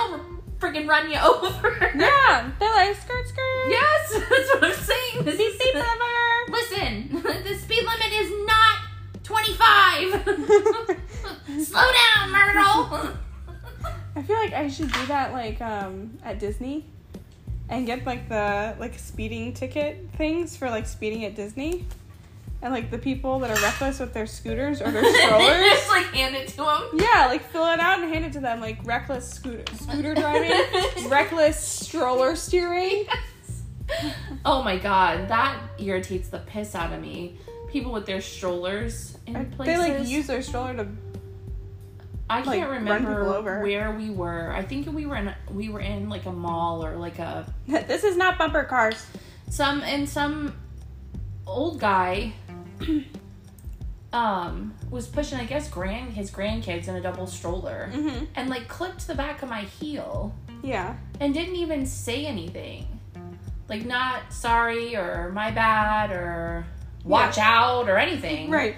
they'll 0.10 0.26
freaking 0.60 0.88
run 0.88 1.10
you 1.12 1.18
over? 1.24 1.92
Yeah, 1.96 2.52
they're 2.60 2.72
like 2.72 2.96
skirt 2.96 3.28
skirt. 3.28 3.70
Yes, 3.70 4.14
that's 4.14 4.50
what 4.54 4.64
I'm 4.64 4.74
saying. 4.74 5.26
This 5.26 5.38
Beep 5.38 5.52
is 5.52 5.58
beep 5.58 5.74
bummer. 5.74 6.46
Listen, 6.50 7.10
the 7.44 7.56
speed 7.58 7.84
limit 7.84 8.14
is 8.14 8.32
not 8.46 8.78
25. 9.24 10.24
Slow 11.66 11.82
down, 11.82 12.32
Myrtle. 12.32 13.10
I 14.16 14.22
feel 14.24 14.38
like 14.38 14.54
I 14.54 14.70
should 14.70 14.92
do 14.92 15.06
that 15.08 15.32
like 15.34 15.60
um 15.62 16.18
at 16.24 16.40
Disney 16.40 16.86
and 17.70 17.86
get 17.86 18.06
like 18.06 18.30
the 18.30 18.76
like 18.80 18.98
speeding 19.00 19.54
ticket 19.54 20.08
things 20.18 20.56
for 20.56 20.70
like 20.70 20.86
speeding 20.88 21.26
at 21.26 21.36
Disney. 21.36 21.86
And 22.66 22.74
like 22.74 22.90
the 22.90 22.98
people 22.98 23.38
that 23.40 23.52
are 23.52 23.62
reckless 23.62 24.00
with 24.00 24.12
their 24.12 24.26
scooters 24.26 24.82
or 24.82 24.90
their 24.90 25.06
strollers. 25.14 25.70
Just 25.70 25.88
like 25.88 26.06
hand 26.08 26.36
it 26.36 26.48
to 26.48 26.64
him. 26.64 27.00
yeah, 27.00 27.28
like 27.28 27.44
fill 27.44 27.72
it 27.72 27.80
out 27.80 28.00
and 28.00 28.12
hand 28.12 28.26
it 28.26 28.34
to 28.34 28.40
them 28.40 28.60
like 28.60 28.80
reckless 28.86 29.30
scooter 29.32 29.64
scooter 29.76 30.16
driving, 30.16 31.08
reckless 31.08 31.60
stroller 31.60 32.36
steering. 32.36 33.06
Oh 34.44 34.64
my 34.64 34.80
god, 34.80 35.28
that 35.28 35.62
irritates 35.78 36.30
the 36.30 36.40
piss 36.40 36.74
out 36.74 36.92
of 36.92 37.00
me. 37.00 37.38
People 37.70 37.92
with 37.92 38.08
their 38.08 38.20
strollers 38.20 39.16
in 39.28 39.52
places. 39.52 39.76
They 39.76 39.78
like 39.78 40.08
use 40.08 40.26
their 40.26 40.42
stroller 40.42 40.74
to 40.74 40.88
I 42.28 42.42
like, 42.42 42.58
can't 42.58 42.72
remember 42.72 43.44
where 43.44 43.92
we 43.92 44.10
were. 44.10 44.52
I 44.52 44.64
think 44.64 44.92
we 44.92 45.06
were 45.06 45.18
in 45.18 45.36
we 45.54 45.70
were 45.70 45.82
in 45.82 46.10
like 46.10 46.26
a 46.26 46.32
mall 46.32 46.84
or 46.84 46.96
like 46.96 47.20
a 47.20 47.46
This 47.68 48.04
is 48.04 48.18
not 48.18 48.40
bumper 48.40 48.64
cars. 48.64 49.06
some 49.52 49.84
and 49.84 50.10
some 50.10 50.56
old 51.46 51.80
guy 51.80 52.34
um 54.14 54.74
was 54.90 55.08
pushing 55.08 55.40
I 55.40 55.46
guess 55.46 55.70
grand 55.70 56.14
his 56.14 56.32
grandkids 56.32 56.88
in 56.88 56.96
a 56.96 57.02
double 57.02 57.28
stroller 57.28 57.90
Mm-hmm. 57.94 58.26
and 58.36 58.50
like 58.50 58.68
clipped 58.68 59.08
the 59.08 59.16
back 59.16 59.42
of 59.44 59.50
my 59.50 59.62
heel 59.62 60.34
Yeah. 60.64 60.96
and 61.20 61.34
didn't 61.34 61.56
even 61.56 61.86
say 61.86 62.26
anything. 62.26 62.88
Like 63.68 63.86
not 63.86 64.32
sorry 64.32 64.96
or 64.96 65.32
my 65.34 65.52
bad 65.52 66.12
or 66.12 66.66
watch 67.04 67.38
out 67.38 67.90
or 67.90 67.98
anything. 67.98 68.50
Right. 68.52 68.76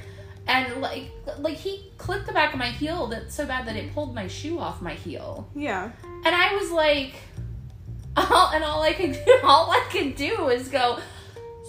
And 0.48 0.82
like 0.82 1.12
like 1.40 1.58
he 1.58 1.92
clipped 1.98 2.26
the 2.26 2.32
back 2.34 2.54
of 2.54 2.60
my 2.60 2.70
heel 2.70 3.08
that 3.08 3.32
so 3.32 3.46
bad 3.46 3.68
that 3.68 3.76
it 3.76 3.94
pulled 3.94 4.16
my 4.16 4.28
shoe 4.28 4.58
off 4.60 4.82
my 4.82 4.94
heel. 4.94 5.48
Yeah. 5.56 5.92
And 6.26 6.34
I 6.36 6.56
was 6.56 6.72
like 6.72 7.16
all, 8.18 8.50
and 8.54 8.64
all 8.64 8.82
I 8.82 8.94
could 8.94 9.12
do 9.12 9.40
all 9.44 9.70
I 9.72 9.86
could 9.92 10.16
do 10.16 10.48
is 10.48 10.70
go 10.70 11.00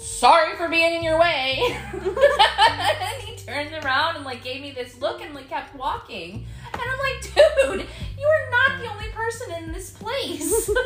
sorry 0.00 0.56
for 0.56 0.68
being 0.68 0.94
in 0.94 1.02
your 1.02 1.18
way. 1.18 1.60
and 1.92 3.22
he 3.22 3.36
turned 3.36 3.72
around 3.84 4.16
and 4.16 4.24
like 4.24 4.42
gave 4.42 4.62
me 4.62 4.72
this 4.72 5.00
look 5.00 5.20
and 5.20 5.34
like 5.34 5.48
kept 5.48 5.74
walking. 5.74 6.46
And 6.72 6.82
I'm 6.82 6.98
like, 6.98 7.22
dude, 7.22 7.86
you 8.18 8.26
are 8.26 8.50
not 8.50 8.80
the 8.80 8.90
only 8.90 9.08
person 9.10 9.52
in 9.54 9.72
this 9.72 9.90
place. 9.90 10.70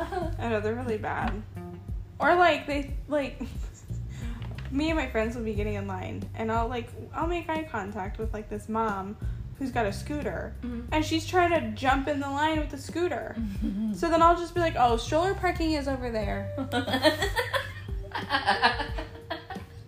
I 0.38 0.48
know 0.48 0.60
they're 0.60 0.74
really 0.74 0.98
bad. 0.98 1.42
Or 2.18 2.34
like 2.34 2.66
they 2.66 2.94
like 3.08 3.40
me 4.70 4.90
and 4.90 4.98
my 4.98 5.08
friends 5.08 5.36
will 5.36 5.44
be 5.44 5.54
getting 5.54 5.74
in 5.74 5.86
line, 5.86 6.28
and 6.34 6.50
I'll 6.50 6.68
like 6.68 6.88
I'll 7.14 7.26
make 7.26 7.48
eye 7.48 7.68
contact 7.70 8.18
with 8.18 8.32
like 8.32 8.48
this 8.48 8.68
mom 8.68 9.16
who's 9.58 9.70
got 9.70 9.86
a 9.86 9.92
scooter, 9.92 10.54
Mhm. 10.62 10.84
and 10.92 11.04
she's 11.04 11.26
trying 11.26 11.50
to 11.50 11.70
jump 11.72 12.08
in 12.08 12.20
the 12.20 12.28
line 12.28 12.58
with 12.58 12.70
the 12.70 12.78
scooter. 12.78 13.36
So 13.94 14.10
then 14.10 14.20
I'll 14.20 14.36
just 14.36 14.54
be 14.54 14.60
like, 14.60 14.74
"Oh, 14.78 14.98
stroller 14.98 15.32
parking 15.34 15.72
is 15.72 15.88
over 15.88 16.10
there," 16.10 16.50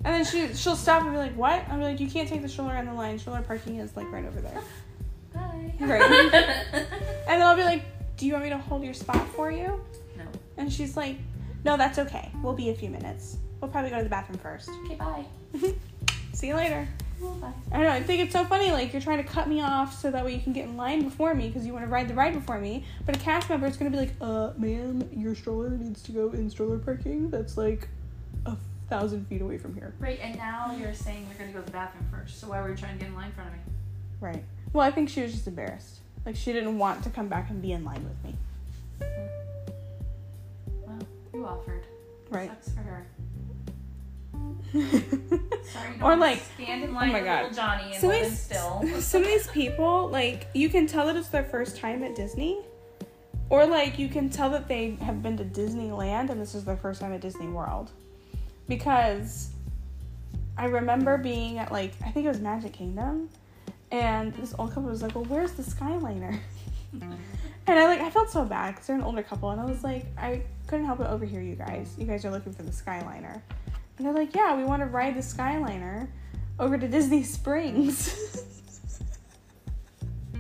and 0.04 0.14
then 0.14 0.24
she 0.24 0.54
she'll 0.54 0.76
stop 0.76 1.02
and 1.02 1.10
be 1.12 1.18
like, 1.18 1.34
"What?" 1.36 1.68
I'm 1.68 1.80
like, 1.82 2.00
"You 2.00 2.08
can't 2.08 2.26
take 2.28 2.40
the 2.42 2.48
stroller 2.48 2.76
in 2.76 2.86
the 2.86 2.94
line. 2.94 3.18
Stroller 3.18 3.42
parking 3.42 3.76
is 3.76 3.94
like 3.96 4.10
right 4.10 4.24
over 4.24 4.40
there." 4.40 4.60
Bye. 5.34 5.74
Right. 5.80 6.00
And 7.28 7.42
then 7.42 7.46
I'll 7.46 7.56
be 7.56 7.64
like, 7.64 7.82
"Do 8.16 8.24
you 8.26 8.32
want 8.32 8.44
me 8.44 8.50
to 8.50 8.56
hold 8.58 8.82
your 8.82 8.94
spot 8.94 9.28
for 9.36 9.50
you?" 9.50 9.78
no. 10.16 10.24
And 10.56 10.72
she's 10.72 10.96
like, 10.96 11.16
"No, 11.64 11.76
that's 11.76 11.98
okay. 11.98 12.30
We'll 12.42 12.54
be 12.54 12.70
a 12.70 12.74
few 12.74 12.88
minutes. 12.88 13.36
We'll 13.60 13.70
probably 13.70 13.90
go 13.90 13.98
to 13.98 14.04
the 14.04 14.08
bathroom 14.08 14.38
first. 14.38 14.70
Okay, 14.86 14.94
bye. 14.94 15.26
See 16.32 16.46
you 16.48 16.54
later." 16.54 16.88
I 17.72 17.82
know. 17.82 17.88
I 17.90 18.02
think 18.02 18.20
it's 18.20 18.32
so 18.32 18.44
funny. 18.44 18.70
Like 18.70 18.92
you're 18.92 19.02
trying 19.02 19.18
to 19.18 19.28
cut 19.28 19.48
me 19.48 19.60
off 19.60 19.98
so 19.98 20.10
that 20.10 20.24
way 20.24 20.34
you 20.34 20.40
can 20.40 20.52
get 20.52 20.64
in 20.64 20.76
line 20.76 21.02
before 21.02 21.34
me 21.34 21.48
because 21.48 21.66
you 21.66 21.72
want 21.72 21.84
to 21.84 21.90
ride 21.90 22.08
the 22.08 22.14
ride 22.14 22.32
before 22.32 22.58
me. 22.58 22.84
But 23.04 23.16
a 23.16 23.18
cast 23.18 23.48
member 23.48 23.66
is 23.66 23.76
gonna 23.76 23.90
be 23.90 23.96
like, 23.96 24.14
"Uh, 24.20 24.52
ma'am, 24.56 25.08
your 25.12 25.34
stroller 25.34 25.70
needs 25.70 26.02
to 26.04 26.12
go 26.12 26.30
in 26.30 26.48
stroller 26.50 26.78
parking. 26.78 27.30
That's 27.30 27.56
like 27.56 27.88
a 28.46 28.56
thousand 28.88 29.26
feet 29.26 29.42
away 29.42 29.58
from 29.58 29.74
here." 29.74 29.94
Right, 29.98 30.18
and 30.22 30.36
now 30.36 30.74
you're 30.78 30.94
saying 30.94 31.26
you're 31.28 31.38
gonna 31.38 31.52
go 31.52 31.60
to 31.60 31.66
the 31.66 31.72
bathroom 31.72 32.06
first. 32.10 32.40
So 32.40 32.48
why 32.48 32.60
were 32.60 32.70
you 32.70 32.76
trying 32.76 32.98
to 32.98 33.04
get 33.04 33.08
in 33.08 33.14
line 33.14 33.26
in 33.26 33.32
front 33.32 33.50
of 33.50 33.56
me? 33.56 33.60
Right. 34.20 34.44
Well, 34.72 34.86
I 34.86 34.90
think 34.90 35.08
she 35.08 35.22
was 35.22 35.32
just 35.32 35.46
embarrassed. 35.46 36.00
Like 36.24 36.36
she 36.36 36.52
didn't 36.52 36.78
want 36.78 37.02
to 37.04 37.10
come 37.10 37.28
back 37.28 37.50
and 37.50 37.60
be 37.62 37.72
in 37.72 37.84
line 37.84 38.04
with 38.04 38.24
me. 38.24 38.36
Well, 40.86 40.98
you 41.32 41.46
offered. 41.46 41.86
Right. 42.30 42.50
Sucks 42.50 42.70
for 42.70 42.80
her. 42.80 43.06
Sorry, 44.72 46.00
Or, 46.02 46.16
like- 46.16 46.42
stand 46.54 46.84
in 46.84 46.90
oh 46.90 46.94
line 46.94 47.10
oh 47.10 47.12
my 47.12 47.20
God. 47.20 47.42
little 47.44 47.56
Johnny 47.56 47.92
and 47.92 48.00
Some 48.00 48.10
these- 48.10 48.40
still. 48.40 48.84
Some 49.00 49.22
of 49.22 49.28
these 49.28 49.46
people, 49.48 50.08
like, 50.08 50.48
you 50.54 50.68
can 50.68 50.86
tell 50.86 51.06
that 51.06 51.16
it's 51.16 51.28
their 51.28 51.44
first 51.44 51.76
time 51.76 52.02
at 52.02 52.14
Disney. 52.14 52.60
Or, 53.50 53.66
like, 53.66 53.98
you 53.98 54.08
can 54.08 54.28
tell 54.28 54.50
that 54.50 54.68
they 54.68 54.90
have 55.02 55.22
been 55.22 55.36
to 55.38 55.44
Disneyland 55.44 56.28
and 56.30 56.40
this 56.40 56.54
is 56.54 56.64
their 56.64 56.76
first 56.76 57.00
time 57.00 57.12
at 57.14 57.20
Disney 57.22 57.48
World. 57.48 57.90
Because 58.68 59.50
I 60.58 60.66
remember 60.66 61.16
being 61.16 61.58
at, 61.58 61.72
like, 61.72 61.92
I 62.04 62.10
think 62.10 62.26
it 62.26 62.28
was 62.28 62.40
Magic 62.40 62.72
Kingdom. 62.74 63.30
And 63.90 64.34
this 64.34 64.54
old 64.58 64.74
couple 64.74 64.90
was 64.90 65.00
like, 65.02 65.14
well, 65.14 65.24
where's 65.24 65.52
the 65.52 65.62
Skyliner? 65.62 66.38
and 66.92 67.18
I, 67.66 67.86
like, 67.86 68.00
I 68.00 68.10
felt 68.10 68.28
so 68.28 68.44
bad 68.44 68.72
because 68.74 68.86
they're 68.88 68.96
an 68.96 69.02
older 69.02 69.22
couple. 69.22 69.48
And 69.50 69.60
I 69.60 69.64
was 69.64 69.82
like, 69.82 70.04
I 70.18 70.42
couldn't 70.66 70.84
help 70.84 70.98
but 70.98 71.08
overhear 71.08 71.40
you 71.40 71.54
guys. 71.54 71.94
You 71.96 72.04
guys 72.04 72.26
are 72.26 72.30
looking 72.30 72.52
for 72.52 72.64
the 72.64 72.70
Skyliner. 72.70 73.40
And 73.98 74.06
they're 74.06 74.14
like, 74.14 74.34
yeah, 74.34 74.56
we 74.56 74.64
want 74.64 74.80
to 74.80 74.86
ride 74.86 75.16
the 75.16 75.20
Skyliner 75.20 76.08
over 76.58 76.78
to 76.78 76.88
Disney 76.88 77.24
Springs. 77.24 78.44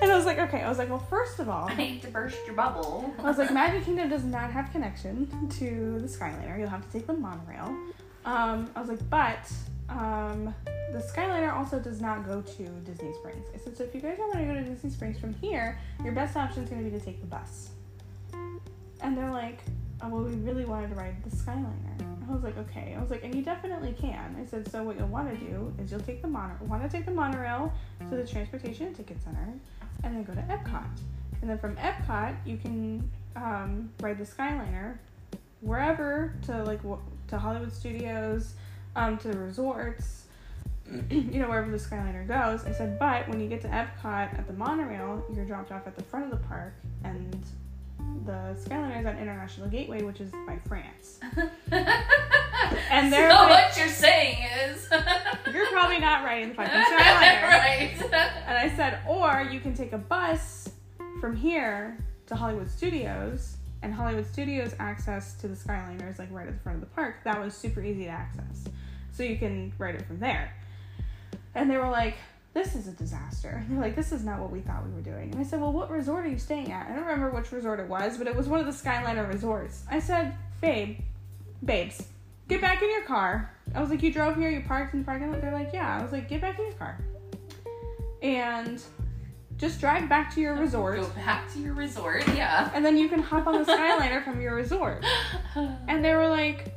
and 0.00 0.10
I 0.10 0.16
was 0.16 0.24
like, 0.24 0.38
okay. 0.38 0.62
I 0.62 0.68
was 0.68 0.78
like, 0.78 0.88
well, 0.88 1.04
first 1.10 1.40
of 1.40 1.48
all, 1.48 1.64
I 1.68 1.74
hate 1.74 2.02
to 2.02 2.08
burst 2.08 2.38
your 2.46 2.54
bubble. 2.54 3.12
I 3.18 3.22
was 3.22 3.38
like, 3.38 3.52
Magic 3.52 3.84
Kingdom 3.84 4.08
does 4.08 4.24
not 4.24 4.52
have 4.52 4.70
connection 4.70 5.26
to 5.58 5.98
the 5.98 6.06
Skyliner. 6.06 6.56
You'll 6.58 6.68
have 6.68 6.86
to 6.86 6.92
take 6.92 7.06
the 7.08 7.14
monorail. 7.14 7.76
Um, 8.24 8.70
I 8.76 8.80
was 8.80 8.88
like, 8.88 9.10
but 9.10 9.50
um, 9.88 10.54
the 10.92 10.98
Skyliner 10.98 11.52
also 11.52 11.80
does 11.80 12.00
not 12.00 12.24
go 12.24 12.42
to 12.42 12.62
Disney 12.84 13.12
Springs. 13.14 13.46
I 13.52 13.58
said, 13.58 13.76
so 13.76 13.82
if 13.84 13.94
you 13.94 14.00
guys 14.00 14.18
want 14.18 14.34
to 14.34 14.44
go 14.44 14.54
to 14.54 14.62
Disney 14.62 14.90
Springs 14.90 15.18
from 15.18 15.34
here, 15.34 15.78
your 16.04 16.12
best 16.12 16.36
option 16.36 16.62
is 16.62 16.70
going 16.70 16.84
to 16.84 16.90
be 16.90 16.96
to 16.96 17.04
take 17.04 17.20
the 17.20 17.26
bus. 17.26 17.70
And 19.02 19.16
they're 19.16 19.30
like, 19.30 19.64
oh, 20.02 20.08
well, 20.08 20.22
we 20.22 20.34
really 20.36 20.64
wanted 20.64 20.90
to 20.90 20.96
ride 20.96 21.22
the 21.24 21.30
Skyliner. 21.34 22.00
I 22.28 22.32
was 22.32 22.42
like, 22.42 22.56
okay. 22.58 22.94
I 22.96 23.00
was 23.00 23.10
like, 23.10 23.24
and 23.24 23.34
you 23.34 23.42
definitely 23.42 23.94
can. 24.00 24.36
I 24.40 24.46
said, 24.46 24.70
so 24.70 24.82
what 24.84 24.96
you'll 24.96 25.08
want 25.08 25.30
to 25.30 25.36
do 25.44 25.74
is 25.82 25.90
you'll 25.90 26.00
take 26.00 26.22
the 26.22 26.28
mono, 26.28 26.54
want 26.62 26.82
to 26.82 26.88
take 26.88 27.04
the 27.04 27.12
monorail 27.12 27.72
to 28.08 28.16
the 28.16 28.26
Transportation 28.26 28.86
and 28.86 28.96
Ticket 28.96 29.22
Center, 29.22 29.52
and 30.04 30.14
then 30.14 30.22
go 30.22 30.34
to 30.34 30.42
Epcot. 30.42 30.86
And 31.40 31.50
then 31.50 31.58
from 31.58 31.76
Epcot, 31.76 32.36
you 32.46 32.56
can 32.56 33.10
um, 33.36 33.90
ride 34.00 34.18
the 34.18 34.24
Skyliner 34.24 34.96
wherever 35.60 36.34
to 36.42 36.62
like 36.64 36.80
wh- 36.82 37.00
to 37.28 37.38
Hollywood 37.38 37.72
Studios, 37.72 38.54
um, 38.96 39.18
to 39.18 39.30
resorts, 39.30 40.24
you 41.10 41.40
know 41.40 41.48
wherever 41.48 41.70
the 41.70 41.78
Skyliner 41.78 42.26
goes. 42.26 42.64
I 42.64 42.72
said, 42.72 42.98
but 42.98 43.28
when 43.28 43.40
you 43.40 43.48
get 43.48 43.60
to 43.62 43.68
Epcot 43.68 44.38
at 44.38 44.46
the 44.46 44.52
monorail, 44.52 45.24
you're 45.34 45.44
dropped 45.44 45.72
off 45.72 45.86
at 45.86 45.96
the 45.96 46.04
front 46.04 46.26
of 46.26 46.30
the 46.30 46.46
park, 46.46 46.74
and 47.04 47.44
the 48.24 48.56
Skyliner 48.60 49.00
is 49.00 49.06
at 49.06 49.18
International 49.18 49.68
Gateway, 49.68 50.02
which 50.02 50.20
is 50.20 50.30
by 50.46 50.58
France. 50.66 51.18
and 52.90 53.12
they're 53.12 53.30
so 53.30 53.36
like- 53.36 53.50
what 53.68 53.76
you're 53.78 53.88
saying 53.88 54.38
is 54.64 54.88
You're 55.52 55.66
probably 55.70 55.98
not 55.98 56.24
riding 56.24 56.50
the 56.50 56.54
fucking 56.54 56.72
Skyliner. 56.80 57.42
right. 57.42 57.94
And 58.46 58.58
I 58.58 58.72
said, 58.76 59.00
or 59.08 59.48
you 59.50 59.60
can 59.60 59.74
take 59.74 59.92
a 59.92 59.98
bus 59.98 60.68
from 61.20 61.36
here 61.36 61.98
to 62.26 62.34
Hollywood 62.36 62.70
Studios, 62.70 63.56
and 63.82 63.92
Hollywood 63.94 64.26
Studios 64.26 64.74
access 64.78 65.34
to 65.34 65.48
the 65.48 65.54
Skyliner 65.56 66.10
is 66.10 66.18
like 66.18 66.28
right 66.30 66.46
at 66.46 66.54
the 66.54 66.60
front 66.60 66.76
of 66.82 66.88
the 66.88 66.94
park. 66.94 67.16
That 67.24 67.40
was 67.42 67.54
super 67.54 67.80
easy 67.82 68.04
to 68.04 68.10
access. 68.10 68.64
So 69.12 69.22
you 69.22 69.36
can 69.38 69.72
ride 69.78 69.94
it 69.96 70.06
from 70.06 70.20
there. 70.20 70.54
And 71.54 71.70
they 71.70 71.76
were 71.78 71.88
like, 71.90 72.16
this 72.52 72.74
is 72.74 72.88
a 72.88 72.92
disaster. 72.92 73.64
They're 73.68 73.80
like, 73.80 73.94
this 73.94 74.10
is 74.12 74.24
not 74.24 74.40
what 74.40 74.50
we 74.50 74.60
thought 74.60 74.84
we 74.84 74.92
were 74.92 75.02
doing. 75.02 75.30
And 75.30 75.40
I 75.40 75.44
said, 75.44 75.60
well, 75.60 75.72
what 75.72 75.90
resort 75.90 76.26
are 76.26 76.28
you 76.28 76.38
staying 76.38 76.72
at? 76.72 76.90
I 76.90 76.94
don't 76.94 77.04
remember 77.04 77.30
which 77.30 77.52
resort 77.52 77.78
it 77.78 77.88
was, 77.88 78.18
but 78.18 78.26
it 78.26 78.34
was 78.34 78.48
one 78.48 78.60
of 78.60 78.66
the 78.66 78.72
Skyliner 78.72 79.32
resorts. 79.32 79.84
I 79.88 80.00
said, 80.00 80.34
babe, 80.60 80.98
babes, 81.64 82.08
get 82.48 82.60
back 82.60 82.82
in 82.82 82.90
your 82.90 83.04
car. 83.04 83.54
I 83.74 83.80
was 83.80 83.90
like, 83.90 84.02
you 84.02 84.12
drove 84.12 84.36
here, 84.36 84.50
you 84.50 84.62
parked 84.62 84.94
in 84.94 85.00
the 85.00 85.06
parking 85.06 85.30
lot? 85.30 85.40
They're 85.40 85.52
like, 85.52 85.70
yeah. 85.72 85.98
I 85.98 86.02
was 86.02 86.10
like, 86.10 86.28
get 86.28 86.40
back 86.40 86.58
in 86.58 86.66
your 86.66 86.74
car. 86.74 86.98
And 88.20 88.82
just 89.56 89.78
drive 89.78 90.08
back 90.08 90.34
to 90.34 90.40
your 90.40 90.54
resort. 90.54 91.00
Go 91.00 91.08
back 91.10 91.52
to 91.52 91.60
your 91.60 91.74
resort, 91.74 92.26
yeah. 92.34 92.70
And 92.74 92.84
then 92.84 92.96
you 92.96 93.08
can 93.08 93.20
hop 93.20 93.46
on 93.46 93.62
the 93.62 93.72
Skyliner 93.72 94.24
from 94.24 94.40
your 94.40 94.54
resort. 94.54 95.04
And 95.88 96.04
they 96.04 96.14
were 96.14 96.28
like, 96.28 96.72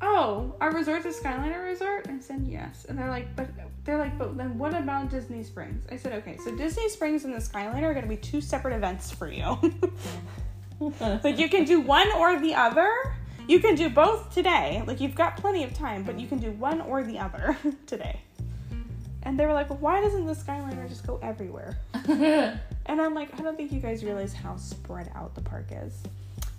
"Oh, 0.00 0.54
our 0.60 0.70
resort's 0.70 1.04
a 1.04 1.08
Skyliner 1.08 1.64
resort." 1.64 2.06
I 2.08 2.20
said, 2.20 2.44
"Yes." 2.46 2.86
And 2.88 2.96
they're 2.96 3.10
like, 3.10 3.34
"But 3.34 3.48
they're 3.84 3.98
like, 3.98 4.16
but 4.18 4.36
then 4.36 4.58
what 4.58 4.74
about 4.74 5.10
Disney 5.10 5.42
Springs?" 5.42 5.86
I 5.90 5.96
said, 5.96 6.12
"Okay, 6.14 6.36
so 6.44 6.54
Disney 6.54 6.88
Springs 6.88 7.24
and 7.24 7.34
the 7.34 7.38
Skyliner 7.38 7.84
are 7.84 7.94
going 7.94 8.04
to 8.04 8.08
be 8.08 8.16
two 8.16 8.40
separate 8.40 8.74
events 8.74 9.10
for 9.10 9.30
you. 9.30 9.58
like 11.00 11.38
you 11.38 11.48
can 11.48 11.64
do 11.64 11.80
one 11.80 12.10
or 12.12 12.40
the 12.40 12.54
other. 12.54 12.90
You 13.48 13.58
can 13.58 13.74
do 13.74 13.88
both 13.88 14.32
today. 14.32 14.82
Like 14.86 15.00
you've 15.00 15.14
got 15.14 15.36
plenty 15.36 15.64
of 15.64 15.74
time, 15.74 16.04
but 16.04 16.18
you 16.18 16.28
can 16.28 16.38
do 16.38 16.52
one 16.52 16.80
or 16.80 17.02
the 17.02 17.18
other 17.18 17.56
today." 17.86 18.20
And 19.24 19.38
they 19.38 19.46
were 19.46 19.52
like, 19.52 19.70
well, 19.70 19.78
"Why 19.78 20.00
doesn't 20.00 20.26
the 20.26 20.34
Skyliner 20.34 20.88
just 20.88 21.06
go 21.06 21.18
everywhere?" 21.22 21.78
And 22.86 23.00
I'm 23.00 23.14
like, 23.14 23.38
I 23.38 23.42
don't 23.42 23.56
think 23.56 23.72
you 23.72 23.80
guys 23.80 24.04
realize 24.04 24.32
how 24.32 24.56
spread 24.56 25.10
out 25.14 25.34
the 25.34 25.40
park 25.40 25.66
is. 25.70 26.02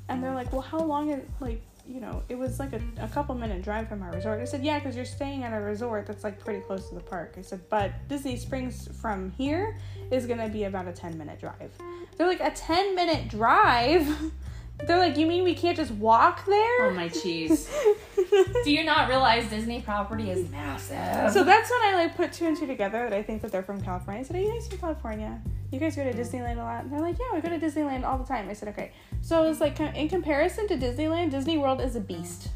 And 0.08 0.24
they're 0.24 0.34
like, 0.34 0.52
well, 0.52 0.62
how 0.62 0.80
long 0.80 1.10
is 1.10 1.24
like, 1.40 1.62
you 1.86 2.00
know, 2.00 2.24
it 2.30 2.38
was 2.38 2.60
like 2.60 2.74
a, 2.74 2.82
a 3.00 3.08
couple 3.08 3.36
minute 3.36 3.62
drive 3.62 3.90
from 3.90 4.02
our 4.04 4.12
resort. 4.12 4.40
I 4.40 4.46
said, 4.46 4.64
yeah, 4.64 4.80
because 4.80 4.96
you're 4.96 5.06
staying 5.06 5.44
at 5.44 5.54
a 5.54 5.60
resort 5.60 6.06
that's 6.06 6.24
like 6.24 6.40
pretty 6.40 6.62
close 6.62 6.90
to 6.90 6.96
the 6.96 7.02
park. 7.02 7.36
I 7.38 7.42
said, 7.42 7.62
but 7.70 7.92
Disney 8.08 8.38
Springs 8.38 8.88
from 9.02 9.32
here 9.32 9.78
is 10.10 10.26
gonna 10.26 10.50
be 10.50 10.64
about 10.64 10.88
a 10.88 10.94
10 10.94 11.18
minute 11.18 11.40
drive. 11.40 11.72
They're 12.18 12.28
like, 12.28 12.40
a 12.40 12.52
10 12.52 12.96
minute 12.96 13.28
drive? 13.28 14.08
They're 14.80 14.98
like, 14.98 15.18
you 15.18 15.28
mean 15.28 15.44
we 15.44 15.54
can't 15.54 15.78
just 15.78 15.92
walk 15.92 16.46
there? 16.46 16.88
Oh 16.88 16.94
my 16.96 17.08
cheese. 17.08 17.70
Do 18.64 18.72
you 18.72 18.84
not 18.84 19.08
realize 19.08 19.48
Disney 19.50 19.82
property 19.82 20.32
is 20.32 20.50
massive? 20.50 21.32
So 21.32 21.44
that's 21.44 21.70
when 21.70 21.82
I 21.84 21.94
like 21.96 22.16
put 22.18 22.34
two 22.34 22.48
and 22.48 22.58
two 22.58 22.66
together 22.66 23.10
that 23.10 23.14
I 23.14 23.22
think 23.22 23.44
that 23.44 23.52
they're 23.52 23.64
from 23.64 23.82
California. 23.82 24.22
I 24.22 24.24
said, 24.24 24.36
Are 24.36 24.40
you 24.40 24.52
guys 24.52 24.68
from 24.68 24.80
California? 24.80 25.40
You 25.72 25.80
guys 25.80 25.96
go 25.96 26.04
to 26.04 26.12
Disneyland 26.12 26.58
a 26.58 26.64
lot? 26.64 26.84
And 26.84 26.92
they're 26.92 27.00
like, 27.00 27.18
Yeah, 27.20 27.36
we 27.36 27.42
go 27.42 27.50
to 27.50 27.60
Disneyland 27.60 28.04
all 28.04 28.18
the 28.18 28.26
time. 28.26 28.50
I 28.50 28.54
said, 28.54 28.70
Okay. 28.70 28.92
So 29.24 29.42
it 29.46 29.48
was 29.48 29.62
like 29.62 29.80
in 29.80 30.10
comparison 30.10 30.68
to 30.68 30.76
Disneyland, 30.76 31.32
Disney 31.32 31.58
World 31.58 31.80
is 31.80 31.96
a 31.96 32.02
beast. 32.02 32.50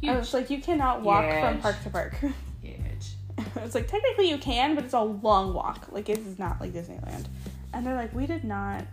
yeah. 0.00 0.12
I 0.12 0.16
was 0.18 0.32
like, 0.32 0.48
you 0.48 0.60
cannot 0.60 1.02
walk 1.02 1.24
from 1.28 1.60
park 1.60 1.82
to 1.82 1.90
park. 1.90 2.14
Huge. 2.62 3.08
it's 3.56 3.74
like 3.74 3.88
technically 3.88 4.28
you 4.28 4.38
can, 4.38 4.76
but 4.76 4.84
it's 4.84 4.94
a 4.94 5.00
long 5.00 5.52
walk. 5.52 5.88
Like 5.90 6.08
it 6.08 6.18
is 6.18 6.38
not 6.38 6.60
like 6.60 6.72
Disneyland. 6.72 7.26
And 7.74 7.84
they're 7.84 7.96
like, 7.96 8.14
we 8.14 8.24
did 8.28 8.44
not 8.44 8.86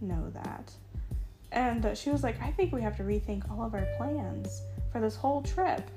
know 0.00 0.30
that. 0.30 0.70
And 1.50 1.84
uh, 1.84 1.94
she 1.96 2.10
was 2.10 2.22
like, 2.22 2.40
I 2.40 2.52
think 2.52 2.72
we 2.72 2.82
have 2.82 2.96
to 2.98 3.02
rethink 3.02 3.50
all 3.50 3.64
of 3.64 3.74
our 3.74 3.86
plans 3.96 4.62
for 4.92 5.00
this 5.00 5.16
whole 5.16 5.42
trip. 5.42 5.90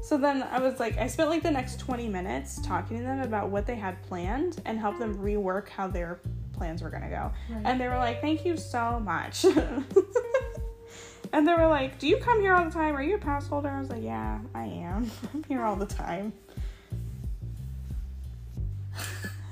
So 0.00 0.16
then 0.16 0.44
I 0.44 0.60
was 0.60 0.80
like, 0.80 0.96
I 0.96 1.08
spent 1.08 1.28
like 1.28 1.42
the 1.42 1.50
next 1.50 1.78
20 1.78 2.08
minutes 2.08 2.58
talking 2.62 2.96
to 2.96 3.02
them 3.04 3.20
about 3.20 3.50
what 3.50 3.66
they 3.66 3.76
had 3.76 4.02
planned 4.04 4.62
and 4.64 4.78
help 4.78 4.98
them 4.98 5.18
rework 5.18 5.68
how 5.68 5.88
their 5.88 6.20
plans 6.58 6.82
were 6.82 6.90
gonna 6.90 7.08
go. 7.08 7.32
Right. 7.48 7.62
And 7.64 7.80
they 7.80 7.88
were 7.88 7.96
like, 7.96 8.20
thank 8.20 8.44
you 8.44 8.56
so 8.56 9.00
much. 9.00 9.44
and 11.32 11.48
they 11.48 11.54
were 11.54 11.68
like, 11.68 11.98
do 11.98 12.06
you 12.06 12.18
come 12.18 12.40
here 12.40 12.54
all 12.54 12.64
the 12.64 12.70
time? 12.70 12.94
Are 12.96 13.02
you 13.02 13.14
a 13.14 13.18
pass 13.18 13.46
holder? 13.46 13.68
I 13.68 13.80
was 13.80 13.90
like, 13.90 14.02
yeah, 14.02 14.40
I 14.54 14.64
am. 14.64 15.10
I'm 15.34 15.44
here 15.44 15.62
all 15.62 15.76
the 15.76 15.86
time. 15.86 16.32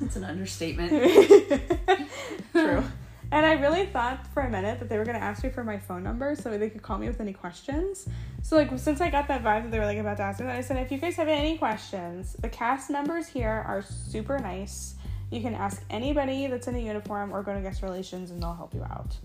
That's 0.00 0.16
an 0.16 0.24
understatement. 0.24 0.90
True. 2.52 2.84
And 3.32 3.44
I 3.44 3.54
really 3.54 3.86
thought 3.86 4.26
for 4.28 4.42
a 4.42 4.50
minute 4.50 4.78
that 4.78 4.88
they 4.88 4.98
were 4.98 5.04
gonna 5.04 5.18
ask 5.18 5.42
me 5.42 5.50
for 5.50 5.64
my 5.64 5.78
phone 5.78 6.02
number 6.02 6.36
so 6.36 6.56
they 6.56 6.70
could 6.70 6.82
call 6.82 6.98
me 6.98 7.08
with 7.08 7.20
any 7.20 7.32
questions. 7.32 8.08
So 8.42 8.56
like 8.56 8.70
since 8.78 9.00
I 9.00 9.10
got 9.10 9.26
that 9.28 9.42
vibe 9.42 9.64
that 9.64 9.70
they 9.70 9.78
were 9.78 9.86
like 9.86 9.98
about 9.98 10.18
to 10.18 10.22
ask 10.22 10.38
me 10.38 10.46
that, 10.46 10.56
I 10.56 10.60
said 10.60 10.76
if 10.76 10.92
you 10.92 10.98
guys 10.98 11.16
have 11.16 11.28
any 11.28 11.58
questions, 11.58 12.34
the 12.34 12.48
cast 12.48 12.90
members 12.90 13.26
here 13.26 13.64
are 13.66 13.82
super 13.82 14.38
nice. 14.38 14.95
You 15.30 15.40
can 15.40 15.54
ask 15.54 15.82
anybody 15.90 16.46
that's 16.46 16.68
in 16.68 16.76
a 16.76 16.78
uniform 16.78 17.34
or 17.34 17.42
go 17.42 17.52
to 17.52 17.60
guest 17.60 17.82
relations 17.82 18.30
and 18.30 18.40
they'll 18.40 18.54
help 18.54 18.74
you 18.74 18.84
out. 18.84 19.16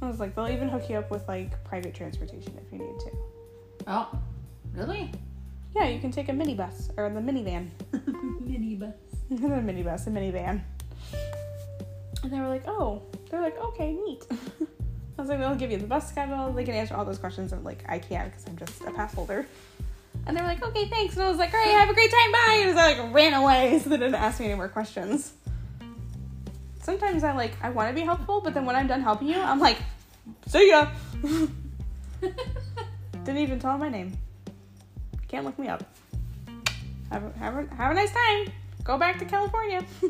I 0.00 0.06
was 0.06 0.20
like, 0.20 0.34
they'll 0.34 0.48
even 0.48 0.68
hook 0.68 0.88
you 0.88 0.96
up 0.96 1.10
with 1.10 1.26
like 1.26 1.62
private 1.64 1.94
transportation 1.94 2.58
if 2.64 2.72
you 2.72 2.78
need 2.78 2.98
to. 3.00 3.10
Oh, 3.86 4.18
really? 4.74 5.10
Yeah, 5.74 5.88
you 5.88 5.98
can 5.98 6.12
take 6.12 6.28
a 6.28 6.32
minibus 6.32 6.90
or 6.96 7.10
the 7.10 7.20
minivan. 7.20 7.70
Minibus. 8.44 8.94
the 9.28 9.36
minibus, 9.36 10.06
a 10.06 10.10
minivan. 10.10 10.60
And 12.22 12.32
they 12.32 12.38
were 12.38 12.48
like, 12.48 12.64
oh, 12.66 13.02
they're 13.30 13.40
like, 13.40 13.58
okay, 13.58 13.92
neat. 13.92 14.24
I 14.30 15.22
was 15.22 15.28
like, 15.28 15.38
they'll 15.38 15.54
give 15.54 15.70
you 15.70 15.78
the 15.78 15.86
bus 15.86 16.08
schedule. 16.08 16.52
They 16.52 16.64
can 16.64 16.74
answer 16.74 16.94
all 16.94 17.04
those 17.04 17.18
questions. 17.18 17.52
And 17.52 17.64
like, 17.64 17.84
I 17.88 17.98
can't 17.98 18.30
because 18.30 18.46
I'm 18.46 18.56
just 18.56 18.82
a 18.82 18.92
pass 18.92 19.14
holder. 19.14 19.46
And 20.26 20.36
they 20.36 20.40
were 20.40 20.48
like, 20.48 20.62
okay, 20.62 20.88
thanks. 20.88 21.14
And 21.14 21.24
I 21.24 21.28
was 21.28 21.38
like, 21.38 21.50
great, 21.50 21.66
have 21.66 21.90
a 21.90 21.94
great 21.94 22.10
time, 22.10 22.32
bye. 22.32 22.62
And 22.62 22.78
I 22.78 22.94
like 22.94 23.14
ran 23.14 23.34
away, 23.34 23.78
so 23.82 23.90
they 23.90 23.98
didn't 23.98 24.14
ask 24.14 24.40
me 24.40 24.46
any 24.46 24.54
more 24.54 24.68
questions. 24.68 25.34
Sometimes 26.80 27.24
I 27.24 27.32
like, 27.32 27.52
I 27.62 27.70
want 27.70 27.88
to 27.88 27.94
be 27.94 28.02
helpful, 28.02 28.40
but 28.40 28.54
then 28.54 28.66
when 28.66 28.76
I'm 28.76 28.86
done 28.86 29.00
helping 29.00 29.28
you, 29.28 29.40
I'm 29.40 29.58
like, 29.58 29.78
see 30.46 30.68
ya. 30.68 30.88
Didn't 32.20 33.38
even 33.38 33.58
tell 33.58 33.78
my 33.78 33.88
name. 33.88 34.16
Can't 35.28 35.44
look 35.46 35.58
me 35.58 35.68
up. 35.68 35.82
Have 37.10 37.24
a, 37.24 37.32
have 37.38 37.56
a, 37.56 37.74
have 37.74 37.90
a 37.92 37.94
nice 37.94 38.12
time. 38.12 38.52
Go 38.82 38.98
back 38.98 39.18
to 39.18 39.24
California. 39.24 39.84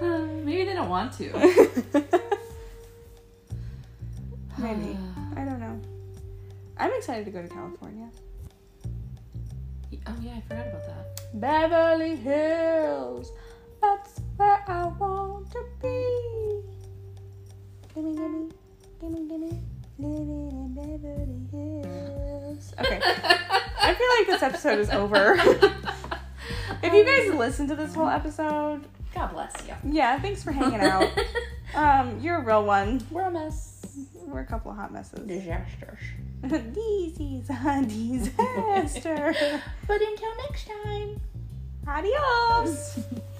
Maybe 0.00 0.64
they 0.64 0.74
don't 0.74 0.88
want 0.88 1.12
to. 1.18 1.32
Maybe. 4.58 4.98
Excited 7.04 7.26
to 7.26 7.30
go 7.30 7.42
to 7.42 7.48
California. 7.48 8.08
Oh 10.06 10.16
yeah, 10.22 10.36
I 10.36 10.40
forgot 10.40 10.68
about 10.68 10.86
that. 10.86 11.20
Beverly 11.34 12.16
Hills. 12.16 13.30
That's 13.82 14.22
where 14.38 14.64
I 14.66 14.86
want 14.86 15.50
to 15.52 15.64
be. 15.82 16.62
Gimme, 17.94 18.16
gimme, 18.16 18.50
gimme, 18.98 19.28
gimme. 19.28 19.62
Living 19.98 20.50
in 20.50 20.74
Beverly 20.74 21.46
Hills. 21.52 22.72
Okay. 22.78 22.98
I 23.04 23.94
feel 23.94 24.08
like 24.18 24.26
this 24.26 24.42
episode 24.42 24.78
is 24.78 24.88
over. 24.88 25.34
if 26.82 26.92
you 26.94 27.04
guys 27.04 27.34
listen 27.34 27.68
to 27.68 27.76
this 27.76 27.94
whole 27.94 28.08
episode, 28.08 28.86
God 29.14 29.32
bless 29.34 29.52
you. 29.68 29.74
yeah, 29.92 30.18
thanks 30.20 30.42
for 30.42 30.52
hanging 30.52 30.80
out. 30.80 31.10
Um, 31.74 32.20
you're 32.20 32.36
a 32.36 32.44
real 32.44 32.64
one. 32.64 33.04
We're 33.10 33.26
a 33.26 33.30
mess. 33.32 33.73
We're 34.26 34.40
a 34.40 34.46
couple 34.46 34.70
of 34.70 34.76
hot 34.76 34.92
messes. 34.92 35.26
Disasters. 35.26 35.98
a 36.42 36.58
disaster. 37.86 39.34
But 39.86 40.00
until 40.00 40.36
next 40.48 40.68
time. 40.84 41.20
Adios. 41.86 42.98